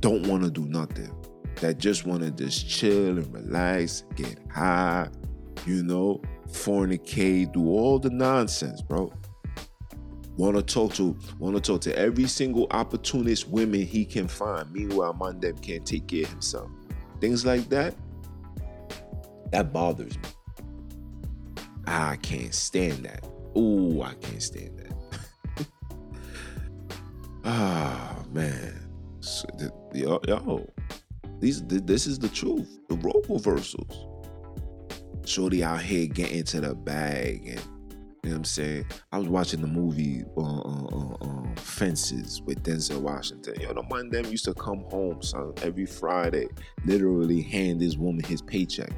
don't 0.00 0.26
want 0.26 0.42
to 0.42 0.50
do 0.50 0.66
nothing, 0.66 1.14
that 1.60 1.78
just 1.78 2.04
want 2.04 2.22
to 2.22 2.32
just 2.32 2.68
chill 2.68 3.18
and 3.18 3.32
relax, 3.32 4.02
get 4.16 4.36
high, 4.50 5.08
you 5.64 5.84
know, 5.84 6.20
fornicate, 6.48 7.52
do 7.52 7.68
all 7.68 8.00
the 8.00 8.10
nonsense, 8.10 8.82
bro. 8.82 9.12
Want 10.36 10.56
to 10.56 10.62
talk 10.62 10.94
to, 10.94 11.16
want 11.38 11.56
to 11.56 11.60
talk 11.60 11.80
to 11.82 11.96
every 11.98 12.26
single 12.26 12.66
opportunist 12.70 13.48
women 13.48 13.82
he 13.82 14.04
can 14.04 14.28
find. 14.28 14.72
Meanwhile, 14.72 15.14
Mandem 15.14 15.60
can't 15.62 15.84
take 15.84 16.06
care 16.06 16.24
of 16.24 16.30
himself. 16.30 16.70
Things 17.20 17.44
like 17.44 17.68
that, 17.68 17.94
that 19.50 19.72
bothers 19.72 20.16
me. 20.16 20.28
I 21.86 22.16
can't 22.16 22.54
stand 22.54 23.04
that. 23.04 23.24
Oh, 23.54 24.02
I 24.02 24.14
can't 24.14 24.42
stand 24.42 24.78
that. 24.78 25.66
ah, 27.44 28.24
man 28.32 28.82
yo, 29.94 30.20
yo, 30.26 30.66
these 31.40 31.62
this 31.66 32.06
is 32.06 32.18
the 32.18 32.28
truth. 32.28 32.78
The 32.88 32.96
role 32.96 33.24
reversals. 33.28 34.06
Shorty 35.24 35.62
out 35.62 35.80
here 35.82 36.06
getting 36.06 36.44
to 36.44 36.60
the 36.60 36.74
bag 36.74 37.46
and 37.46 37.60
you 38.22 38.30
know 38.30 38.34
what 38.34 38.38
I'm 38.38 38.44
saying? 38.44 38.86
I 39.10 39.18
was 39.18 39.26
watching 39.26 39.60
the 39.60 39.66
movie 39.66 40.22
uh, 40.36 40.40
uh, 40.40 40.86
uh, 40.92 41.14
uh, 41.20 41.54
Fences 41.56 42.40
with 42.42 42.62
Denzel 42.62 43.00
Washington. 43.00 43.60
Yo, 43.60 43.74
the 43.74 43.82
man 43.92 44.10
them 44.10 44.26
used 44.26 44.44
to 44.44 44.54
come 44.54 44.84
home, 44.90 45.20
son, 45.22 45.52
every 45.62 45.86
Friday, 45.86 46.46
literally 46.84 47.42
hand 47.42 47.80
this 47.80 47.96
woman 47.96 48.22
his 48.22 48.40
paycheck. 48.40 48.92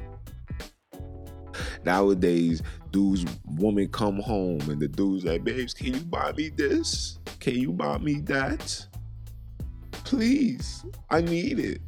Nowadays, 1.83 2.61
dudes, 2.91 3.25
woman 3.45 3.87
come 3.87 4.19
home 4.19 4.61
and 4.69 4.79
the 4.79 4.87
dude's 4.87 5.25
like, 5.25 5.43
babes, 5.43 5.73
can 5.73 5.95
you 5.95 6.01
buy 6.01 6.31
me 6.33 6.49
this? 6.49 7.17
Can 7.39 7.55
you 7.55 7.71
buy 7.71 7.97
me 7.97 8.19
that? 8.21 8.85
Please, 9.91 10.85
I 11.09 11.21
need 11.21 11.57
it. 11.59 11.81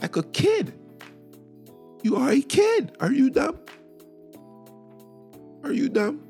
Like 0.00 0.16
a 0.16 0.24
kid. 0.24 0.72
You 2.02 2.16
are 2.16 2.30
a 2.30 2.40
kid. 2.40 2.96
Are 2.98 3.12
you 3.12 3.30
dumb? 3.30 3.60
Are 5.68 5.74
you 5.74 5.90
dumb? 5.90 6.26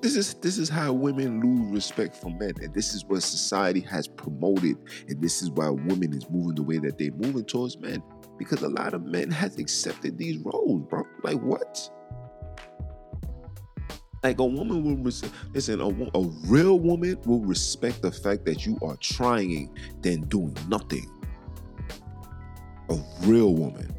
This 0.00 0.16
is 0.16 0.34
this 0.34 0.58
is 0.58 0.68
how 0.68 0.92
women 0.92 1.40
lose 1.40 1.72
respect 1.72 2.16
for 2.16 2.28
men, 2.28 2.54
and 2.60 2.74
this 2.74 2.92
is 2.92 3.04
what 3.04 3.22
society 3.22 3.78
has 3.82 4.08
promoted, 4.08 4.76
and 5.08 5.22
this 5.22 5.42
is 5.42 5.50
why 5.52 5.70
women 5.70 6.12
is 6.12 6.28
moving 6.28 6.56
the 6.56 6.64
way 6.64 6.78
that 6.78 6.98
they're 6.98 7.12
moving 7.12 7.44
towards 7.44 7.78
men, 7.78 8.02
because 8.36 8.62
a 8.62 8.68
lot 8.68 8.94
of 8.94 9.04
men 9.04 9.30
has 9.30 9.58
accepted 9.58 10.18
these 10.18 10.38
roles, 10.38 10.82
bro. 10.88 11.04
Like 11.22 11.40
what? 11.40 11.88
Like 14.24 14.40
a 14.40 14.44
woman 14.44 14.82
will 14.82 15.04
res- 15.04 15.22
listen. 15.54 15.80
A, 15.80 16.18
a 16.18 16.22
real 16.46 16.80
woman 16.80 17.16
will 17.26 17.44
respect 17.44 18.02
the 18.02 18.10
fact 18.10 18.44
that 18.46 18.66
you 18.66 18.76
are 18.82 18.96
trying 18.96 19.72
than 20.00 20.22
doing 20.22 20.56
nothing. 20.66 21.08
A 22.90 22.98
real 23.20 23.54
woman. 23.54 23.94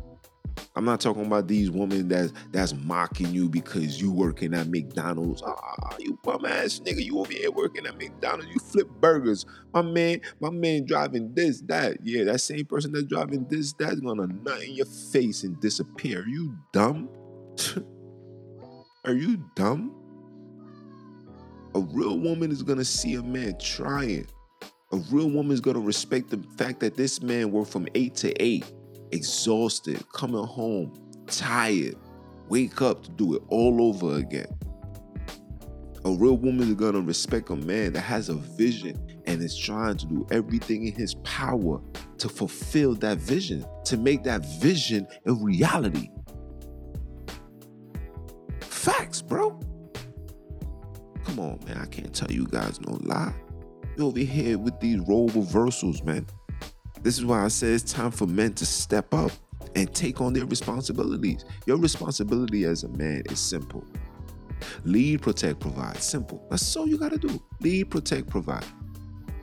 I'm 0.80 0.86
not 0.86 1.02
talking 1.02 1.26
about 1.26 1.50
these 1.50 1.70
women 1.70 2.08
that's 2.08 2.32
that's 2.52 2.74
mocking 2.74 3.34
you 3.34 3.50
because 3.50 4.02
you 4.02 4.14
working 4.14 4.54
at 4.54 4.70
McDonald's. 4.70 5.44
Ah, 5.46 5.98
you 6.00 6.18
bum 6.24 6.46
ass 6.46 6.80
nigga, 6.80 7.04
you 7.04 7.20
over 7.20 7.34
here 7.34 7.52
working 7.52 7.86
at 7.86 7.98
McDonald's. 7.98 8.48
You 8.54 8.62
flip 8.62 8.88
burgers. 9.02 9.46
My 9.74 9.82
man, 9.82 10.22
my 10.40 10.50
man 10.50 10.86
driving 10.86 11.34
this, 11.34 11.60
that. 11.64 11.98
Yeah, 12.02 12.24
that 12.24 12.40
same 12.40 12.64
person 12.64 12.94
that's 12.94 13.04
driving 13.04 13.46
this, 13.50 13.74
that's 13.74 14.00
gonna 14.00 14.28
nut 14.28 14.64
in 14.64 14.72
your 14.72 14.86
face 14.86 15.44
and 15.44 15.60
disappear. 15.60 16.22
Are 16.22 16.28
you 16.30 16.56
dumb? 16.72 17.10
Are 19.04 19.14
you 19.14 19.44
dumb? 19.56 19.94
A 21.76 21.82
real 21.82 22.18
woman 22.18 22.54
is 22.54 22.64
gonna 22.64 22.86
see 22.86 23.16
a 23.16 23.22
man 23.22 23.60
trying. 23.60 24.28
A 24.94 24.98
real 25.12 25.30
woman 25.30 25.52
is 25.52 25.60
gonna 25.60 25.82
respect 25.82 26.30
the 26.30 26.42
fact 26.58 26.80
that 26.80 26.96
this 26.96 27.22
man 27.22 27.52
worked 27.52 27.70
from 27.70 27.86
eight 27.96 28.16
to 28.16 28.32
eight, 28.42 28.64
exhausted, 29.12 30.04
coming 30.12 30.46
home, 30.46 30.94
tired, 31.28 31.96
wake 32.50 32.82
up 32.82 33.04
to 33.04 33.12
do 33.12 33.36
it 33.36 33.44
all 33.50 33.82
over 33.82 34.18
again. 34.18 34.48
A 36.06 36.12
real 36.12 36.38
woman 36.38 36.70
is 36.70 36.76
gonna 36.76 37.02
respect 37.02 37.50
a 37.50 37.56
man 37.56 37.94
that 37.94 38.02
has 38.02 38.30
a 38.30 38.36
vision 38.36 38.98
and 39.26 39.42
is 39.42 39.58
trying 39.58 39.98
to 39.98 40.06
do 40.08 40.26
everything 40.32 40.88
in 40.88 40.94
his 40.94 41.16
power 41.24 41.82
to 42.18 42.30
fulfill 42.30 42.96
that 42.96 43.18
vision, 43.18 43.66
to 43.86 43.98
make 43.98 44.24
that 44.24 44.46
vision 44.60 45.06
a 45.26 45.34
reality. 45.34 46.10
Facts, 48.62 49.22
bro. 49.22 49.60
Come 51.26 51.40
on, 51.40 51.60
man. 51.66 51.78
I 51.78 51.86
can't 51.86 52.14
tell 52.14 52.32
you 52.32 52.48
guys 52.48 52.80
no 52.82 52.98
lie. 53.02 53.34
You 53.98 54.08
over 54.08 54.20
here 54.20 54.58
with 54.58 54.80
these 54.80 55.00
role 55.02 55.28
reversals, 55.30 56.02
man. 56.04 56.26
This 57.02 57.18
is 57.18 57.26
why 57.26 57.46
I 57.46 57.48
say 57.48 57.70
it's 57.70 57.92
time 57.92 58.12
for 58.12 58.28
men 58.28 58.54
to 58.54 58.66
step 58.66 59.14
up 59.14 59.32
and 59.76 59.94
take 59.94 60.20
on 60.20 60.34
their 60.34 60.46
responsibilities. 60.46 61.46
Your 61.66 61.78
responsibility 61.78 62.66
as 62.66 62.84
a 62.84 62.90
man 62.90 63.24
is 63.30 63.40
simple. 63.40 63.86
Lead, 64.84 65.22
protect, 65.22 65.60
provide. 65.60 65.98
Simple. 66.04 66.46
That's 66.50 66.76
all 66.76 66.88
you 66.88 66.98
gotta 66.98 67.18
do. 67.18 67.42
Lead, 67.62 67.90
protect, 67.90 68.28
provide. 68.30 68.66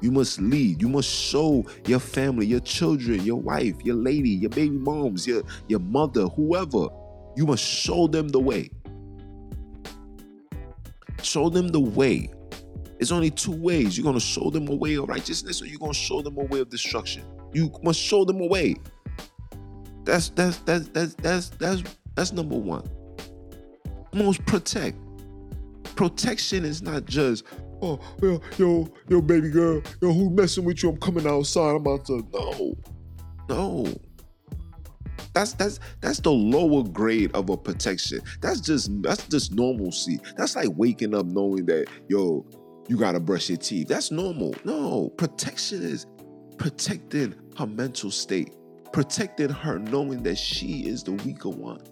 You 0.03 0.11
must 0.11 0.39
lead. 0.41 0.83
You 0.83 0.89
must 0.89 1.09
show 1.09 1.65
your 1.87 1.99
family, 1.99 2.47
your 2.47 2.61
children, 2.61 3.25
your 3.25 3.41
wife, 3.41 3.75
your 3.83 3.97
lady, 3.97 4.31
your 4.31 4.51
baby 4.51 4.77
moms, 4.77 5.27
your, 5.27 5.43
your 5.69 5.81
mother, 5.81 6.27
whoever. 6.27 6.89
You 7.37 7.47
must 7.47 7.65
show 7.65 8.07
them 8.07 8.29
the 8.29 8.41
way. 8.41 8.71
Show 11.23 11.49
them 11.49 11.69
the 11.69 11.81
way. 11.81 12.31
It's 12.99 13.13
only 13.13 13.31
two 13.31 13.53
ways. 13.53 13.97
You're 13.97 14.05
gonna 14.05 14.21
show 14.21 14.51
them 14.51 14.69
a 14.69 14.75
way 14.75 14.95
of 14.95 15.09
righteousness, 15.09 15.63
or 15.63 15.67
you're 15.67 15.79
gonna 15.79 15.95
show 15.95 16.23
them 16.23 16.37
a 16.39 16.45
way 16.45 16.61
of 16.61 16.69
destruction. 16.69 17.25
You 17.53 17.73
must 17.83 18.01
show 18.01 18.25
them 18.25 18.41
a 18.41 18.47
way. 18.47 18.77
That's 20.05 20.29
that's 20.31 20.59
that's 20.59 20.89
that's 20.89 21.15
that's 21.15 21.49
that's 21.51 21.83
that's 22.15 22.33
number 22.33 22.57
one. 22.57 22.89
Most 24.15 24.45
protect. 24.47 24.97
Protection 25.97 26.65
is 26.65 26.83
not 26.83 27.07
just, 27.07 27.45
oh 27.83 27.99
yo, 28.23 28.41
yo, 28.59 28.89
yo, 29.09 29.21
baby 29.21 29.49
girl, 29.49 29.83
yo, 30.01 30.13
who 30.13 30.31
messing 30.31 30.65
with 30.65 30.83
you? 30.83 30.91
I'm 30.91 30.99
coming 30.99 31.27
outside. 31.27 31.71
I'm 31.71 31.77
about 31.77 32.05
to 32.07 32.27
no. 32.33 32.77
No. 33.49 33.87
That's 35.35 35.53
that's 35.53 35.81
that's 36.01 36.21
the 36.21 36.33
lower 36.33 36.83
grade 36.83 37.31
of 37.35 37.51
a 37.51 37.57
protection. 37.57 38.21
That's 38.41 38.61
just 38.61 38.91
that's 39.03 39.27
just 39.29 39.53
normalcy. 39.53 40.19
That's 40.37 40.57
like 40.57 40.69
waking 40.77 41.15
up 41.15 41.27
knowing 41.27 41.67
that 41.67 41.89
yo, 42.09 42.47
you 42.89 42.97
gotta 42.97 43.21
brush 43.21 43.49
your 43.51 43.59
teeth. 43.59 43.89
That's 43.89 44.11
normal. 44.11 44.55
No, 44.65 45.11
protection 45.19 45.83
is 45.83 46.07
protecting 46.59 47.35
her 47.59 47.67
mental 47.67 48.11
state, 48.11 48.53
protecting 48.93 49.51
her 49.51 49.79
knowing 49.79 50.23
that 50.25 50.39
she 50.39 50.87
is 50.87 51.03
the 51.05 51.13
weaker 51.13 51.51
one. 51.51 51.83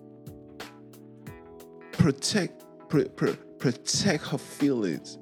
Protect, 1.92 2.64
pr- 2.88 3.04
pr- 3.04 3.32
protect 3.58 4.24
her 4.28 4.38
feelings, 4.38 5.18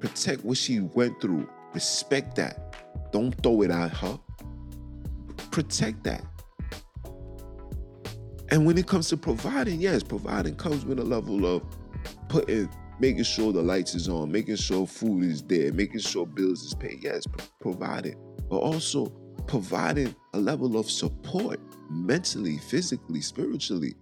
protect 0.00 0.44
what 0.44 0.58
she 0.58 0.80
went 0.80 1.20
through. 1.20 1.48
Respect 1.74 2.36
that. 2.36 2.76
Don't 3.12 3.32
throw 3.42 3.62
it 3.62 3.70
at 3.70 3.92
her. 3.92 4.18
protect 5.50 6.04
that. 6.04 6.22
And 8.50 8.66
when 8.66 8.78
it 8.78 8.86
comes 8.86 9.08
to 9.10 9.16
providing, 9.16 9.80
yes, 9.80 10.02
providing 10.02 10.56
comes 10.56 10.84
with 10.84 10.98
a 11.00 11.04
level 11.04 11.46
of 11.46 11.62
putting, 12.28 12.68
making 13.00 13.24
sure 13.24 13.52
the 13.52 13.62
lights 13.62 13.94
is 13.94 14.08
on, 14.08 14.30
making 14.32 14.56
sure 14.56 14.86
food 14.86 15.24
is 15.24 15.42
there, 15.42 15.72
making 15.72 16.00
sure 16.00 16.26
bills 16.26 16.62
is 16.62 16.74
paid. 16.74 16.98
Yes, 17.02 17.24
providing, 17.60 18.16
but 18.48 18.58
also 18.58 19.06
providing 19.46 20.14
a 20.34 20.38
level 20.38 20.76
of 20.78 20.90
support 20.90 21.60
mentally, 21.90 22.58
physically, 22.58 23.20
spiritually. 23.20 23.94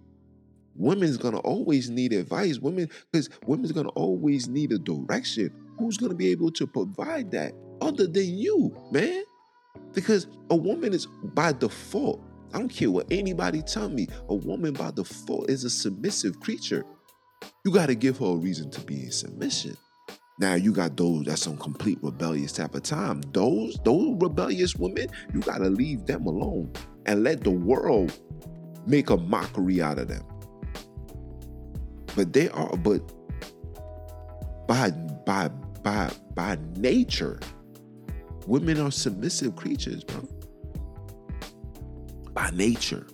Women's 0.75 1.17
gonna 1.17 1.39
always 1.39 1.89
need 1.89 2.11
advice. 2.13 2.59
Women, 2.59 2.89
because 3.11 3.29
women's 3.45 3.71
gonna 3.71 3.89
always 3.89 4.47
need 4.47 4.71
a 4.71 4.79
direction. 4.79 5.51
Who's 5.77 5.97
gonna 5.97 6.15
be 6.15 6.29
able 6.29 6.51
to 6.51 6.67
provide 6.67 7.31
that 7.31 7.53
other 7.81 8.07
than 8.07 8.37
you, 8.37 8.75
man? 8.91 9.23
Because 9.93 10.27
a 10.49 10.55
woman 10.55 10.93
is 10.93 11.05
by 11.33 11.53
default 11.53 12.21
I 12.55 12.59
don't 12.59 12.69
care 12.69 12.89
what 12.89 13.07
anybody 13.11 13.61
tell 13.61 13.89
me. 13.89 14.07
A 14.29 14.33
woman 14.33 14.71
by 14.71 14.91
default 14.91 15.49
is 15.49 15.65
a 15.65 15.69
submissive 15.69 16.39
creature. 16.39 16.85
You 17.65 17.71
got 17.71 17.87
to 17.87 17.95
give 17.95 18.19
her 18.19 18.27
a 18.27 18.35
reason 18.35 18.71
to 18.71 18.81
be 18.81 19.03
in 19.03 19.11
submission. 19.11 19.75
Now 20.37 20.55
you 20.55 20.73
got 20.73 20.97
those 20.97 21.25
that's 21.25 21.41
some 21.41 21.57
complete 21.57 21.97
rebellious 22.01 22.51
type 22.51 22.75
of 22.75 22.83
time. 22.83 23.21
Those 23.31 23.77
those 23.85 24.15
rebellious 24.19 24.75
women, 24.75 25.07
you 25.33 25.39
got 25.39 25.59
to 25.59 25.69
leave 25.69 26.05
them 26.05 26.25
alone 26.25 26.71
and 27.05 27.23
let 27.23 27.43
the 27.43 27.51
world 27.51 28.17
make 28.85 29.09
a 29.09 29.17
mockery 29.17 29.81
out 29.81 29.97
of 29.97 30.07
them. 30.07 30.23
But 32.15 32.33
they 32.33 32.49
are 32.49 32.75
but 32.77 33.01
by 34.67 34.91
by 35.25 35.49
by 35.83 36.11
by 36.33 36.57
nature, 36.75 37.39
women 38.45 38.79
are 38.79 38.91
submissive 38.91 39.55
creatures, 39.55 40.03
bro 40.03 40.27
by 42.35 42.51
nature. 42.51 43.07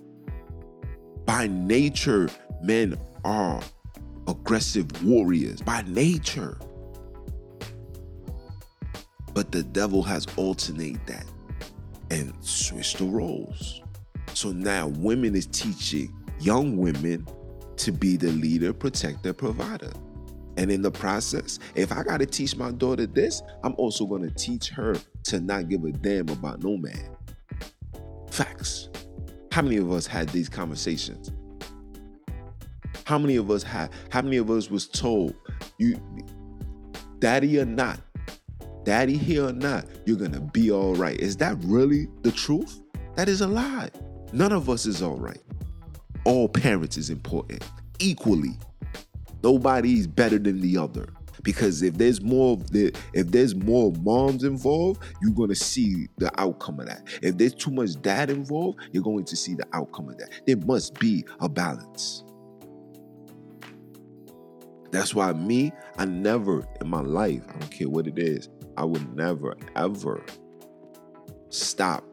By 1.26 1.48
nature, 1.48 2.30
men 2.62 3.00
are 3.24 3.62
aggressive 4.28 5.06
warriors. 5.06 5.62
By 5.62 5.84
nature. 5.88 6.58
But 9.34 9.52
the 9.52 9.64
devil 9.64 10.04
has 10.04 10.28
alternated 10.36 11.02
that 11.08 11.26
and 12.10 12.34
switched 12.42 12.98
the 12.98 13.06
roles. 13.06 13.82
So 14.34 14.52
now 14.52 14.88
women 14.88 15.36
is 15.36 15.48
teaching 15.48 16.14
young 16.40 16.78
women 16.78 17.26
to 17.78 17.92
be 17.92 18.18
the 18.18 18.32
leader, 18.32 18.74
protector, 18.74 19.34
provider. 19.34 19.92
And 20.58 20.70
in 20.72 20.82
the 20.82 20.92
process, 20.92 21.60
if 21.76 21.92
I 21.92 22.04
got 22.04 22.20
to 22.20 22.26
teach 22.26 22.56
my 22.58 22.72
daughter 22.72 23.06
this, 23.06 23.42
I'm 23.64 23.74
also 23.76 24.06
going 24.06 24.24
to 24.24 24.36
teach 24.36 24.70
her 24.70 24.96
to 25.24 25.40
not 25.40 25.70
give 25.70 25.84
a 25.86 25.92
damn 25.92 26.30
about 26.30 26.62
no 26.62 26.78
man. 26.78 27.16
Facts. 28.30 28.90
How 29.52 29.62
many 29.62 29.78
of 29.78 29.92
us 29.92 30.06
had 30.06 30.30
these 30.30 30.50
conversations? 30.50 31.32
How 33.06 33.18
many 33.18 33.38
of 33.38 33.50
us 33.50 33.64
had, 33.64 33.92
how 34.10 34.22
many 34.22 34.38
of 34.38 34.50
us 34.52 34.70
was 34.70 34.88
told, 34.88 35.36
you 35.78 36.00
daddy 37.20 37.60
or 37.60 37.66
not, 37.66 38.00
daddy 38.84 39.18
here 39.18 39.48
or 39.48 39.54
not, 39.54 39.86
you're 40.06 40.18
gonna 40.18 40.42
be 40.42 40.72
all 40.72 40.96
right. 40.96 41.20
Is 41.20 41.38
that 41.38 41.58
really 41.64 42.08
the 42.24 42.32
truth? 42.32 42.82
That 43.16 43.30
is 43.30 43.42
a 43.42 43.48
lie. 43.48 43.90
None 44.34 44.52
of 44.52 44.70
us 44.70 44.86
is 44.86 45.02
all 45.02 45.18
right. 45.18 45.42
All 46.26 46.48
parents 46.48 46.98
is 46.98 47.10
important 47.10 47.64
equally. 48.00 48.58
Nobody's 49.44 50.08
better 50.08 50.38
than 50.38 50.62
the 50.62 50.78
other 50.78 51.08
because 51.44 51.82
if 51.82 51.98
there's 51.98 52.22
more 52.22 52.58
the 52.72 52.94
if 53.14 53.28
there's 53.32 53.56
more 53.56 53.92
moms 54.02 54.44
involved 54.44 55.02
you're 55.22 55.34
going 55.34 55.50
to 55.50 55.56
see 55.56 56.08
the 56.18 56.32
outcome 56.40 56.80
of 56.80 56.86
that 56.86 57.08
if 57.22 57.38
there's 57.38 57.54
too 57.54 57.72
much 57.72 58.00
dad 58.02 58.30
involved 58.30 58.80
you're 58.92 59.04
going 59.04 59.26
to 59.26 59.36
see 59.36 59.56
the 59.56 59.66
outcome 59.74 60.10
of 60.10 60.18
that 60.18 60.30
there 60.46 60.58
must 60.58 60.94
be 61.00 61.26
a 61.40 61.50
balance 61.50 62.24
that's 64.92 65.16
why 65.16 65.32
me 65.34 65.72
i 65.98 66.06
never 66.06 66.66
in 66.80 66.88
my 66.88 67.02
life 67.02 67.42
i 67.50 67.52
don't 67.54 67.72
care 67.72 67.90
what 67.90 68.08
it 68.08 68.20
is 68.20 68.50
i 68.78 68.84
would 68.84 69.16
never 69.16 69.56
ever 69.76 70.24
stop 71.50 72.04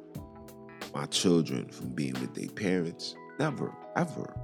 my 0.94 1.06
children 1.06 1.68
from 1.68 1.88
being 1.90 2.14
with 2.14 2.34
their 2.34 2.48
parents 2.50 3.14
never 3.38 3.74
ever 3.96 4.34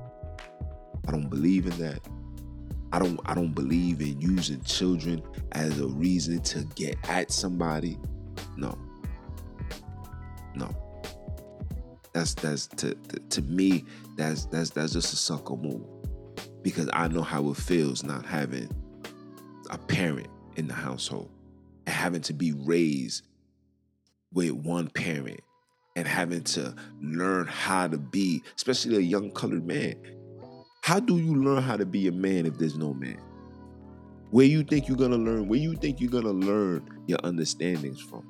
i 1.08 1.10
don't 1.10 1.28
believe 1.28 1.66
in 1.66 1.76
that 1.78 2.00
I 2.94 3.00
don't 3.00 3.18
I 3.24 3.34
don't 3.34 3.52
believe 3.52 4.00
in 4.00 4.20
using 4.20 4.62
children 4.62 5.20
as 5.50 5.80
a 5.80 5.88
reason 5.88 6.40
to 6.42 6.62
get 6.76 6.96
at 7.10 7.32
somebody. 7.32 7.98
No. 8.56 8.78
No. 10.54 10.70
That's 12.12 12.34
that's 12.34 12.68
to, 12.68 12.94
to, 12.94 13.18
to 13.18 13.42
me 13.42 13.84
that's 14.16 14.44
that's 14.46 14.70
that's 14.70 14.92
just 14.92 15.12
a 15.12 15.16
sucker 15.16 15.56
move. 15.56 15.82
Because 16.62 16.88
I 16.92 17.08
know 17.08 17.22
how 17.22 17.50
it 17.50 17.56
feels 17.56 18.04
not 18.04 18.24
having 18.24 18.70
a 19.70 19.78
parent 19.78 20.28
in 20.54 20.68
the 20.68 20.74
household 20.74 21.32
having 21.86 22.22
to 22.22 22.32
be 22.32 22.52
raised 22.52 23.24
with 24.32 24.52
one 24.52 24.88
parent 24.88 25.40
and 25.96 26.08
having 26.08 26.42
to 26.42 26.74
learn 27.00 27.46
how 27.46 27.86
to 27.86 27.98
be, 27.98 28.42
especially 28.56 28.96
a 28.96 29.00
young 29.00 29.30
colored 29.30 29.66
man, 29.66 29.94
how 30.82 31.00
do 31.00 31.18
you 31.18 31.34
learn 31.34 31.62
how 31.62 31.76
to 31.76 31.86
be 31.86 32.08
a 32.08 32.12
man 32.12 32.46
if 32.46 32.58
there's 32.58 32.76
no 32.76 32.92
man? 32.92 33.18
Where 34.30 34.46
you 34.46 34.64
think 34.64 34.88
you're 34.88 34.96
gonna 34.96 35.16
learn? 35.16 35.48
Where 35.48 35.60
you 35.60 35.74
think 35.76 36.00
you're 36.00 36.10
gonna 36.10 36.32
learn 36.32 37.04
your 37.06 37.18
understandings 37.18 38.00
from? 38.00 38.26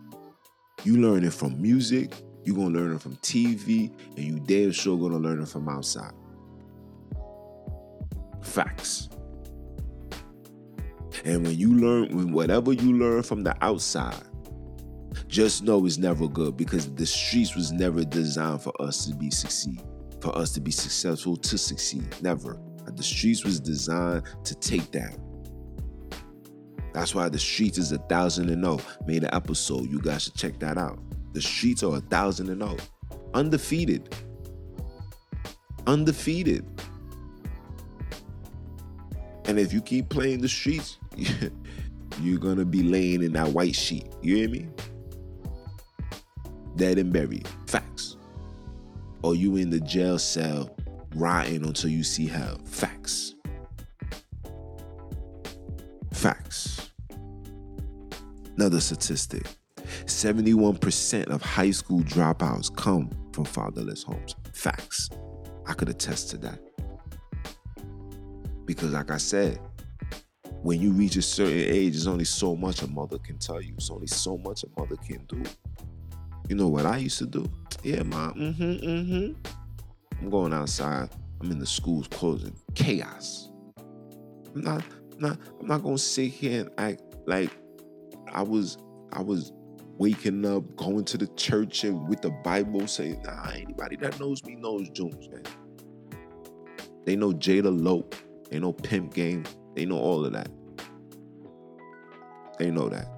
You 0.84 0.98
learn 0.98 1.24
it 1.24 1.32
from 1.32 1.60
music. 1.60 2.14
You're 2.44 2.56
gonna 2.56 2.78
learn 2.78 2.94
it 2.94 3.00
from 3.00 3.16
TV, 3.16 3.90
and 4.16 4.24
you 4.24 4.38
damn 4.38 4.70
sure 4.70 4.98
gonna 4.98 5.18
learn 5.18 5.40
it 5.40 5.48
from 5.48 5.68
outside. 5.68 6.12
Facts. 8.42 9.08
And 11.24 11.44
when 11.44 11.58
you 11.58 11.74
learn, 11.74 12.14
when 12.14 12.32
whatever 12.32 12.72
you 12.72 12.96
learn 12.98 13.22
from 13.22 13.42
the 13.42 13.56
outside, 13.62 14.22
just 15.26 15.62
know 15.62 15.84
it's 15.86 15.98
never 15.98 16.28
good 16.28 16.56
because 16.56 16.92
the 16.94 17.06
streets 17.06 17.54
was 17.54 17.72
never 17.72 18.04
designed 18.04 18.62
for 18.62 18.72
us 18.80 19.06
to 19.06 19.14
be 19.14 19.30
succeed 19.30 19.80
for 20.24 20.36
us 20.38 20.52
to 20.52 20.60
be 20.60 20.70
successful 20.70 21.36
to 21.36 21.58
succeed. 21.58 22.06
Never. 22.22 22.58
The 22.86 23.02
streets 23.02 23.44
was 23.44 23.60
designed 23.60 24.22
to 24.44 24.54
take 24.54 24.90
that. 24.92 25.18
That's 26.94 27.14
why 27.14 27.28
the 27.28 27.38
streets 27.38 27.76
is 27.76 27.92
a 27.92 27.98
thousand 27.98 28.48
and 28.48 28.64
oh. 28.64 28.80
Made 29.06 29.24
an 29.24 29.34
episode. 29.34 29.90
You 29.90 30.00
guys 30.00 30.24
should 30.24 30.34
check 30.34 30.58
that 30.60 30.78
out. 30.78 30.98
The 31.34 31.42
streets 31.42 31.82
are 31.82 31.96
a 31.96 32.00
thousand 32.00 32.48
and 32.48 32.62
oh. 32.62 32.76
Undefeated. 33.34 34.16
Undefeated. 35.86 36.73
And 39.46 39.58
if 39.58 39.72
you 39.72 39.80
keep 39.80 40.08
playing 40.08 40.40
the 40.40 40.48
streets, 40.48 40.98
you're 42.20 42.38
gonna 42.38 42.64
be 42.64 42.82
laying 42.82 43.22
in 43.22 43.32
that 43.34 43.48
white 43.48 43.74
sheet. 43.74 44.06
You 44.22 44.36
hear 44.36 44.48
me? 44.48 44.68
Dead 46.76 46.98
and 46.98 47.12
buried. 47.12 47.48
Facts 47.66 48.16
or 49.24 49.34
you 49.34 49.56
in 49.56 49.70
the 49.70 49.80
jail 49.80 50.18
cell 50.18 50.76
rotting 51.14 51.64
until 51.64 51.88
you 51.88 52.04
see 52.04 52.26
hell. 52.26 52.60
Facts. 52.66 53.34
Facts. 56.12 56.90
Another 58.56 58.80
statistic 58.80 59.46
71% 60.04 61.24
of 61.28 61.40
high 61.40 61.70
school 61.70 62.00
dropouts 62.00 62.74
come 62.76 63.10
from 63.32 63.46
fatherless 63.46 64.02
homes. 64.02 64.36
Facts. 64.52 65.08
I 65.66 65.72
could 65.72 65.88
attest 65.88 66.28
to 66.30 66.36
that. 66.38 66.58
Because, 68.66 68.92
like 68.92 69.10
I 69.10 69.18
said, 69.18 69.60
when 70.62 70.80
you 70.80 70.92
reach 70.92 71.16
a 71.16 71.22
certain 71.22 71.58
age, 71.58 71.92
there's 71.92 72.06
only 72.06 72.24
so 72.24 72.56
much 72.56 72.82
a 72.82 72.86
mother 72.86 73.18
can 73.18 73.38
tell 73.38 73.60
you. 73.60 73.72
There's 73.72 73.90
only 73.90 74.06
so 74.06 74.38
much 74.38 74.64
a 74.64 74.80
mother 74.80 74.96
can 74.96 75.24
do. 75.26 75.42
You 76.48 76.56
know 76.56 76.68
what 76.68 76.86
I 76.86 76.98
used 76.98 77.18
to 77.18 77.26
do? 77.26 77.50
Yeah, 77.82 78.02
mom. 78.02 78.34
Mm-hmm, 78.34 78.62
mm-hmm. 78.62 79.50
I'm 80.20 80.30
going 80.30 80.52
outside. 80.54 81.10
I'm 81.40 81.50
in 81.50 81.58
the 81.58 81.66
schools 81.66 82.08
closing. 82.08 82.54
Chaos. 82.74 83.50
I'm 84.54 84.62
not, 84.62 84.82
I'm 85.12 85.20
not, 85.20 85.38
I'm 85.60 85.66
not 85.66 85.82
gonna 85.82 85.98
sit 85.98 86.30
here 86.30 86.62
and 86.62 86.70
act 86.78 87.02
like 87.26 87.50
I 88.32 88.42
was, 88.42 88.78
I 89.12 89.20
was 89.20 89.52
waking 89.98 90.46
up, 90.46 90.76
going 90.76 91.04
to 91.04 91.18
the 91.18 91.26
church 91.28 91.84
and 91.84 92.08
with 92.08 92.22
the 92.22 92.30
Bible 92.30 92.86
saying, 92.86 93.22
nah, 93.22 93.50
anybody 93.50 93.96
that 93.96 94.18
knows 94.18 94.42
me 94.44 94.54
knows 94.54 94.88
Jones, 94.90 95.28
man. 95.28 95.42
They 97.04 97.16
know 97.16 97.32
Jada 97.32 97.70
Lope. 97.78 98.14
They 98.50 98.58
know 98.58 98.72
Pimp 98.72 99.14
Game. 99.14 99.44
They 99.74 99.84
know 99.84 99.98
all 99.98 100.24
of 100.24 100.32
that. 100.32 100.48
They 102.58 102.70
know 102.70 102.88
that. 102.88 103.08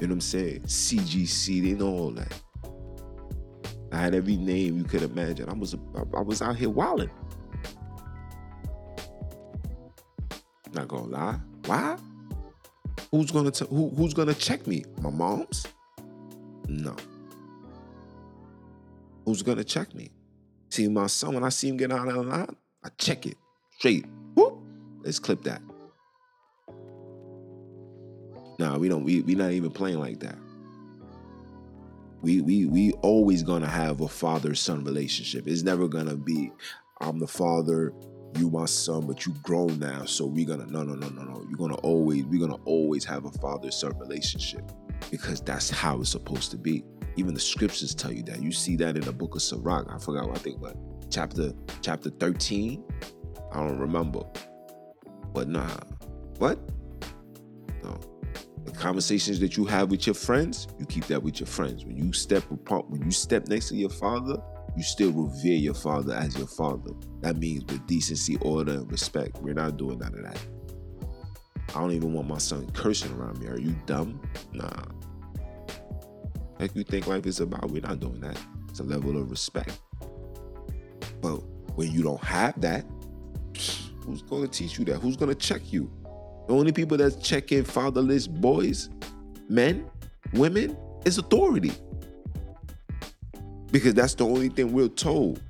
You 0.00 0.06
know 0.06 0.12
what 0.12 0.16
I'm 0.16 0.20
saying? 0.20 0.60
CGC, 0.62 1.62
they 1.62 1.72
know 1.72 1.88
all 1.88 2.10
that. 2.12 2.32
I 3.92 3.98
had 3.98 4.14
every 4.14 4.36
name 4.36 4.78
you 4.78 4.84
could 4.84 5.02
imagine. 5.02 5.48
I 5.48 5.52
was 5.52 5.74
I 6.14 6.20
was 6.20 6.42
out 6.42 6.56
here 6.56 6.70
wilding. 6.70 7.10
Not 10.72 10.88
gonna 10.88 11.06
lie. 11.06 11.40
Why? 11.66 11.96
Who's 13.10 13.30
gonna 13.32 13.50
t- 13.50 13.66
who, 13.68 13.88
who's 13.90 14.14
gonna 14.14 14.34
check 14.34 14.66
me? 14.66 14.84
My 15.00 15.10
mom's? 15.10 15.66
No. 16.68 16.94
Who's 19.24 19.42
gonna 19.42 19.64
check 19.64 19.94
me? 19.94 20.10
See 20.70 20.88
my 20.88 21.08
son, 21.08 21.34
when 21.34 21.44
I 21.44 21.48
see 21.48 21.68
him 21.68 21.76
get 21.76 21.90
out 21.92 22.08
of 22.08 22.26
line, 22.26 22.56
I 22.82 22.88
check 22.98 23.26
it 23.26 23.36
straight. 23.78 24.06
Whoop. 24.34 24.58
Let's 25.02 25.18
clip 25.18 25.42
that. 25.44 25.62
Nah, 28.58 28.76
we 28.76 28.88
don't. 28.88 29.04
We 29.04 29.22
we 29.22 29.34
not 29.34 29.52
even 29.52 29.70
playing 29.70 29.98
like 29.98 30.20
that. 30.20 30.36
We 32.22 32.42
we 32.42 32.66
we 32.66 32.92
always 33.00 33.42
gonna 33.42 33.66
have 33.66 34.00
a 34.02 34.08
father 34.08 34.54
son 34.54 34.84
relationship. 34.84 35.46
It's 35.46 35.62
never 35.62 35.88
gonna 35.88 36.16
be 36.16 36.52
I'm 37.00 37.18
the 37.18 37.26
father, 37.26 37.94
you 38.36 38.50
my 38.50 38.66
son, 38.66 39.06
but 39.06 39.24
you 39.24 39.34
grown 39.42 39.78
now, 39.78 40.04
so 40.04 40.26
we 40.26 40.44
gonna 40.44 40.66
no 40.66 40.82
no 40.82 40.94
no 40.94 41.08
no 41.08 41.22
no. 41.22 41.46
You're 41.48 41.58
gonna 41.58 41.76
always 41.76 42.24
we're 42.26 42.40
gonna 42.40 42.62
always 42.66 43.04
have 43.06 43.24
a 43.24 43.30
father 43.30 43.70
son 43.70 43.98
relationship 43.98 44.70
because 45.10 45.40
that's 45.40 45.70
how 45.70 46.00
it's 46.00 46.10
supposed 46.10 46.50
to 46.50 46.58
be. 46.58 46.84
Even 47.16 47.32
the 47.32 47.40
scriptures 47.40 47.94
tell 47.94 48.12
you 48.12 48.22
that. 48.24 48.42
You 48.42 48.52
see 48.52 48.76
that 48.76 48.96
in 48.96 49.02
the 49.02 49.12
book 49.12 49.34
of 49.34 49.42
Sirach. 49.42 49.86
I 49.90 49.98
forgot 49.98 50.28
what 50.28 50.36
I 50.36 50.40
think, 50.40 50.60
but 50.60 50.76
chapter 51.10 51.52
chapter 51.82 52.10
13. 52.10 52.82
I 53.52 53.56
don't 53.56 53.78
remember. 53.78 54.22
But 55.32 55.48
nah. 55.48 55.68
What? 56.38 56.58
No. 57.82 57.98
The 58.64 58.72
conversations 58.72 59.40
that 59.40 59.56
you 59.56 59.64
have 59.66 59.90
with 59.90 60.06
your 60.06 60.14
friends, 60.14 60.68
you 60.78 60.86
keep 60.86 61.06
that 61.06 61.22
with 61.22 61.40
your 61.40 61.46
friends. 61.46 61.84
When 61.84 61.96
you 61.96 62.12
step 62.12 62.48
apart, 62.50 62.88
when 62.88 63.02
you 63.02 63.10
step 63.10 63.48
next 63.48 63.68
to 63.68 63.76
your 63.76 63.90
father, 63.90 64.40
you 64.76 64.82
still 64.82 65.12
revere 65.12 65.56
your 65.56 65.74
father 65.74 66.14
as 66.14 66.36
your 66.38 66.46
father. 66.46 66.92
That 67.20 67.36
means 67.38 67.64
with 67.64 67.86
decency, 67.86 68.36
order, 68.36 68.72
and 68.72 68.90
respect. 68.90 69.38
We're 69.42 69.54
not 69.54 69.76
doing 69.76 69.98
none 69.98 70.14
of 70.14 70.22
that. 70.22 70.38
I 71.70 71.80
don't 71.80 71.92
even 71.92 72.12
want 72.12 72.28
my 72.28 72.38
son 72.38 72.70
cursing 72.72 73.12
around 73.12 73.38
me. 73.38 73.48
Are 73.48 73.58
you 73.58 73.74
dumb? 73.86 74.20
Nah. 74.52 74.84
Like 76.58 76.74
you 76.74 76.84
think 76.84 77.06
life 77.06 77.26
is 77.26 77.40
about, 77.40 77.70
we're 77.70 77.80
not 77.82 78.00
doing 78.00 78.20
that. 78.20 78.38
It's 78.68 78.80
a 78.80 78.84
level 78.84 79.16
of 79.16 79.30
respect. 79.30 79.80
But 81.20 81.36
when 81.74 81.90
you 81.92 82.02
don't 82.02 82.22
have 82.22 82.60
that, 82.60 82.84
who's 84.04 84.22
going 84.22 84.42
to 84.42 84.48
teach 84.48 84.78
you 84.78 84.84
that? 84.86 84.96
Who's 84.96 85.16
going 85.16 85.28
to 85.28 85.34
check 85.34 85.72
you? 85.72 85.90
The 86.48 86.54
only 86.54 86.72
people 86.72 86.96
that's 86.96 87.16
checking 87.16 87.64
fatherless 87.64 88.26
boys, 88.26 88.90
men, 89.48 89.88
women, 90.32 90.76
is 91.04 91.18
authority. 91.18 91.72
Because 93.70 93.94
that's 93.94 94.14
the 94.14 94.24
only 94.24 94.48
thing 94.48 94.72
we're 94.72 94.88
told. 94.88 95.40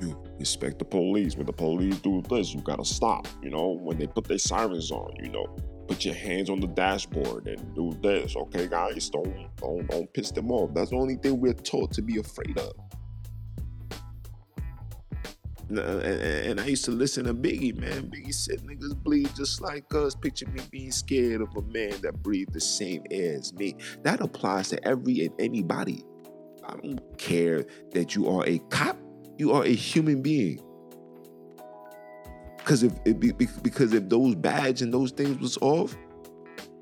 You 0.00 0.16
respect 0.38 0.78
the 0.78 0.84
police. 0.84 1.36
When 1.36 1.46
the 1.46 1.52
police 1.52 1.98
do 1.98 2.22
this, 2.28 2.54
you 2.54 2.60
gotta 2.60 2.84
stop. 2.84 3.26
You 3.42 3.50
know, 3.50 3.70
when 3.82 3.98
they 3.98 4.06
put 4.06 4.24
their 4.24 4.38
sirens 4.38 4.92
on, 4.92 5.16
you 5.20 5.30
know, 5.30 5.46
put 5.88 6.04
your 6.04 6.14
hands 6.14 6.50
on 6.50 6.60
the 6.60 6.68
dashboard 6.68 7.48
and 7.48 7.74
do 7.74 7.96
this. 8.02 8.36
Okay, 8.36 8.68
guys, 8.68 9.10
don't 9.10 9.48
don't 9.56 9.90
don't 9.90 10.12
piss 10.12 10.30
them 10.30 10.52
off. 10.52 10.72
That's 10.74 10.90
the 10.90 10.96
only 10.96 11.16
thing 11.16 11.40
we're 11.40 11.52
taught 11.52 11.92
to 11.94 12.02
be 12.02 12.18
afraid 12.18 12.56
of. 12.58 12.72
And, 15.68 16.60
I 16.60 16.66
used 16.66 16.84
to 16.84 16.92
listen 16.92 17.24
to 17.24 17.34
Biggie, 17.34 17.76
man. 17.76 18.08
Biggie 18.08 18.32
said 18.32 18.60
niggas 18.62 18.96
bleed 19.02 19.34
just 19.34 19.60
like 19.60 19.92
us. 19.94 20.14
Picture 20.14 20.48
me 20.48 20.60
being 20.70 20.92
scared 20.92 21.40
of 21.40 21.56
a 21.56 21.62
man 21.62 22.00
that 22.02 22.22
breathed 22.22 22.52
the 22.52 22.60
same 22.60 23.02
air 23.10 23.34
as 23.34 23.52
me. 23.52 23.76
That 24.02 24.20
applies 24.20 24.68
to 24.68 24.86
every 24.86 25.24
and 25.24 25.34
anybody. 25.40 26.04
I 26.64 26.76
don't 26.76 27.18
care 27.18 27.64
that 27.92 28.14
you 28.14 28.28
are 28.28 28.46
a 28.46 28.58
cop. 28.70 28.96
You 29.38 29.52
are 29.52 29.64
a 29.64 29.74
human 29.74 30.22
being. 30.22 30.60
Because 32.58 32.82
if, 32.82 32.92
because 33.62 33.92
if 33.92 34.08
those 34.08 34.34
badge 34.34 34.82
and 34.82 34.92
those 34.92 35.12
things 35.12 35.38
was 35.40 35.56
off, 35.60 35.96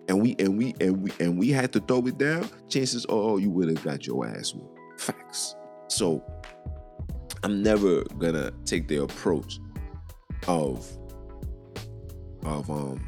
and 0.09 0.20
we 0.20 0.37
and 0.39 0.59
we 0.59 0.74
and 0.80 1.03
we 1.03 1.12
and 1.20 1.39
we 1.39 1.51
had 1.51 1.72
to 1.72 1.80
throw 1.80 2.07
it 2.07 2.18
down, 2.18 2.49
chances 2.68 3.05
are 3.07 3.39
you 3.39 3.51
would 3.51 3.68
have 3.68 3.82
got 3.82 4.07
your 4.07 4.26
ass. 4.26 4.55
Facts. 4.99 5.57
So 5.89 6.22
I'm 7.45 7.63
never 7.63 8.05
gonna 8.19 8.53
take 8.65 8.89
the 8.89 9.03
approach 9.03 9.61
of 10.49 10.91
of 12.43 12.71
um 12.71 13.07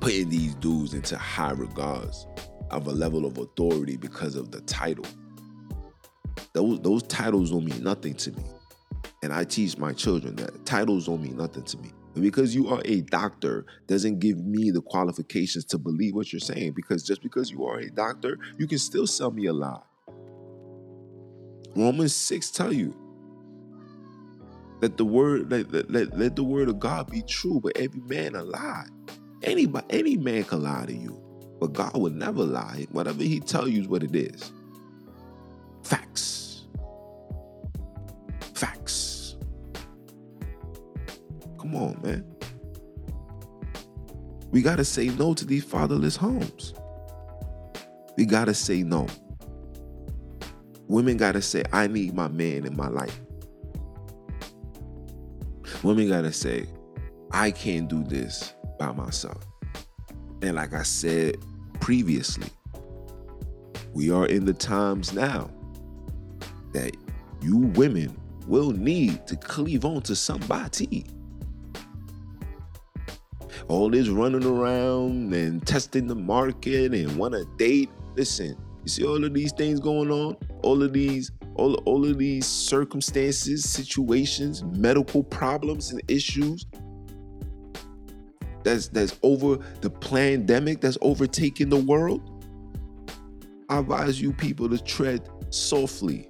putting 0.00 0.30
these 0.30 0.54
dudes 0.54 0.94
into 0.94 1.18
high 1.18 1.50
regards 1.50 2.26
of 2.70 2.86
a 2.86 2.90
level 2.90 3.26
of 3.26 3.36
authority 3.36 3.98
because 3.98 4.36
of 4.36 4.52
the 4.52 4.62
title. 4.62 5.04
Those 6.54 6.80
those 6.80 7.02
titles 7.02 7.50
don't 7.50 7.66
mean 7.66 7.84
nothing 7.84 8.14
to 8.14 8.32
me. 8.32 8.42
And 9.22 9.34
I 9.34 9.44
teach 9.44 9.76
my 9.76 9.92
children 9.92 10.34
that 10.36 10.64
titles 10.64 11.04
don't 11.04 11.22
mean 11.22 11.36
nothing 11.36 11.64
to 11.64 11.76
me. 11.76 11.92
And 12.14 12.22
because 12.22 12.54
you 12.54 12.68
are 12.68 12.80
a 12.86 13.02
doctor 13.02 13.66
doesn't 13.86 14.18
give 14.18 14.38
me 14.38 14.70
the 14.70 14.80
qualifications 14.80 15.66
to 15.66 15.78
believe 15.78 16.14
what 16.14 16.32
you're 16.32 16.40
saying. 16.40 16.72
Because 16.72 17.02
just 17.02 17.22
because 17.22 17.50
you 17.50 17.66
are 17.66 17.80
a 17.80 17.90
doctor, 17.90 18.38
you 18.56 18.66
can 18.66 18.78
still 18.78 19.06
sell 19.06 19.30
me 19.30 19.44
a 19.44 19.52
lie. 19.52 19.82
Romans 21.76 22.14
6 22.14 22.50
tell 22.50 22.72
you 22.72 22.94
that 24.80 24.96
the 24.96 25.04
word 25.04 25.50
let, 25.50 25.72
let, 25.90 26.16
let, 26.18 26.36
the 26.36 26.44
word 26.44 26.68
of 26.68 26.80
God 26.80 27.10
be 27.10 27.22
true, 27.22 27.60
but 27.62 27.76
every 27.76 28.00
man 28.00 28.34
a 28.34 28.42
lie. 28.42 28.86
Anybody, 29.42 29.86
any 29.90 30.16
man 30.16 30.44
can 30.44 30.62
lie 30.62 30.86
to 30.86 30.94
you. 30.94 31.20
But 31.60 31.72
God 31.72 31.94
will 31.96 32.10
never 32.10 32.44
lie. 32.44 32.86
Whatever 32.90 33.22
He 33.22 33.40
tell 33.40 33.68
you 33.68 33.82
is 33.82 33.88
what 33.88 34.02
it 34.02 34.14
is. 34.14 34.52
Facts. 35.84 36.64
Facts. 38.54 39.36
Come 41.58 41.76
on, 41.76 42.00
man. 42.02 42.24
We 44.50 44.62
got 44.62 44.76
to 44.76 44.84
say 44.84 45.08
no 45.08 45.34
to 45.34 45.44
these 45.44 45.64
fatherless 45.64 46.16
homes. 46.16 46.74
We 48.16 48.26
got 48.26 48.46
to 48.46 48.54
say 48.54 48.82
no. 48.82 49.06
Women 50.92 51.16
got 51.16 51.32
to 51.32 51.40
say, 51.40 51.64
I 51.72 51.86
need 51.86 52.12
my 52.12 52.28
man 52.28 52.66
in 52.66 52.76
my 52.76 52.88
life. 52.88 53.18
Women 55.82 56.10
got 56.10 56.20
to 56.20 56.32
say, 56.34 56.66
I 57.30 57.50
can't 57.50 57.88
do 57.88 58.04
this 58.04 58.52
by 58.78 58.92
myself. 58.92 59.42
And 60.42 60.56
like 60.56 60.74
I 60.74 60.82
said 60.82 61.38
previously. 61.80 62.48
We 63.94 64.10
are 64.10 64.26
in 64.26 64.44
the 64.44 64.52
times 64.52 65.14
now 65.14 65.50
that 66.74 66.94
you 67.40 67.56
women 67.56 68.14
will 68.46 68.72
need 68.72 69.26
to 69.28 69.36
cleave 69.36 69.86
on 69.86 70.02
to 70.02 70.14
somebody. 70.14 71.06
All 73.68 73.88
this 73.88 74.08
running 74.08 74.44
around 74.44 75.32
and 75.32 75.66
testing 75.66 76.06
the 76.06 76.16
market 76.16 76.92
and 76.92 77.16
want 77.16 77.32
to 77.32 77.46
date. 77.56 77.88
Listen, 78.14 78.58
you 78.82 78.88
see 78.88 79.04
all 79.04 79.24
of 79.24 79.32
these 79.34 79.52
things 79.52 79.80
going 79.80 80.10
on? 80.10 80.36
All 80.62 80.82
of 80.82 80.92
these, 80.92 81.30
all, 81.54 81.74
all 81.84 82.04
of 82.04 82.18
these 82.18 82.46
circumstances, 82.46 83.68
situations, 83.68 84.62
medical 84.64 85.22
problems 85.22 85.92
and 85.92 86.02
issues 86.08 86.66
that's 88.64 88.88
that's 88.88 89.18
over 89.22 89.58
the 89.80 89.90
pandemic 89.90 90.80
that's 90.80 90.98
overtaking 91.00 91.68
the 91.68 91.76
world, 91.76 92.22
I 93.68 93.78
advise 93.78 94.20
you 94.20 94.32
people 94.32 94.68
to 94.68 94.78
tread 94.78 95.28
softly. 95.50 96.28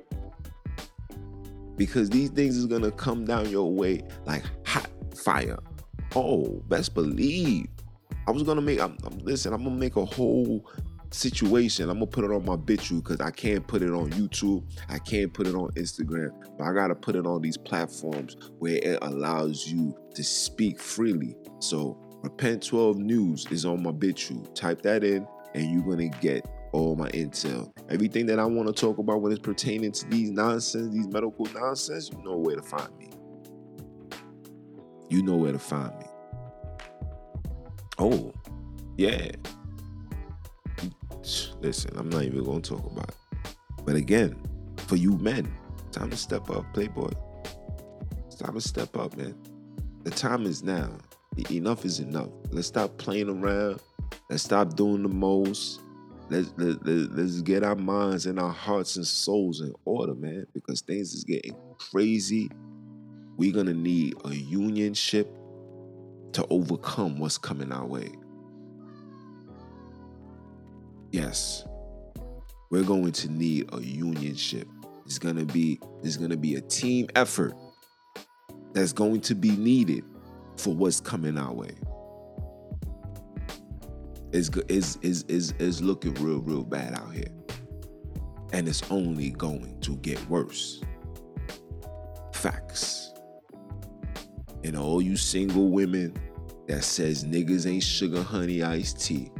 Because 1.76 2.10
these 2.10 2.30
things 2.30 2.56
is 2.56 2.66
gonna 2.66 2.90
come 2.90 3.24
down 3.24 3.48
your 3.48 3.72
way 3.72 4.02
like 4.26 4.44
hot 4.66 4.90
fire. 5.16 5.58
Oh, 6.14 6.62
best 6.68 6.94
believe. 6.94 7.66
I 8.26 8.30
was 8.30 8.42
gonna 8.42 8.60
make. 8.60 8.80
I'm, 8.80 8.96
I'm, 9.04 9.18
listen. 9.18 9.52
I'm 9.52 9.64
gonna 9.64 9.76
make 9.76 9.96
a 9.96 10.04
whole 10.04 10.66
situation. 11.14 11.88
I'm 11.88 11.96
gonna 11.96 12.06
put 12.06 12.24
it 12.24 12.30
on 12.30 12.44
my 12.44 12.56
BitChute 12.56 13.04
because 13.04 13.20
I 13.20 13.30
can't 13.30 13.66
put 13.66 13.82
it 13.82 13.90
on 13.90 14.10
YouTube. 14.10 14.64
I 14.88 14.98
can't 14.98 15.32
put 15.32 15.46
it 15.46 15.54
on 15.54 15.70
Instagram, 15.72 16.30
but 16.58 16.64
I 16.64 16.72
gotta 16.72 16.94
put 16.94 17.16
it 17.16 17.26
on 17.26 17.42
these 17.42 17.56
platforms 17.56 18.36
where 18.58 18.76
it 18.76 18.98
allows 19.02 19.66
you 19.66 19.94
to 20.14 20.24
speak 20.24 20.80
freely. 20.80 21.36
So 21.60 21.98
Repent 22.22 22.64
12 22.64 22.98
News 22.98 23.46
is 23.50 23.64
on 23.64 23.82
my 23.82 23.90
BitChute. 23.90 24.54
Type 24.54 24.82
that 24.82 25.04
in, 25.04 25.26
and 25.54 25.70
you're 25.70 25.82
gonna 25.82 26.08
get 26.20 26.46
all 26.72 26.96
my 26.96 27.08
intel. 27.10 27.70
Everything 27.90 28.26
that 28.26 28.38
I 28.38 28.44
want 28.44 28.68
to 28.68 28.72
talk 28.74 28.98
about 28.98 29.20
when 29.20 29.32
it's 29.32 29.40
pertaining 29.40 29.92
to 29.92 30.08
these 30.08 30.30
nonsense, 30.30 30.92
these 30.92 31.08
medical 31.08 31.46
nonsense, 31.46 32.10
you 32.10 32.22
know 32.22 32.36
where 32.36 32.56
to 32.56 32.62
find 32.62 32.96
me. 32.98 33.10
You 35.10 35.22
know 35.22 35.36
where 35.36 35.52
to 35.52 35.58
find 35.58 35.92
me. 35.98 36.06
Oh, 37.98 38.32
yeah. 38.96 39.30
Listen, 41.60 41.96
I'm 41.96 42.08
not 42.08 42.22
even 42.22 42.44
gonna 42.44 42.60
talk 42.60 42.84
about 42.84 43.08
it. 43.08 43.54
But 43.84 43.96
again, 43.96 44.36
for 44.76 44.96
you 44.96 45.16
men, 45.18 45.52
time 45.90 46.10
to 46.10 46.16
step 46.16 46.50
up, 46.50 46.64
Playboy. 46.74 47.10
It's 48.26 48.36
time 48.36 48.54
to 48.54 48.60
step 48.60 48.96
up, 48.96 49.16
man. 49.16 49.36
The 50.04 50.10
time 50.10 50.46
is 50.46 50.62
now 50.62 50.90
enough 51.50 51.84
is 51.84 52.00
enough. 52.00 52.28
Let's 52.50 52.68
stop 52.68 52.96
playing 52.98 53.28
around. 53.28 53.80
Let's 54.28 54.42
stop 54.42 54.74
doing 54.74 55.02
the 55.02 55.08
most. 55.08 55.80
Let's, 56.28 56.52
let, 56.56 56.84
let, 56.86 57.12
let's 57.12 57.42
get 57.42 57.62
our 57.62 57.74
minds 57.74 58.26
and 58.26 58.38
our 58.38 58.52
hearts 58.52 58.96
and 58.96 59.06
souls 59.06 59.60
in 59.60 59.74
order, 59.84 60.14
man, 60.14 60.46
because 60.54 60.80
things 60.80 61.14
is 61.14 61.24
getting 61.24 61.54
crazy. 61.78 62.50
We're 63.36 63.52
going 63.52 63.66
to 63.66 63.74
need 63.74 64.14
a 64.24 64.28
unionship 64.28 65.26
to 66.32 66.46
overcome 66.48 67.18
what's 67.18 67.38
coming 67.38 67.72
our 67.72 67.84
way. 67.84 68.12
Yes, 71.12 71.66
we're 72.70 72.84
going 72.84 73.12
to 73.12 73.30
need 73.30 73.64
a 73.64 73.76
unionship 73.76 74.66
It's 75.04 75.18
gonna 75.18 75.44
be 75.44 75.78
there's 76.00 76.16
gonna 76.16 76.38
be 76.38 76.54
a 76.54 76.60
team 76.62 77.06
effort 77.14 77.52
that's 78.72 78.94
going 78.94 79.20
to 79.20 79.34
be 79.34 79.50
needed 79.50 80.04
for 80.56 80.74
what's 80.74 81.00
coming 81.00 81.36
our 81.36 81.52
way. 81.52 81.74
It's 84.32 84.48
is 84.70 84.96
is 85.02 85.24
is 85.24 85.52
is 85.58 85.82
looking 85.82 86.14
real 86.14 86.38
real 86.38 86.64
bad 86.64 86.94
out 86.94 87.12
here, 87.12 87.32
and 88.54 88.66
it's 88.66 88.82
only 88.90 89.30
going 89.30 89.78
to 89.80 89.96
get 89.96 90.18
worse. 90.30 90.82
Facts. 92.32 93.12
And 94.64 94.78
all 94.78 95.02
you 95.02 95.18
single 95.18 95.70
women 95.70 96.16
that 96.68 96.84
says 96.84 97.24
niggas 97.24 97.70
ain't 97.70 97.82
sugar 97.82 98.22
honey 98.22 98.62
iced 98.62 99.04
tea, 99.04 99.31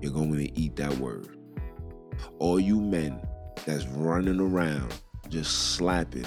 you're 0.00 0.12
going 0.12 0.36
to 0.36 0.58
eat 0.58 0.76
that 0.76 0.96
word. 0.98 1.36
All 2.38 2.58
you 2.58 2.80
men 2.80 3.20
that's 3.66 3.86
running 3.86 4.40
around 4.40 4.94
just 5.28 5.74
slapping, 5.74 6.26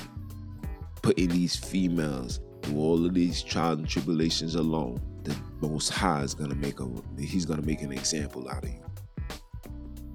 putting 1.01 1.29
these 1.29 1.55
females 1.55 2.39
through 2.61 2.79
all 2.79 3.05
of 3.05 3.13
these 3.13 3.43
trials 3.43 3.79
and 3.79 3.87
tribulations 3.87 4.55
alone, 4.55 5.01
the 5.23 5.35
Most 5.61 5.89
High 5.89 6.21
is 6.21 6.33
gonna 6.33 6.55
make 6.55 6.79
a 6.79 6.87
He's 7.19 7.45
gonna 7.45 7.61
make 7.61 7.81
an 7.81 7.91
example 7.91 8.49
out 8.49 8.63
of 8.63 8.69
you. 8.69 8.83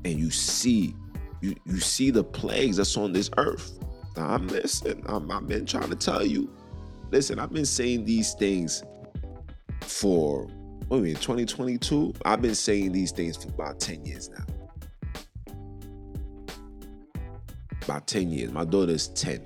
And 0.05 0.19
you 0.19 0.31
see, 0.31 0.95
you 1.41 1.55
you 1.65 1.81
see 1.81 2.11
the 2.11 2.25
plagues 2.25 2.77
that's 2.77 2.97
on 2.97 3.13
this 3.13 3.31
earth. 3.37 3.79
Now, 4.17 4.29
I'm 4.29 4.49
listening. 4.49 5.03
I'm, 5.07 5.31
I've 5.31 5.47
been 5.47 5.67
trying 5.67 5.91
to 5.91 5.97
tell 5.97 6.25
you. 6.25 6.51
Listen, 7.11 7.39
I've 7.39 7.53
been 7.53 7.65
saying 7.65 8.05
these 8.05 8.35
things 8.35 8.83
for 9.81 10.47
what 10.89 11.03
mean 11.03 11.15
2022. 11.15 12.15
I've 12.25 12.41
been 12.41 12.55
saying 12.55 12.93
these 12.93 13.13
things 13.13 13.37
for 13.37 13.49
about 13.49 13.79
10 13.79 14.07
years 14.07 14.31
now. 14.31 15.55
About 17.83 18.07
10 18.07 18.31
years. 18.31 18.53
My 18.53 18.65
daughter's 18.65 19.09
10. 19.09 19.45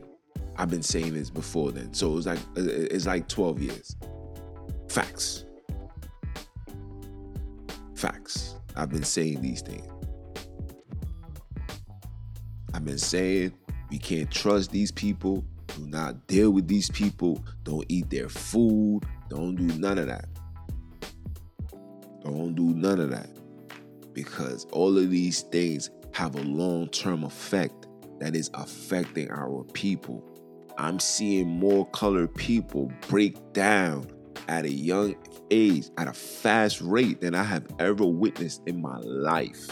I've 0.57 0.71
been 0.71 0.83
saying 0.83 1.15
this 1.15 1.31
before 1.31 1.73
then. 1.73 1.93
So 1.95 2.17
it's 2.17 2.27
like 2.27 2.39
uh, 2.57 2.61
uh, 2.61 2.89
it's 2.91 3.07
like 3.07 3.29
12 3.29 3.63
years. 3.63 3.97
Facts. 4.89 5.45
Facts. 7.97 8.57
I've 8.77 8.91
been 8.91 9.05
saying 9.05 9.41
these 9.41 9.63
things. 9.63 9.89
I've 12.75 12.85
been 12.85 12.99
saying 12.99 13.53
we 13.91 13.99
can't 13.99 14.31
trust 14.31 14.71
these 14.71 14.93
people. 14.93 15.45
Do 15.77 15.87
not 15.87 16.27
deal 16.27 16.51
with 16.51 16.69
these 16.69 16.91
people. 16.91 17.43
Don't 17.65 17.85
eat 17.89 18.11
their 18.11 18.29
food. 18.29 19.01
Don't 19.29 19.57
do 19.57 19.65
none 19.79 19.99
of 19.99 20.07
that. 20.07 20.27
Don't 22.25 22.55
do 22.55 22.75
none 22.75 23.01
of 23.01 23.11
that. 23.11 23.31
Because 24.13 24.67
all 24.73 24.97
of 24.97 25.11
these 25.11 25.43
things 25.43 25.91
have 26.13 26.35
a 26.35 26.43
long 26.43 26.89
term 26.89 27.25
effect 27.25 27.87
that 28.21 28.37
is 28.37 28.51
affecting 28.55 29.31
our 29.31 29.65
people. 29.73 30.25
I'm 30.79 30.99
seeing 31.01 31.49
more 31.49 31.87
colored 31.91 32.35
people 32.35 32.93
break 33.09 33.37
down 33.53 34.11
at 34.49 34.65
a 34.65 34.71
young 34.71 35.15
age 35.51 35.91
at 35.99 36.09
a 36.09 36.13
fast 36.13 36.81
rate 36.81 37.21
than 37.21 37.35
I 37.35 37.43
have 37.43 37.67
ever 37.79 38.05
witnessed 38.05 38.63
in 38.67 38.81
my 38.81 38.99
life. 38.99 39.69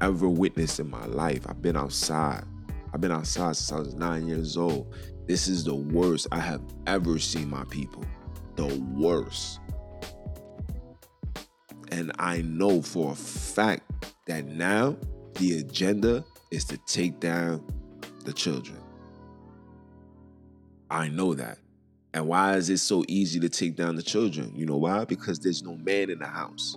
Ever 0.00 0.28
witnessed 0.28 0.80
in 0.80 0.90
my 0.90 1.06
life. 1.06 1.46
I've 1.48 1.62
been 1.62 1.76
outside. 1.76 2.44
I've 2.92 3.00
been 3.00 3.12
outside 3.12 3.56
since 3.56 3.72
I 3.72 3.78
was 3.78 3.94
nine 3.94 4.26
years 4.26 4.56
old. 4.56 4.94
This 5.26 5.48
is 5.48 5.64
the 5.64 5.74
worst 5.74 6.26
I 6.32 6.40
have 6.40 6.62
ever 6.86 7.18
seen 7.18 7.48
my 7.48 7.64
people. 7.64 8.04
The 8.56 8.66
worst. 8.94 9.60
And 11.90 12.12
I 12.18 12.42
know 12.42 12.82
for 12.82 13.12
a 13.12 13.14
fact 13.14 13.90
that 14.26 14.46
now 14.46 14.96
the 15.34 15.58
agenda 15.58 16.24
is 16.50 16.64
to 16.66 16.76
take 16.86 17.20
down 17.20 17.64
the 18.24 18.32
children. 18.32 18.78
I 20.90 21.08
know 21.08 21.34
that. 21.34 21.58
And 22.14 22.28
why 22.28 22.56
is 22.56 22.68
it 22.68 22.78
so 22.78 23.04
easy 23.08 23.40
to 23.40 23.48
take 23.48 23.76
down 23.76 23.96
the 23.96 24.02
children? 24.02 24.52
You 24.54 24.66
know 24.66 24.76
why? 24.76 25.04
Because 25.04 25.38
there's 25.38 25.62
no 25.62 25.76
man 25.76 26.10
in 26.10 26.18
the 26.18 26.26
house. 26.26 26.76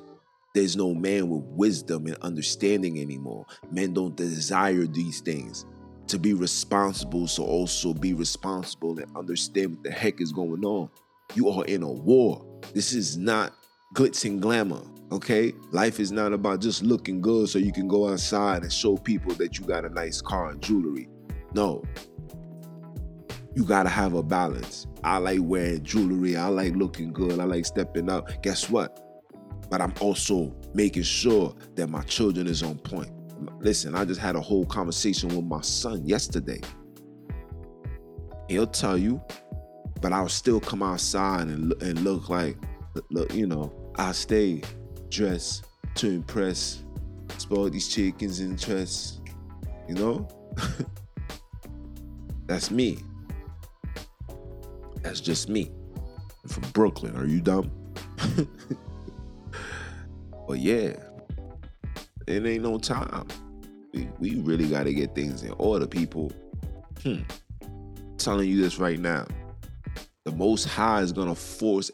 There's 0.53 0.77
no 0.77 0.93
man 0.93 1.27
with 1.27 1.43
wisdom 1.43 2.07
and 2.07 2.15
understanding 2.21 3.01
anymore. 3.01 3.45
Men 3.71 3.93
don't 3.93 4.15
desire 4.15 4.87
these 4.87 5.19
things. 5.19 5.65
To 6.07 6.17
be 6.17 6.33
responsible, 6.33 7.27
so 7.27 7.43
also 7.43 7.93
be 7.93 8.13
responsible 8.13 8.97
and 8.97 9.13
understand 9.17 9.71
what 9.75 9.83
the 9.83 9.91
heck 9.91 10.21
is 10.21 10.31
going 10.31 10.63
on. 10.63 10.89
You 11.33 11.49
are 11.49 11.65
in 11.65 11.83
a 11.83 11.91
war. 11.91 12.45
This 12.73 12.93
is 12.93 13.17
not 13.17 13.53
glitz 13.93 14.25
and 14.25 14.41
glamour, 14.41 14.81
okay? 15.11 15.53
Life 15.71 15.99
is 15.99 16.11
not 16.11 16.33
about 16.33 16.61
just 16.61 16.83
looking 16.83 17.21
good 17.21 17.49
so 17.49 17.59
you 17.59 17.71
can 17.71 17.87
go 17.87 18.09
outside 18.09 18.63
and 18.63 18.71
show 18.71 18.97
people 18.97 19.33
that 19.35 19.57
you 19.57 19.65
got 19.65 19.85
a 19.85 19.89
nice 19.89 20.21
car 20.21 20.49
and 20.49 20.61
jewelry. 20.61 21.09
No, 21.53 21.83
you 23.55 23.63
gotta 23.63 23.89
have 23.89 24.13
a 24.13 24.21
balance. 24.21 24.85
I 25.03 25.17
like 25.17 25.39
wearing 25.41 25.83
jewelry. 25.83 26.35
I 26.35 26.47
like 26.47 26.75
looking 26.75 27.13
good. 27.13 27.39
I 27.39 27.45
like 27.45 27.65
stepping 27.65 28.09
up. 28.09 28.43
Guess 28.43 28.69
what? 28.69 29.01
But 29.69 29.81
I'm 29.81 29.93
also 30.01 30.53
making 30.73 31.03
sure 31.03 31.55
that 31.75 31.87
my 31.87 32.01
children 32.03 32.47
is 32.47 32.61
on 32.63 32.77
point. 32.79 33.11
Listen, 33.59 33.95
I 33.95 34.03
just 34.03 34.19
had 34.19 34.35
a 34.35 34.41
whole 34.41 34.65
conversation 34.65 35.29
with 35.29 35.45
my 35.45 35.61
son 35.61 36.05
yesterday. 36.05 36.59
He'll 38.49 38.67
tell 38.67 38.97
you, 38.97 39.21
but 40.05 40.13
I'll 40.13 40.29
still 40.29 40.59
come 40.59 40.83
outside 40.83 41.47
and, 41.47 41.73
and 41.81 42.01
look 42.01 42.29
like, 42.29 42.57
look, 43.09 43.33
you 43.33 43.47
know, 43.47 43.73
I 43.95 44.11
stay 44.11 44.61
dressed 45.09 45.65
to 45.95 46.07
impress, 46.07 46.83
spoil 47.39 47.71
these 47.71 47.87
chickens 47.87 48.39
interest, 48.39 49.21
you 49.89 49.95
know? 49.95 50.27
That's 52.45 52.69
me. 52.69 52.99
That's 55.01 55.21
just 55.21 55.49
me. 55.49 55.71
I'm 56.43 56.49
from 56.49 56.69
Brooklyn. 56.69 57.17
Are 57.17 57.25
you 57.25 57.41
dumb? 57.41 57.71
but 60.47 60.59
yeah, 60.59 60.97
it 62.27 62.45
ain't 62.45 62.61
no 62.61 62.77
time. 62.77 63.27
We, 63.91 64.07
we 64.19 64.35
really 64.35 64.67
got 64.67 64.83
to 64.83 64.93
get 64.93 65.15
things 65.15 65.41
in 65.41 65.55
order, 65.57 65.87
people. 65.87 66.31
Hmm. 67.01 67.21
telling 68.19 68.47
you 68.47 68.61
this 68.61 68.77
right 68.77 68.99
now. 68.99 69.25
The 70.25 70.31
Most 70.31 70.65
High 70.65 71.01
is 71.01 71.13
to 71.13 71.35
force. 71.35 71.91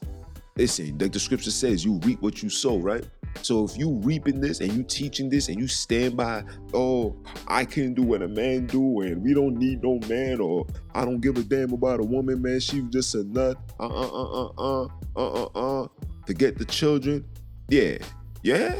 Listen, 0.55 0.97
like 0.97 1.11
the 1.11 1.19
scripture 1.19 1.51
says, 1.51 1.83
you 1.83 1.99
reap 2.05 2.21
what 2.21 2.41
you 2.41 2.49
sow, 2.49 2.77
right? 2.77 3.05
So 3.41 3.65
if 3.65 3.77
you 3.77 3.91
reaping 4.03 4.39
this 4.39 4.61
and 4.61 4.71
you 4.71 4.83
teaching 4.83 5.29
this 5.29 5.49
and 5.49 5.59
you 5.59 5.67
stand 5.67 6.15
by, 6.15 6.45
oh, 6.73 7.13
I 7.49 7.65
can 7.65 7.93
do 7.93 8.03
what 8.03 8.21
a 8.21 8.29
man 8.29 8.67
do 8.67 9.01
and 9.01 9.21
we 9.21 9.33
don't 9.33 9.57
need 9.57 9.83
no 9.83 9.99
man 10.07 10.39
or 10.39 10.65
I 10.95 11.03
don't 11.03 11.19
give 11.19 11.35
a 11.35 11.43
damn 11.43 11.73
about 11.73 11.99
a 11.99 12.03
woman, 12.03 12.41
man. 12.41 12.61
She 12.61 12.81
just 12.83 13.15
a 13.15 13.25
nut. 13.25 13.57
Uh 13.77 13.87
uh 13.87 14.07
uh 14.07 14.49
uh 14.57 14.87
uh 15.17 15.43
uh 15.43 15.83
uh. 15.83 15.87
To 16.25 16.33
get 16.33 16.57
the 16.57 16.63
children, 16.63 17.25
yeah, 17.67 17.97
yeah, 18.43 18.79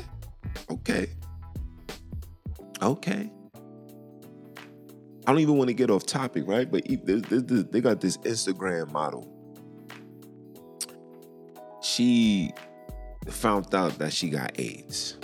okay, 0.70 1.08
okay. 2.82 3.30
I 5.28 5.32
don't 5.32 5.42
even 5.42 5.58
want 5.58 5.68
to 5.68 5.74
get 5.74 5.90
off 5.90 6.06
topic, 6.06 6.46
right? 6.48 6.72
But 6.72 6.86
they 6.88 7.82
got 7.82 8.00
this 8.00 8.16
Instagram 8.20 8.92
model. 8.94 9.41
She 11.82 12.54
found 13.28 13.74
out 13.74 13.98
that 14.00 14.14
she 14.14 14.30
got 14.30 14.60
AIDS. 14.60 15.18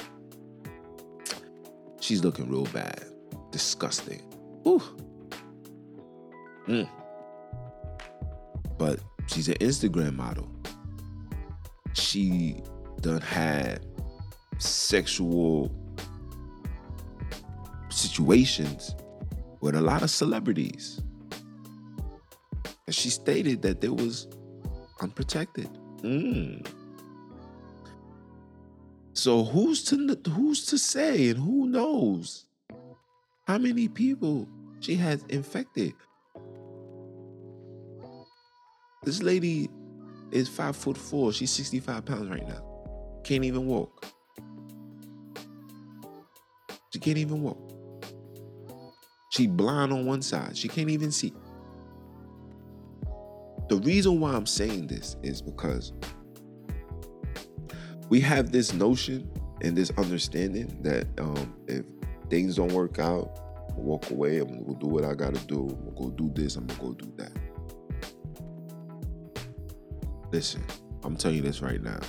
She's 2.00 2.24
looking 2.24 2.50
real 2.50 2.66
bad. 2.66 3.06
Disgusting. 3.52 4.22
Ooh. 4.68 4.82
Mm. 6.68 6.90
But 8.78 9.00
she's 9.28 9.48
an 9.48 9.56
Instagram 9.56 10.16
model. 10.16 10.50
She 11.94 12.62
done 13.02 13.22
had 13.22 13.86
sexual 14.58 15.72
situations 17.90 18.96
with 19.62 19.76
a 19.76 19.82
lot 19.82 20.02
of 20.04 20.10
celebrities. 20.10 21.02
And 22.86 22.96
she 22.96 23.10
stated 23.10 23.62
that 23.64 23.82
there 23.82 23.94
was 23.94 24.28
unprotected. 25.02 25.70
Mm. 26.02 26.66
So 29.14 29.44
who's 29.44 29.84
to 29.86 30.18
who's 30.30 30.66
to 30.68 30.78
say 30.78 31.30
and 31.30 31.40
who 31.40 31.68
knows 31.68 32.46
how 33.48 33.58
many 33.58 33.88
people 33.88 34.48
she 34.80 34.96
has 34.96 35.24
infected? 35.30 35.94
This 39.04 39.24
lady 39.24 39.70
is 40.32 40.48
five 40.48 40.76
foot 40.76 40.98
four. 40.98 41.34
She's 41.34 41.52
65 41.52 42.06
pounds 42.06 42.30
right 42.30 42.48
now. 42.48 42.64
Can't 43.24 43.44
even 43.44 43.66
walk. 43.66 44.06
She 46.94 47.00
can't 47.00 47.18
even 47.18 47.42
walk. 47.42 47.60
She 49.30 49.48
blind 49.48 49.94
on 49.94 50.06
one 50.06 50.22
side. 50.22 50.58
She 50.58 50.68
can't 50.68 50.90
even 50.90 51.12
see. 51.12 51.34
The 53.70 53.78
reason 53.78 54.20
why 54.20 54.34
I'm 54.34 54.46
saying 54.46 54.88
this 54.88 55.18
is 55.24 55.42
because 55.42 55.94
we 58.10 58.22
have 58.22 58.52
this 58.52 58.74
notion 58.74 59.30
and 59.62 59.76
this 59.76 59.92
understanding 59.98 60.82
that 60.84 61.08
um, 61.20 61.56
if 61.68 61.86
things 62.30 62.56
don't 62.56 62.72
work 62.72 63.00
out, 63.00 63.40
gonna 63.78 63.88
walk 63.88 64.10
away. 64.12 64.40
I'm 64.40 64.48
gonna 64.48 64.64
go 64.64 64.74
do 64.74 64.88
what 64.88 65.06
I 65.06 65.14
gotta 65.14 65.40
do. 65.48 65.68
I'm 65.70 65.94
gonna 65.94 65.98
go 65.98 66.10
do 66.10 66.32
this. 66.34 66.56
I'm 66.56 66.66
gonna 66.68 66.80
go 66.80 66.94
do 66.94 67.14
that. 67.18 67.32
Listen, 70.32 70.64
I'm 71.04 71.16
telling 71.16 71.38
you 71.38 71.44
this 71.44 71.62
right 71.62 71.82
now. 71.82 72.00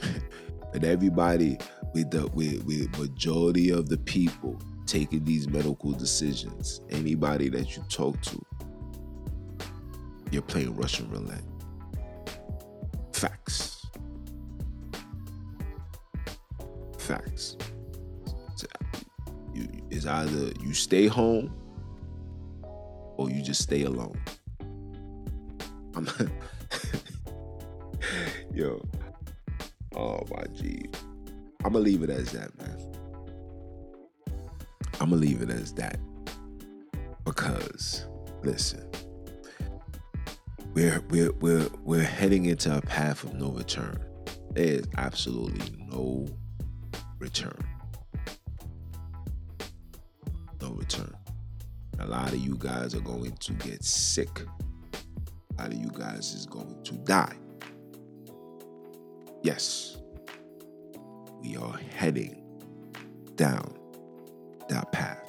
and 0.74 0.84
everybody 0.84 1.58
with 1.94 2.10
the 2.10 2.28
with, 2.28 2.64
with 2.64 2.96
majority 2.98 3.70
of 3.70 3.88
the 3.88 3.98
people 3.98 4.60
taking 4.86 5.24
these 5.24 5.48
medical 5.48 5.92
decisions, 5.92 6.80
anybody 6.90 7.48
that 7.48 7.76
you 7.76 7.82
talk 7.88 8.20
to, 8.22 8.40
you're 10.30 10.42
playing 10.42 10.76
Russian 10.76 11.10
roulette. 11.10 11.42
Facts. 13.12 13.86
Facts. 16.98 17.56
It's 19.90 20.06
either 20.06 20.52
you 20.60 20.74
stay 20.74 21.06
home 21.06 21.52
or 23.16 23.28
you 23.30 23.42
just 23.42 23.62
stay 23.62 23.82
alone. 23.82 24.20
I'm 25.94 26.08
yo. 28.54 28.80
Oh 29.96 30.22
my 30.30 30.44
G. 30.54 30.84
I'm 31.64 31.72
gonna 31.72 31.80
leave 31.80 32.02
it 32.04 32.10
as 32.10 32.30
that, 32.32 32.56
man. 32.58 32.78
I'm 35.00 35.10
gonna 35.10 35.16
leave 35.16 35.42
it 35.42 35.50
as 35.50 35.72
that. 35.74 35.98
Because 37.24 38.06
listen, 38.44 38.87
we're 40.78 41.00
we're 41.10 41.32
we're 41.40 41.68
we're 41.82 42.04
heading 42.04 42.46
into 42.46 42.76
a 42.76 42.80
path 42.80 43.24
of 43.24 43.34
no 43.34 43.50
return. 43.50 43.98
There 44.52 44.64
is 44.64 44.86
absolutely 44.96 45.76
no 45.76 46.28
return. 47.18 47.58
No 50.62 50.70
return. 50.70 51.12
A 51.98 52.06
lot 52.06 52.28
of 52.28 52.38
you 52.38 52.56
guys 52.56 52.94
are 52.94 53.00
going 53.00 53.36
to 53.38 53.52
get 53.54 53.84
sick. 53.84 54.40
A 55.58 55.62
lot 55.62 55.72
of 55.72 55.78
you 55.80 55.90
guys 55.92 56.32
is 56.32 56.46
going 56.46 56.80
to 56.84 56.92
die. 56.98 57.34
Yes, 59.42 59.96
we 61.42 61.56
are 61.56 61.76
heading 61.96 62.40
down 63.34 63.76
that 64.68 64.92
path. 64.92 65.28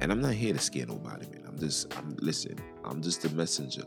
And 0.00 0.10
I'm 0.10 0.20
not 0.20 0.32
here 0.32 0.52
to 0.52 0.58
scare 0.58 0.86
nobody, 0.86 1.28
man. 1.28 1.44
I'm 1.46 1.60
just, 1.60 1.96
I'm 1.96 2.16
listen, 2.18 2.58
I'm 2.84 3.02
just 3.02 3.24
a 3.24 3.32
messenger. 3.32 3.84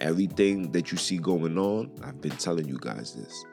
Everything 0.00 0.70
that 0.72 0.92
you 0.92 0.98
see 0.98 1.18
going 1.18 1.58
on, 1.58 1.90
I've 2.04 2.20
been 2.20 2.36
telling 2.36 2.68
you 2.68 2.78
guys 2.80 3.14
this. 3.14 3.44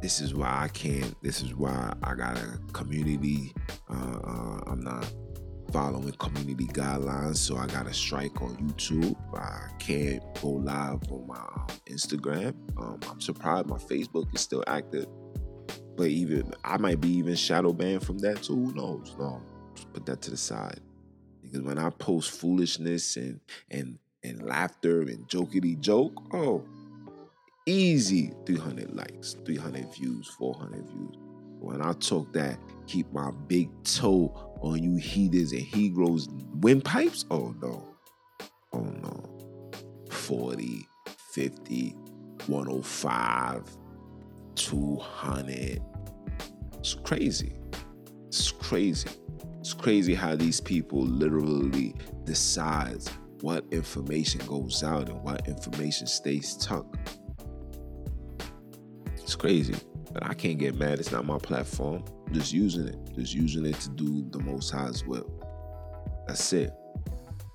This 0.00 0.20
is 0.20 0.34
why 0.34 0.62
I 0.62 0.68
can't, 0.68 1.14
this 1.22 1.42
is 1.42 1.54
why 1.54 1.92
I 2.02 2.14
got 2.14 2.38
a 2.38 2.58
community. 2.72 3.52
Uh, 3.90 4.18
uh, 4.24 4.60
I'm 4.66 4.80
not 4.80 5.12
following 5.72 6.12
community 6.12 6.66
guidelines, 6.66 7.36
so 7.36 7.56
I 7.56 7.66
got 7.66 7.86
a 7.86 7.92
strike 7.92 8.40
on 8.40 8.56
YouTube. 8.56 9.16
I 9.34 9.68
can't 9.78 10.22
go 10.40 10.50
live 10.50 11.00
on 11.10 11.26
my 11.26 11.36
um, 11.36 11.66
Instagram. 11.86 12.54
Um, 12.78 13.00
I'm 13.10 13.20
surprised 13.20 13.66
my 13.66 13.76
Facebook 13.76 14.34
is 14.34 14.40
still 14.40 14.64
active, 14.66 15.06
but 15.96 16.06
even 16.06 16.54
I 16.64 16.78
might 16.78 17.00
be 17.00 17.10
even 17.10 17.34
shadow 17.34 17.72
banned 17.72 18.04
from 18.04 18.18
that 18.18 18.42
too. 18.42 18.54
Who 18.54 18.74
knows? 18.74 19.14
No, 19.18 19.42
just 19.74 19.92
put 19.92 20.06
that 20.06 20.22
to 20.22 20.30
the 20.30 20.36
side 20.36 20.80
because 21.42 21.60
when 21.60 21.78
I 21.78 21.90
post 21.90 22.30
foolishness 22.30 23.16
and 23.16 23.40
and 23.70 23.98
and 24.22 24.42
laughter 24.42 25.02
and 25.02 25.26
jokety 25.28 25.78
joke, 25.80 26.12
oh, 26.34 26.64
easy 27.66 28.32
300 28.46 28.94
likes, 28.94 29.36
300 29.44 29.94
views, 29.94 30.28
400 30.38 30.88
views. 30.88 31.16
When 31.60 31.82
I 31.82 31.92
talk 31.92 32.32
that, 32.32 32.58
keep 32.86 33.12
my 33.12 33.30
big 33.46 33.70
toe 33.84 34.32
on 34.62 34.82
you 34.82 34.96
heaters 34.96 35.52
and 35.52 35.60
he 35.60 35.88
grows 35.88 36.28
windpipes, 36.60 37.24
oh 37.30 37.54
no. 37.60 37.84
Oh 38.72 38.80
no. 39.02 39.38
40, 40.10 40.86
50, 41.32 41.94
105, 42.46 43.76
200. 44.54 45.82
It's 46.78 46.94
crazy. 46.94 47.52
It's 48.28 48.50
crazy. 48.52 49.10
It's 49.60 49.74
crazy 49.74 50.14
how 50.14 50.34
these 50.36 50.60
people 50.60 51.02
literally 51.02 51.94
decide 52.24 53.02
what 53.42 53.64
information 53.70 54.40
goes 54.46 54.82
out 54.82 55.08
and 55.08 55.22
what 55.22 55.46
information 55.48 56.06
stays 56.06 56.56
tucked. 56.56 57.18
It's 59.16 59.36
crazy. 59.36 59.74
But 60.12 60.26
I 60.26 60.34
can't 60.34 60.58
get 60.58 60.74
mad. 60.74 60.98
It's 60.98 61.12
not 61.12 61.24
my 61.24 61.38
platform. 61.38 62.04
I'm 62.26 62.34
just 62.34 62.52
using 62.52 62.88
it. 62.88 62.96
Just 63.14 63.32
using 63.32 63.64
it 63.64 63.76
to 63.80 63.90
do 63.90 64.26
the 64.30 64.40
most 64.40 64.70
high's 64.70 65.04
will. 65.04 65.30
That's 66.26 66.52
it. 66.52 66.72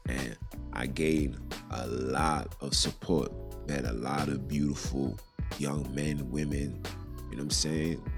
And 0.07 0.37
I 0.73 0.87
gained 0.87 1.37
a 1.71 1.87
lot 1.87 2.55
of 2.61 2.73
support. 2.73 3.31
Met 3.67 3.85
a 3.85 3.93
lot 3.93 4.29
of 4.29 4.47
beautiful 4.47 5.19
young 5.57 5.93
men, 5.93 6.29
women. 6.29 6.81
You 7.29 7.37
know 7.37 7.37
what 7.37 7.41
I'm 7.41 7.49
saying? 7.49 8.11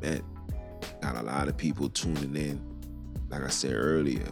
Met 0.00 0.22
got 1.00 1.16
a 1.16 1.22
lot 1.22 1.46
of 1.48 1.56
people 1.56 1.88
tuning 1.88 2.34
in. 2.34 2.60
Like 3.28 3.42
I 3.42 3.48
said 3.48 3.74
earlier, 3.74 4.26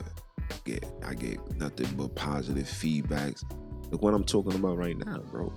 get 0.65 0.85
I 1.07 1.15
get 1.15 1.39
nothing 1.57 1.89
but 1.97 2.15
positive 2.15 2.67
feedbacks. 2.67 3.45
Look 3.91 4.03
what 4.03 4.15
I'm 4.15 4.25
talking 4.25 4.55
about 4.55 4.77
right 4.77 4.97
now, 4.97 5.19
bro. 5.31 5.53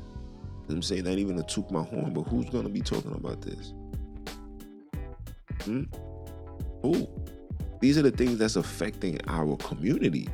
I'm 0.69 0.81
saying 0.81 1.05
not 1.05 1.17
even 1.17 1.37
to 1.37 1.43
took 1.43 1.71
my 1.71 1.81
horn, 1.81 2.13
but 2.13 2.23
who's 2.23 2.49
gonna 2.49 2.69
be 2.69 2.81
talking 2.81 3.13
about 3.13 3.41
this? 3.41 3.73
Hmm? 5.63 5.83
Who? 6.81 7.07
These 7.79 7.97
are 7.97 8.01
the 8.01 8.11
things 8.11 8.37
that's 8.37 8.55
affecting 8.55 9.19
our 9.27 9.55
community. 9.57 10.27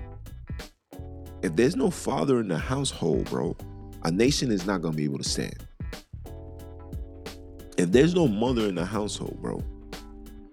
If 1.42 1.56
there's 1.56 1.76
no 1.76 1.92
father 1.92 2.40
in 2.40 2.48
the 2.48 2.58
household, 2.58 3.30
bro, 3.30 3.56
a 4.04 4.12
nation 4.12 4.52
is 4.52 4.66
not 4.66 4.82
gonna 4.82 4.96
be 4.96 5.04
able 5.04 5.20
to 5.20 5.30
stand. 5.30 5.68
If 7.78 7.92
there's 7.92 8.16
no 8.16 8.28
mother 8.28 8.68
in 8.68 8.76
the 8.76 8.86
household, 8.86 9.38
bro, 9.42 9.64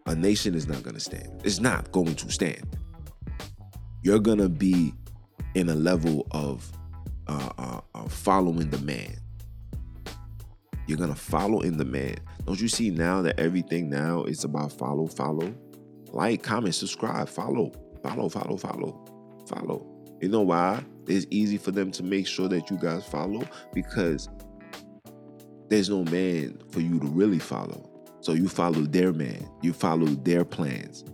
a 0.07 0.14
nation 0.14 0.55
is 0.55 0.66
not 0.66 0.83
gonna 0.83 1.01
stand. 1.01 1.41
It's 1.45 1.61
not 1.61 1.91
going 1.93 2.14
to 2.16 2.31
stand. 2.31 2.64
You're 4.03 4.18
gonna 4.18 4.48
be 4.48 4.94
in 5.55 5.68
a 5.68 5.74
level 5.74 6.26
of 6.30 6.72
uh, 7.26 7.51
uh, 7.59 7.80
uh, 7.94 8.09
following 8.09 8.70
the 8.70 8.78
man. 8.78 9.14
You're 10.86 10.96
gonna 10.96 11.14
follow 11.14 11.61
in 11.61 11.76
the 11.76 11.84
man. 11.84 12.16
Don't 12.46 12.59
you 12.59 12.68
see 12.68 12.88
now 12.88 13.20
that 13.20 13.38
everything 13.38 13.90
now 13.90 14.24
is 14.24 14.42
about 14.42 14.72
follow, 14.72 15.07
follow? 15.07 15.55
Like, 16.12 16.42
comment, 16.42 16.74
subscribe, 16.74 17.28
follow, 17.28 17.72
follow, 18.03 18.30
follow, 18.30 18.57
follow, 18.57 19.44
follow. 19.46 19.86
You 20.22 20.30
know 20.30 20.42
why? 20.42 20.82
It's 21.07 21.26
easy 21.30 21.59
for 21.59 21.70
them 21.70 21.90
to 21.92 22.03
make 22.03 22.26
sure 22.26 22.48
that 22.48 22.70
you 22.70 22.78
guys 22.78 23.05
follow 23.05 23.42
because 23.74 24.30
there's 25.68 25.90
no 25.90 26.05
man 26.05 26.59
for 26.70 26.80
you 26.80 26.98
to 27.01 27.07
really 27.07 27.38
follow. 27.38 27.86
So 28.20 28.32
you 28.32 28.48
follow 28.48 28.80
their 28.80 29.12
man, 29.12 29.46
you 29.61 29.74
follow 29.74 30.07
their 30.07 30.44
plans 30.46 31.05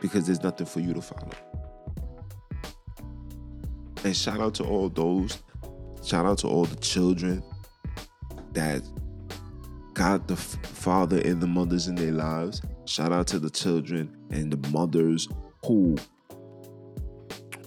because 0.00 0.26
there's 0.26 0.42
nothing 0.42 0.66
for 0.66 0.80
you 0.80 0.94
to 0.94 1.02
follow. 1.02 1.30
And 4.04 4.14
shout 4.14 4.40
out 4.40 4.54
to 4.56 4.64
all 4.64 4.88
those, 4.88 5.42
shout 6.04 6.26
out 6.26 6.38
to 6.38 6.48
all 6.48 6.64
the 6.64 6.76
children 6.76 7.42
that 8.52 8.82
got 9.94 10.28
the 10.28 10.36
father 10.36 11.18
and 11.24 11.40
the 11.40 11.46
mothers 11.46 11.88
in 11.88 11.94
their 11.94 12.12
lives. 12.12 12.60
Shout 12.84 13.12
out 13.12 13.26
to 13.28 13.38
the 13.38 13.50
children 13.50 14.14
and 14.30 14.52
the 14.52 14.68
mothers 14.70 15.28
who 15.64 15.96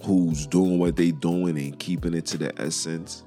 who's 0.04 0.46
doing 0.46 0.78
what 0.78 0.96
they 0.96 1.10
doing 1.10 1.58
and 1.58 1.78
keeping 1.78 2.14
it 2.14 2.24
to 2.26 2.38
the 2.38 2.58
essence. 2.60 3.24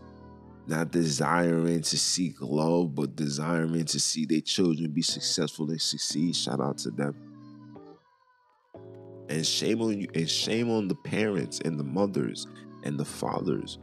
Not 0.67 0.91
desiring 0.91 1.81
to 1.81 1.97
seek 1.97 2.35
love, 2.39 2.95
but 2.95 3.15
desiring 3.15 3.85
to 3.85 3.99
see 3.99 4.25
their 4.25 4.41
children 4.41 4.91
be 4.91 5.01
successful 5.01 5.69
and 5.69 5.81
succeed. 5.81 6.35
Shout 6.35 6.61
out 6.61 6.77
to 6.79 6.91
them. 6.91 7.30
And 9.31 9.47
shame 9.47 9.81
on 9.81 9.97
you, 9.97 10.09
and 10.13 10.29
shame 10.29 10.69
on 10.69 10.89
the 10.89 10.95
parents 10.95 11.61
and 11.61 11.79
the 11.79 11.85
mothers 11.85 12.47
and 12.83 12.99
the 12.99 13.05
fathers 13.05 13.79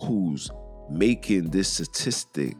who's 0.00 0.48
making 0.88 1.50
this 1.50 1.68
statistic 1.72 2.54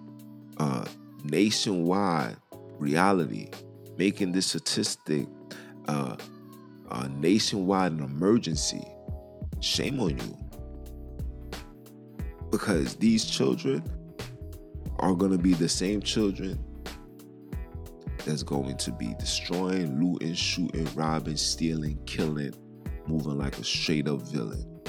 uh, 0.57 0.85
nationwide 1.23 2.37
reality, 2.81 3.49
making 3.97 4.33
this 4.33 4.47
statistic 4.47 5.29
uh, 5.87 6.17
a 6.91 7.09
nationwide 7.11 7.93
emergency. 7.93 8.85
Shame 9.61 10.01
on 10.01 10.19
you. 10.19 10.39
Because 12.51 12.97
these 12.97 13.25
children 13.25 13.85
are 14.99 15.15
going 15.15 15.31
to 15.31 15.39
be 15.39 15.55
the 15.55 15.69
same 15.69 16.03
children 16.03 16.59
that's 18.25 18.43
going 18.43 18.77
to 18.77 18.93
be 18.93 19.15
destroying, 19.19 20.01
looting, 20.01 20.35
shooting, 20.35 20.89
robbing, 20.95 21.37
stealing, 21.37 21.99
killing, 22.07 22.55
moving 23.07 23.39
like 23.39 23.59
a 23.59 23.65
straight 23.65 24.09
up 24.09 24.23
villain. 24.23 24.81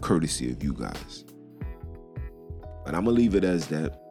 Courtesy 0.00 0.50
of 0.50 0.62
you 0.62 0.72
guys. 0.72 1.24
But 2.84 2.94
I'm 2.94 3.04
going 3.04 3.16
to 3.16 3.22
leave 3.22 3.34
it 3.34 3.44
as 3.44 3.66
that. 3.68 4.04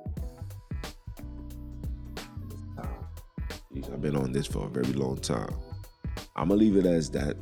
I've 3.93 4.01
been 4.01 4.15
on 4.15 4.31
this 4.31 4.47
for 4.47 4.65
a 4.65 4.69
very 4.69 4.91
long 4.93 5.17
time. 5.17 5.53
I'm 6.35 6.49
gonna 6.49 6.59
leave 6.59 6.77
it 6.77 6.85
as 6.87 7.11
that. 7.11 7.37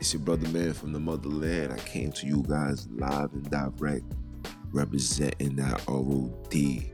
It's 0.00 0.12
your 0.12 0.22
brother 0.22 0.48
man 0.48 0.72
from 0.72 0.92
the 0.92 0.98
motherland. 0.98 1.72
I 1.72 1.78
came 1.78 2.10
to 2.12 2.26
you 2.26 2.44
guys 2.48 2.88
live 2.90 3.32
and 3.32 3.48
direct, 3.48 4.04
representing 4.72 5.54
that 5.56 5.80
ROD. 5.86 6.90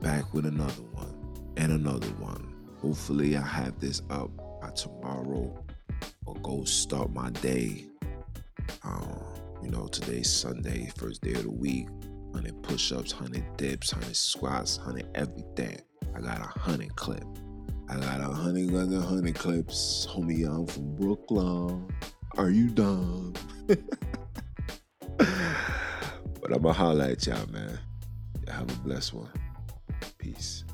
Back 0.00 0.34
with 0.34 0.46
another 0.46 0.82
one 0.92 1.07
and 1.58 1.72
another 1.72 2.06
one. 2.18 2.54
Hopefully, 2.80 3.36
I 3.36 3.42
have 3.42 3.78
this 3.80 4.00
up 4.08 4.30
by 4.62 4.70
tomorrow 4.70 5.52
or 6.24 6.34
go 6.36 6.64
start 6.64 7.12
my 7.12 7.30
day. 7.30 7.84
Um, 8.84 9.20
you 9.62 9.70
know, 9.70 9.88
today's 9.88 10.30
Sunday, 10.30 10.90
first 10.96 11.20
day 11.20 11.32
of 11.32 11.42
the 11.42 11.50
week. 11.50 11.88
100 12.30 12.62
push 12.62 12.92
ups, 12.92 13.12
100 13.14 13.56
dips, 13.56 13.92
100 13.92 14.14
squats, 14.14 14.78
100 14.78 15.08
everything. 15.14 15.80
I 16.14 16.20
got 16.20 16.38
a 16.38 16.42
100 16.42 16.94
clip. 16.94 17.24
I 17.88 17.96
got 17.98 18.20
a 18.20 18.28
100 18.28 18.74
other 18.74 18.98
100 18.98 19.34
clips. 19.34 20.06
Homie, 20.08 20.46
I'm 20.46 20.66
from 20.66 20.94
Brooklyn. 20.94 21.88
Are 22.36 22.50
you 22.50 22.68
dumb? 22.68 23.34
but 23.66 23.78
I'm 25.18 26.48
going 26.48 26.62
to 26.62 26.72
holler 26.72 27.04
at 27.06 27.26
y'all, 27.26 27.46
man. 27.50 27.80
Have 28.46 28.70
a 28.70 28.78
blessed 28.80 29.14
one. 29.14 29.30
Peace. 30.18 30.64